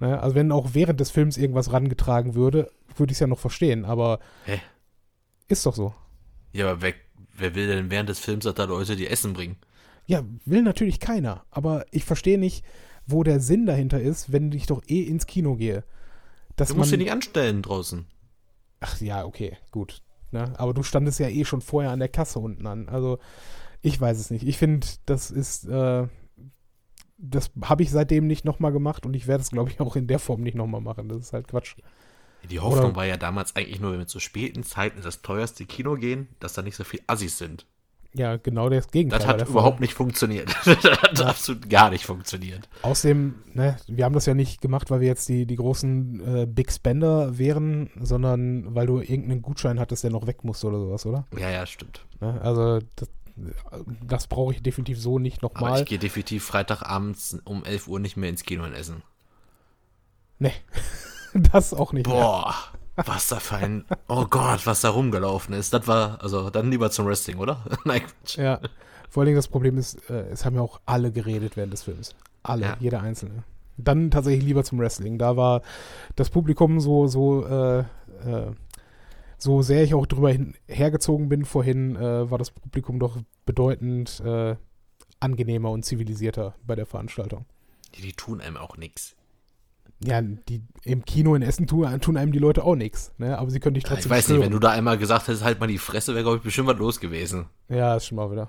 [0.00, 0.20] Ne?
[0.20, 3.84] Also wenn auch während des Films irgendwas rangetragen würde, würde ich es ja noch verstehen,
[3.84, 4.60] aber Hä?
[5.48, 5.94] ist doch so.
[6.52, 6.94] Ja, aber wer,
[7.36, 9.56] wer will denn während des Films da Leute die Essen bringen?
[10.06, 12.64] Ja, will natürlich keiner, aber ich verstehe nicht,
[13.06, 15.84] wo der Sinn dahinter ist, wenn ich doch eh ins Kino gehe.
[16.56, 18.06] Dass du musst man, dich nicht anstellen draußen.
[18.80, 20.02] Ach ja, okay, gut.
[20.30, 20.52] Ne?
[20.58, 22.88] Aber du standest ja eh schon vorher an der Kasse unten an.
[22.88, 23.18] Also
[23.82, 24.46] Ich weiß es nicht.
[24.46, 26.06] Ich finde, das ist, äh,
[27.18, 30.06] das habe ich seitdem nicht nochmal gemacht und ich werde es, glaube ich, auch in
[30.06, 31.08] der Form nicht nochmal machen.
[31.08, 31.76] Das ist halt Quatsch.
[32.50, 35.22] Die Hoffnung Oder- war ja damals eigentlich nur, wenn wir zu späten Zeiten in das
[35.22, 37.66] teuerste Kino gehen, dass da nicht so viel Assis sind.
[38.14, 39.20] Ja, genau das Gegenteil.
[39.20, 40.54] Das hat überhaupt nicht funktioniert.
[40.64, 42.68] das hat absolut gar nicht funktioniert.
[42.82, 46.46] Außerdem, ne, wir haben das ja nicht gemacht, weil wir jetzt die, die großen äh,
[46.46, 51.06] Big Spender wären, sondern weil du irgendeinen Gutschein hattest, der noch weg musste oder sowas,
[51.06, 51.26] oder?
[51.38, 52.04] Ja, ja, stimmt.
[52.20, 52.38] Ne?
[52.42, 53.08] Also das,
[54.06, 55.80] das brauche ich definitiv so nicht nochmal.
[55.80, 59.02] ich gehe definitiv Freitagabends um 11 Uhr nicht mehr ins Kino und essen.
[60.38, 60.52] Nee,
[61.52, 62.06] das auch nicht.
[62.06, 62.16] mehr.
[62.16, 62.54] Boah,
[62.96, 63.84] was da für ein.
[64.08, 65.72] Oh Gott, was da rumgelaufen ist.
[65.72, 67.64] Das war, also dann lieber zum Wrestling, oder?
[67.84, 68.36] Nein, Quatsch.
[68.38, 68.60] Ja,
[69.08, 71.82] vor allen Dingen das Problem ist, äh, es haben ja auch alle geredet während des
[71.82, 72.14] Films.
[72.42, 72.76] Alle, Ja.
[72.80, 73.44] jeder Einzelne.
[73.78, 75.18] Dann tatsächlich lieber zum Wrestling.
[75.18, 75.62] Da war
[76.16, 77.84] das Publikum so, so, äh, äh,
[79.38, 84.20] so sehr ich auch drüber hin, hergezogen bin vorhin, äh, war das Publikum doch bedeutend
[84.20, 84.56] äh,
[85.20, 87.46] angenehmer und zivilisierter bei der Veranstaltung.
[87.94, 89.14] Die, die tun einem auch nichts.
[90.04, 93.38] Ja, die im Kino in Essen tun, tun einem die Leute auch nichts, ne?
[93.38, 94.72] aber sie können dich Ich trotzdem weiß nicht, wenn du stören.
[94.72, 97.46] da einmal gesagt hättest, halt mal die Fresse, wäre, glaube ich, bestimmt was los gewesen.
[97.68, 98.48] Ja, ist schon mal wieder.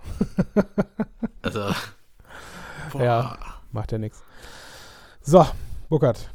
[1.43, 1.59] Also.
[2.93, 3.03] Boah.
[3.03, 3.37] Ja.
[3.73, 4.23] Macht ja nichts.
[5.21, 5.45] So,
[5.89, 6.29] Burkhard.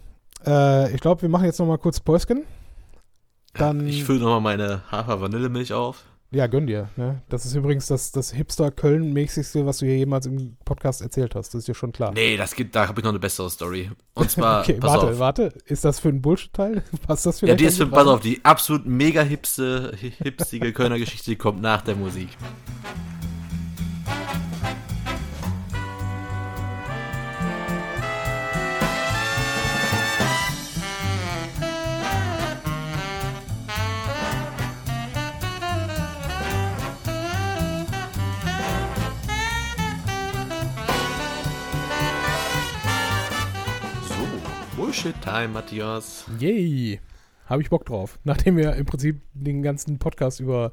[0.47, 2.45] Äh, ich glaube, wir machen jetzt noch mal kurz Päusken.
[3.55, 6.05] Dann, Ich fülle nochmal meine Hafer-Vanillemilch auf.
[6.30, 6.90] Ja, gönn dir.
[6.96, 7.22] Ne?
[7.28, 11.55] Das ist übrigens das, das Hipster-Köln-mäßigste, was du hier jemals im Podcast erzählt hast.
[11.55, 12.12] Das ist dir schon klar.
[12.12, 13.90] Nee, das gibt, da habe ich noch eine bessere Story.
[14.14, 15.18] Und zwar, okay, warte, auf.
[15.18, 15.52] warte.
[15.66, 16.82] Ist das für ein Bullshit-Teil?
[17.06, 17.60] Passt das Ja, vielleicht?
[17.60, 21.60] die ist für, pass auf, die absolut mega hipste, hi- hipstige Kölner Geschichte, die kommt
[21.62, 22.28] nach der Musik.
[45.03, 46.25] Bullshit-Time, Matthias.
[46.41, 47.01] Yay.
[47.47, 48.19] Habe ich Bock drauf.
[48.25, 50.73] Nachdem wir im Prinzip den ganzen Podcast über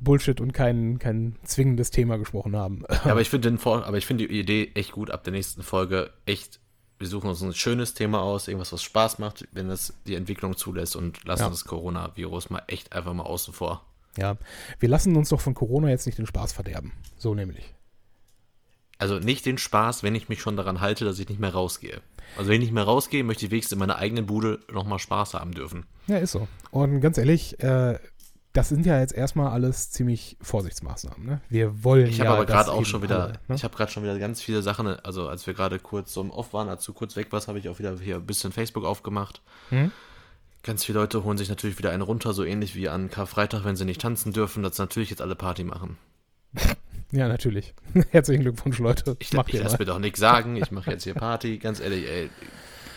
[0.00, 2.82] Bullshit und kein, kein zwingendes Thema gesprochen haben.
[2.90, 6.10] Ja, aber ich finde finde die Idee echt gut ab der nächsten Folge.
[6.26, 6.58] Echt,
[6.98, 10.56] wir suchen uns ein schönes Thema aus, irgendwas, was Spaß macht, wenn es die Entwicklung
[10.56, 11.48] zulässt und lassen Ja.
[11.50, 13.86] das Coronavirus mal echt einfach mal außen vor.
[14.18, 14.38] Ja,
[14.80, 16.90] wir lassen uns doch von Corona jetzt nicht den Spaß verderben.
[17.16, 17.72] So nämlich.
[18.98, 22.00] Also nicht den Spaß, wenn ich mich schon daran halte, dass ich nicht mehr rausgehe.
[22.36, 25.34] Also wenn ich nicht mehr rausgehe, möchte ich wenigstens in meiner eigenen Bude nochmal Spaß
[25.34, 25.84] haben dürfen.
[26.06, 26.48] Ja, ist so.
[26.70, 27.98] Und ganz ehrlich, äh,
[28.52, 31.24] das sind ja jetzt erstmal alles ziemlich Vorsichtsmaßnahmen.
[31.24, 31.40] Ne?
[31.48, 32.26] Wir wollen Ich ja.
[32.26, 33.54] habe aber gerade auch schon wieder, alle, ne?
[33.54, 36.30] ich habe gerade schon wieder ganz viele Sachen, also als wir gerade kurz so im
[36.30, 38.84] Off waren, als du kurz weg warst, habe ich auch wieder hier ein bisschen Facebook
[38.84, 39.40] aufgemacht.
[39.70, 39.90] Hm?
[40.62, 43.76] Ganz viele Leute holen sich natürlich wieder einen runter, so ähnlich wie an Karfreitag, wenn
[43.76, 45.96] sie nicht tanzen dürfen, dass natürlich jetzt alle Party machen.
[47.12, 47.74] Ja, natürlich.
[48.10, 49.16] Herzlichen Glückwunsch, Leute.
[49.20, 49.76] Ich, Macht ich mal.
[49.78, 52.30] mir doch nichts sagen, ich mache jetzt hier Party, ganz ehrlich, ey.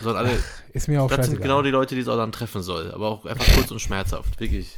[0.00, 0.30] Sollen alle,
[0.74, 3.08] Ist mir auch das sind genau die Leute, die es auch dann treffen soll, aber
[3.08, 4.76] auch einfach kurz und schmerzhaft, wirklich.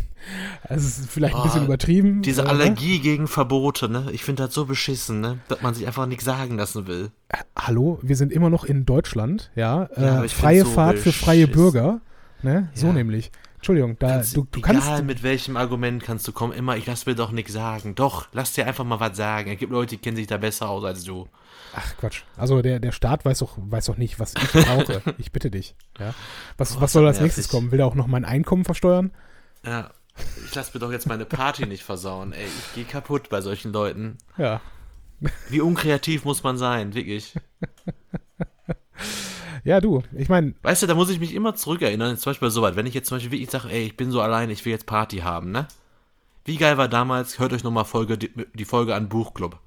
[0.63, 2.23] Also es ist vielleicht ein Oh, bisschen übertrieben.
[2.23, 2.51] Diese äh, ne?
[2.51, 4.07] Allergie gegen Verbote, ne?
[4.13, 5.39] Ich finde das so beschissen, ne?
[5.49, 7.11] Dass man sich einfach nichts sagen lassen will.
[7.57, 9.89] Hallo, wir sind immer noch in Deutschland, ja.
[9.97, 11.73] Ja, äh, freie so Fahrt für freie beschissen.
[11.73, 12.01] Bürger.
[12.43, 12.69] Ne?
[12.75, 12.93] So Ja.
[12.93, 13.33] nämlich.
[13.59, 15.05] Entschuldigung, da, Kannst, du, du egal kannst.
[15.05, 17.95] mit welchem Argument kannst du kommen, immer, ich lass mir doch nichts sagen.
[17.95, 19.51] Doch, lass dir einfach mal was sagen.
[19.53, 21.29] Es gibt Leute, die kennen sich da besser aus als du.
[21.75, 22.23] Ach Quatsch.
[22.37, 25.03] Also der, der Staat weiß doch, weiß doch nicht, was ich brauche.
[25.19, 25.75] ich bitte dich.
[25.99, 26.15] Ja.
[26.57, 27.71] Was, Oh, was soll als nächstes kommen?
[27.73, 29.11] Will er auch noch mein Einkommen versteuern?
[29.65, 29.91] Ja,
[30.47, 32.47] ich lass mir doch jetzt meine Party nicht versauen, ey.
[32.47, 34.19] Ich gehe kaputt bei solchen Leuten.
[34.39, 34.61] Ja.
[35.51, 37.35] Wie unkreativ muss man sein, wirklich.
[39.65, 40.03] Ja, du.
[40.17, 42.87] Ich meine, Weißt du, da muss ich mich immer zurückerinnern, zum Beispiel so weit, wenn
[42.87, 45.19] ich jetzt zum Beispiel wirklich sage, ey, ich bin so allein, ich will jetzt Party
[45.19, 45.67] haben, ne?
[46.45, 49.59] Wie geil war damals, hört euch nochmal Folge, die, die Folge an Buchclub.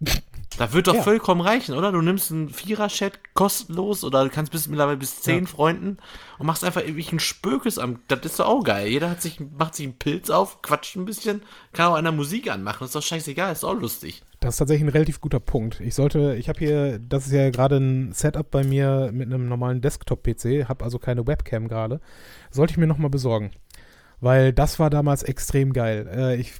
[0.56, 1.02] Da wird doch Ja.
[1.02, 1.90] vollkommen reichen, oder?
[1.90, 5.50] Du nimmst einen Vierer-Chat kostenlos oder du kannst bis mittlerweile bis zehn Ja.
[5.50, 5.98] Freunden
[6.38, 7.98] und machst einfach irgendwie einen Spökes am.
[8.06, 8.86] Das ist doch auch geil.
[8.86, 11.42] Jeder hat sich, macht sich einen Pilz auf, quatscht ein bisschen,
[11.72, 12.84] kann auch einer Musik anmachen.
[12.84, 14.22] ist doch scheißegal, ist auch lustig.
[14.44, 15.80] Das ist tatsächlich ein relativ guter Punkt.
[15.80, 19.48] Ich sollte, ich habe hier, das ist ja gerade ein Setup bei mir mit einem
[19.48, 22.00] normalen Desktop-PC, habe also keine Webcam gerade.
[22.50, 23.52] Sollte ich mir nochmal besorgen.
[24.20, 26.08] Weil das war damals extrem geil.
[26.14, 26.54] Äh, ich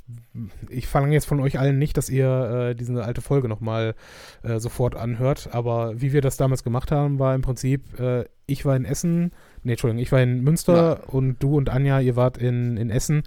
[0.69, 3.94] ich verlange jetzt von euch allen nicht, dass ihr äh, diese alte Folge nochmal
[4.43, 8.65] äh, sofort anhört, aber wie wir das damals gemacht haben, war im Prinzip, äh, ich
[8.65, 9.32] war in Essen,
[9.62, 13.23] nee, Entschuldigung, ich war in Münster und du und Anja, ihr wart in, in Essen.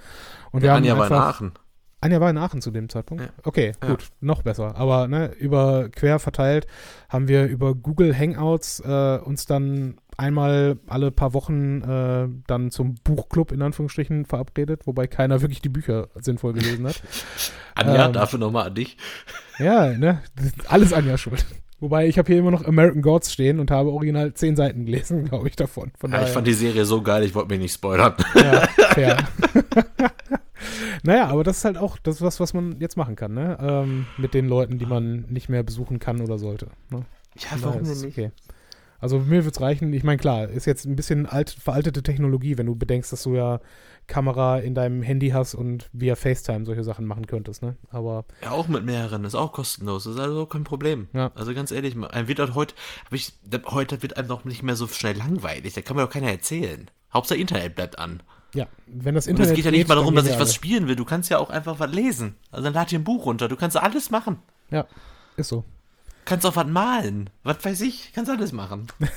[0.52, 1.52] Und wir Anja haben war in einfach, Aachen.
[2.00, 3.24] Anja war in Aachen zu dem Zeitpunkt?
[3.24, 3.30] Ja.
[3.44, 3.90] Okay, Ja.
[3.90, 4.76] gut, noch besser.
[4.76, 6.68] Aber ne, über quer verteilt
[7.10, 12.96] haben wir über Google Hangouts äh, uns dann einmal alle paar Wochen äh, dann zum
[13.04, 17.02] Buchclub in Anführungsstrichen verabredet, wobei keiner wirklich die Bücher sinnvoll gelesen hat.
[17.76, 18.98] Anja, ähm, dafür nochmal an dich.
[19.60, 20.22] Ja, ne?
[20.68, 21.46] Alles Anja schuld.
[21.80, 25.26] Wobei ich habe hier immer noch American Gods stehen und habe original zehn Seiten gelesen,
[25.26, 25.92] glaube ich, davon.
[26.00, 28.16] Von ja, ich fand die Serie so geil, ich wollte mich nicht spoilern.
[28.36, 29.18] Ja, fair.
[31.04, 33.58] naja, aber das ist halt auch das, was, was man jetzt machen kann, ne?
[33.60, 36.68] Ähm, mit den Leuten, die man nicht mehr besuchen kann oder sollte.
[36.90, 37.06] Ne?
[37.38, 38.18] Ja, warum denn nicht?
[38.18, 38.32] Okay.
[39.00, 39.94] Also mir wird es reichen.
[39.94, 43.36] Ich meine, klar, ist jetzt ein bisschen alt, veraltete Technologie, wenn du bedenkst, dass du
[43.36, 43.60] ja
[44.08, 47.76] Kamera in deinem Handy hast und via FaceTime solche Sachen machen könntest, ne?
[47.90, 48.26] Aber.
[48.42, 51.10] Ja, auch mit mehreren, ist auch kostenlos, ist also kein Problem.
[51.14, 51.32] Ja.
[51.36, 52.74] Also ganz ehrlich, ein wird halt heute,
[53.12, 53.34] ich,
[53.68, 56.90] heute wird einem doch nicht mehr so schnell langweilig, da kann mir doch keiner erzählen.
[57.14, 58.24] Hauptsache Internet bleibt an.
[58.54, 59.50] Ja, wenn das Internet.
[59.50, 60.96] Und es geht ja nicht mal darum, dass ich was spielen will.
[60.96, 62.36] Du kannst ja auch einfach was lesen.
[62.52, 63.48] Also dann lad dir ein Buch runter.
[63.48, 64.40] Du kannst alles machen.
[64.72, 64.86] Ja,
[65.36, 65.64] ist so.
[66.26, 67.30] Kannst auch was malen.
[67.44, 68.12] Was weiß ich.
[68.14, 68.88] Kannst alles machen.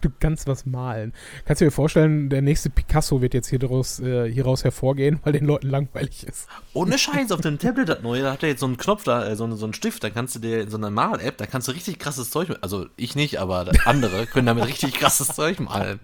[0.10, 1.12] du kannst was malen.
[1.44, 5.32] Kannst du dir vorstellen, der nächste Picasso wird jetzt hier daraus, äh, hieraus hervorgehen, weil
[5.32, 6.48] den Leuten langweilig ist.
[6.72, 9.26] Ohne Scheiß, auf dem Tablet das neue, da hat er jetzt so einen Knopf da,
[9.26, 11.68] äh, so, so einen Stift, da kannst du dir in so einer Mal-App, da kannst
[11.68, 16.00] du richtig krasses Zeug, also ich nicht, aber andere können damit richtig krasses Zeug malen.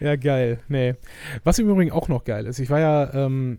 [0.00, 0.60] Ja, geil.
[0.68, 0.94] Nee.
[1.44, 3.58] Was im Übrigen auch noch geil ist, ich war ja ähm,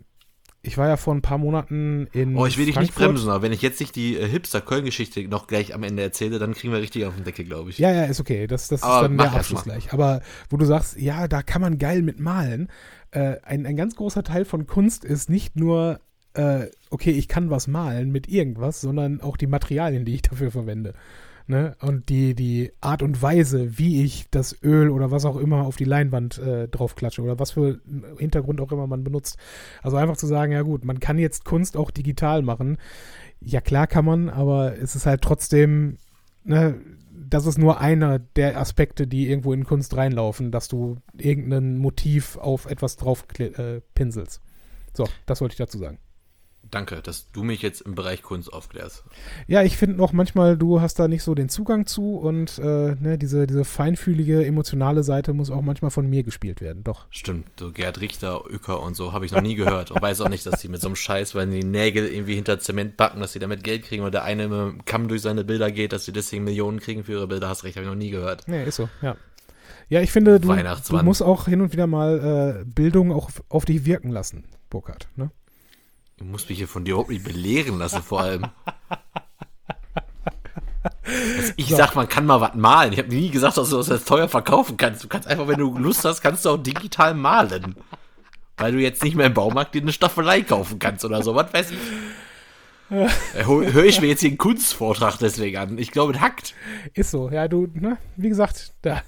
[0.68, 2.36] ich war ja vor ein paar Monaten in.
[2.36, 5.46] Oh, ich will dich nicht bremsen, aber wenn ich jetzt nicht die äh, Hipster-Köln-Geschichte noch
[5.46, 7.78] gleich am Ende erzähle, dann kriegen wir richtig auf den Deckel, glaube ich.
[7.78, 8.46] Ja, ja, ist okay.
[8.46, 9.92] Das, das ist dann der Abschluss gleich.
[9.92, 10.20] Aber
[10.50, 12.68] wo du sagst, ja, da kann man geil mit malen.
[13.10, 16.00] Äh, ein, ein ganz großer Teil von Kunst ist nicht nur,
[16.34, 20.50] äh, okay, ich kann was malen mit irgendwas, sondern auch die Materialien, die ich dafür
[20.50, 20.94] verwende.
[21.50, 21.74] Ne?
[21.80, 25.76] Und die, die Art und Weise, wie ich das Öl oder was auch immer auf
[25.76, 27.80] die Leinwand äh, draufklatsche oder was für
[28.18, 29.38] Hintergrund auch immer man benutzt.
[29.82, 32.76] Also einfach zu sagen, ja gut, man kann jetzt Kunst auch digital machen.
[33.40, 35.96] Ja, klar kann man, aber es ist halt trotzdem,
[36.44, 36.78] ne,
[37.10, 42.36] das ist nur einer der Aspekte, die irgendwo in Kunst reinlaufen, dass du irgendein Motiv
[42.36, 44.42] auf etwas drauf äh, pinselst.
[44.94, 45.98] So, das wollte ich dazu sagen.
[46.70, 49.04] Danke, dass du mich jetzt im Bereich Kunst aufklärst.
[49.46, 52.94] Ja, ich finde noch manchmal, du hast da nicht so den Zugang zu und äh,
[52.94, 57.06] ne, diese, diese feinfühlige, emotionale Seite muss auch manchmal von mir gespielt werden, doch.
[57.10, 60.28] Stimmt, so Gerd Richter, Uecker und so habe ich noch nie gehört und weiß auch
[60.28, 63.32] nicht, dass die mit so einem Scheiß, weil die Nägel irgendwie hinter Zement backen, dass
[63.32, 66.04] sie damit Geld kriegen oder der eine mit dem Kamm durch seine Bilder geht, dass
[66.04, 67.48] sie deswegen Millionen kriegen für ihre Bilder.
[67.48, 68.46] Hast recht, habe ich noch nie gehört.
[68.46, 69.16] Nee, ist so, ja.
[69.90, 73.64] Ja, ich finde, du, du musst auch hin und wieder mal äh, Bildung auch auf
[73.64, 75.30] dich wirken lassen, Burkhard, ne?
[76.18, 78.46] Du musst mich hier von dir überhaupt nicht belehren lassen, vor allem.
[81.04, 81.76] Also ich so.
[81.76, 82.92] sag, man kann mal was malen.
[82.92, 85.02] Ich habe nie gesagt, dass du das teuer verkaufen kannst.
[85.04, 87.76] Du kannst einfach, wenn du Lust hast, kannst du auch digital malen.
[88.56, 91.34] Weil du jetzt nicht mehr im Baumarkt dir eine Staffelei kaufen kannst oder so.
[91.34, 91.78] Was weiß ich.
[92.90, 95.78] Äh, Höre ich mir jetzt hier einen Kunstvortrag deswegen an.
[95.78, 96.54] Ich glaube, es hackt.
[96.94, 97.30] Ist so.
[97.30, 99.02] Ja, du, ne, wie gesagt, da.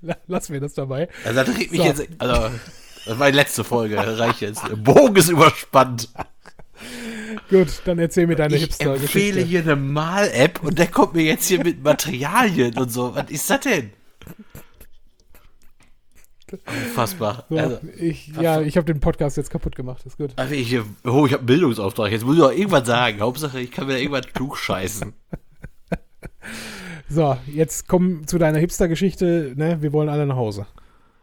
[0.26, 1.08] Lass mir das dabei.
[1.24, 1.86] Also, das regt mich so.
[1.86, 2.08] jetzt.
[2.18, 2.50] Also,
[3.08, 4.68] das war die letzte Folge, reicht jetzt.
[4.68, 6.08] Der Bogen ist überspannt.
[7.50, 9.18] Gut, dann erzähl mir deine Hipster-Geschichte.
[9.18, 13.14] Ich empfehle hier eine Mal-App und der kommt mir jetzt hier mit Materialien und so.
[13.14, 13.90] Was ist das denn?
[16.66, 17.44] Unfassbar.
[17.48, 20.32] So, also, ich, ja, ich habe den Podcast jetzt kaputt gemacht, ist gut.
[20.36, 22.12] Also ich, oh, ich habe einen Bildungsauftrag.
[22.12, 23.20] Jetzt muss ich doch irgendwas sagen.
[23.20, 25.12] Hauptsache, ich kann mir da irgendwas klug scheißen.
[27.10, 29.54] So, jetzt komm zu deiner Hipster-Geschichte.
[29.56, 29.80] Ne?
[29.80, 30.66] Wir wollen alle nach Hause.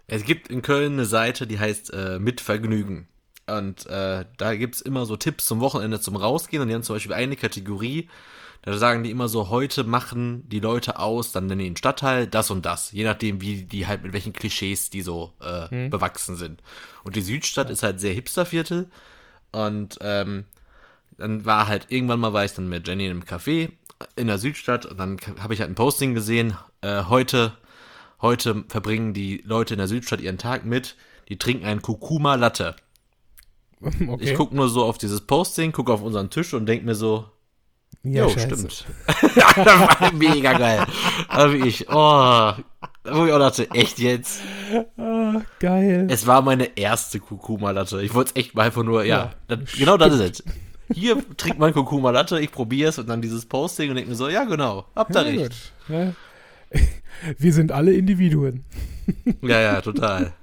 [0.08, 3.08] Es gibt in Köln eine Seite, die heißt äh, Mit Vergnügen.
[3.48, 6.62] Und äh, da gibt es immer so Tipps zum Wochenende zum Rausgehen.
[6.62, 8.10] Und die haben zum Beispiel eine Kategorie,
[8.64, 12.50] da sagen die immer so, heute machen die Leute aus, dann in den Stadtteil das
[12.50, 12.92] und das.
[12.92, 15.90] Je nachdem, wie die halt mit welchen Klischees die so äh, hm.
[15.92, 16.64] bewachsen sind.
[17.04, 17.74] Und die Südstadt ja.
[17.74, 18.90] ist halt sehr Hipsterviertel.
[19.52, 20.46] Und ähm,
[21.18, 23.72] dann war halt, irgendwann mal war ich dann mit Jenny in einem Café
[24.16, 27.54] in der Südstadt und dann habe ich halt ein Posting gesehen, äh, heute
[28.22, 30.96] Heute verbringen die Leute in der Südstadt ihren Tag mit,
[31.30, 32.76] die trinken einen Kurkuma Latte.
[33.86, 34.24] Okay.
[34.24, 37.26] Ich gucke nur so auf dieses Posting, gucke auf unseren Tisch und denke mir so,
[38.04, 38.86] ja, jo, stimmt.
[40.14, 40.86] mega geil.
[41.30, 42.54] Da wie ich, oh,
[43.04, 44.42] wo ich auch dachte, echt jetzt?
[44.98, 46.08] Oh, geil.
[46.10, 48.02] Es war meine erste Kurkuma-Latte.
[48.02, 50.44] Ich wollte es echt mal einfach nur, ja, ja das, genau das ist es.
[50.94, 54.16] Hier trinkt man Kurkuma Latte, ich probiere es und dann dieses Posting und denke mir
[54.16, 55.74] so, ja genau, habt ihr ja, recht.
[55.90, 56.14] Ja.
[57.38, 58.64] Wir sind alle Individuen.
[59.44, 60.34] Ja, ja, total.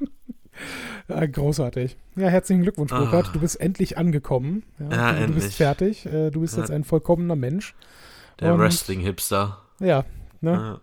[1.08, 1.96] Ja, großartig.
[2.14, 3.26] Ja, herzlichen Glückwunsch, Burkhard.
[3.28, 3.30] Ah.
[3.32, 4.62] Du bist endlich angekommen.
[4.78, 5.44] Ja, ja du, endlich.
[5.44, 6.06] Bist fertig.
[6.06, 6.60] Äh, du bist ja.
[6.60, 7.74] jetzt ein vollkommener Mensch.
[8.38, 9.58] Der Wrestling-Hipster.
[9.80, 10.04] Ja,
[10.40, 10.80] ne?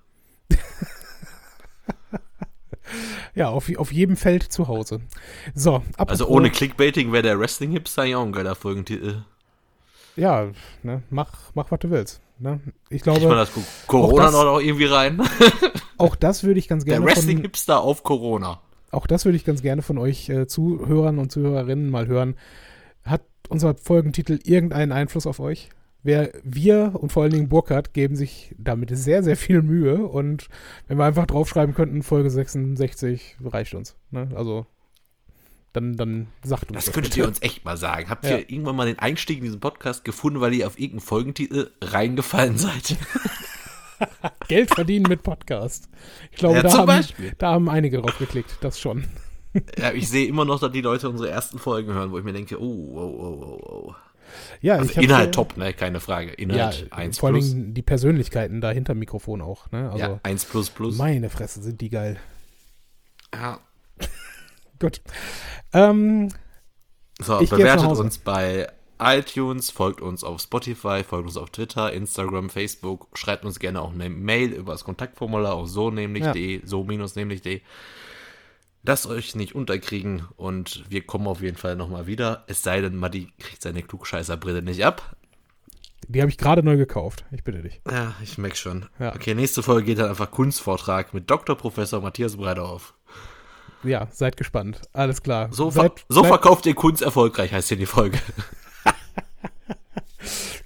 [3.34, 5.00] ja, auf, auf jedem Feld zu Hause.
[5.56, 9.24] So, Also ohne Clickbaiting wäre der Wrestling-Hipster ja auch ein geiler Folgentitel.
[10.18, 10.52] ja,
[10.84, 12.22] ne, mach, mach, was du willst.
[12.40, 12.62] Ne?
[12.90, 13.52] Ich glaube, das
[13.88, 15.22] Corona das- noch irgendwie rein?
[15.98, 18.62] auch das würde ich ganz Der gerne von, Wrestling-Hipster auf Corona.
[18.92, 22.36] auch das würde ich ganz gerne von euch äh, Zuhörern und Zuhörerinnen mal hören.
[23.04, 25.70] Hat unser Folgentitel irgendeinen Einfluss auf euch?
[26.02, 30.48] Wer, wir und vor allen Dingen Burkhardt geben sich damit sehr, sehr viel Mühe und
[30.88, 33.98] wenn wir einfach draufschreiben könnten, Folge 66 reicht uns.
[34.12, 34.30] Ne?
[34.34, 34.66] Also
[35.74, 37.22] dann, dann sagt uns Das könntet bitte.
[37.22, 38.10] ihr uns echt mal sagen.
[38.10, 38.38] Habt Ja.
[38.38, 42.58] ihr irgendwann mal den Einstieg in diesen Podcast gefunden, weil ihr auf irgendeinen Folgentitel reingefallen
[42.58, 42.96] seid?
[44.48, 45.90] Geld verdienen mit Podcast.
[46.32, 47.34] Ich glaube, Ja, da, haben, Beispiel.
[47.38, 49.06] da haben einige drauf geklickt, das schon.
[49.78, 52.34] Ja, ich sehe immer noch, dass die Leute unsere ersten Folgen hören, wo ich mir
[52.34, 53.96] denke, oh, oh, oh, oh, oh.
[54.62, 55.74] Ja, Also Inhalt äh, top, ne?
[55.74, 56.30] Keine Frage.
[56.30, 57.50] Ja, Inhalt 1 vor plus.
[57.50, 59.70] Dingen die Persönlichkeiten da hinter Mikrofon auch.
[59.72, 59.88] Ne?
[59.90, 60.98] Also, ja, 1 plus plus.
[60.98, 62.18] meine Fresse, sind die geil.
[63.34, 63.60] Ja.
[64.80, 65.02] Gut.
[65.74, 66.30] Ähm,
[67.22, 68.68] So, bewertet uns bei
[69.02, 73.94] iTunes, folgt uns auf Spotify, folgt uns auf Twitter, Instagram, Facebook, schreibt uns gerne auch
[73.94, 76.34] eine Mail über das Kontaktformular auf so nämlich Ja.
[76.34, 77.62] de, so minus nämlich de.
[78.84, 82.44] Lasst euch nicht unterkriegen und wir kommen auf jeden Fall nochmal wieder.
[82.48, 85.16] Es sei denn, Matti kriegt seine Klugscheißerbrille nicht ab.
[86.08, 87.24] die habe ich gerade neu gekauft.
[87.32, 87.82] Ich bitte dich.
[87.90, 88.88] Ja, ich merke schon.
[88.98, 89.14] Ja.
[89.14, 91.56] Okay, nächste Folge geht dann einfach Kunstvortrag mit Dr.
[91.56, 92.96] Professor Matthias Breidorf.
[93.84, 94.82] Ja, seid gespannt.
[94.94, 95.50] Alles klar.
[95.52, 98.20] So, ver seid, so bleibt- verkauft ihr Kunst erfolgreich, heißt hier die Folge.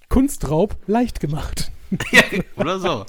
[0.10, 1.72] Kunstraub leicht gemacht.
[2.11, 2.23] ja,
[2.56, 3.06] oder so.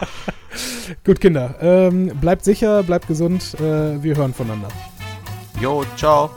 [1.05, 1.55] Gut, Kinder.
[1.61, 3.55] Ähm, bleibt sicher, bleibt gesund.
[3.61, 4.69] Äh, wir hören voneinander.
[5.61, 6.31] Jo, ciao.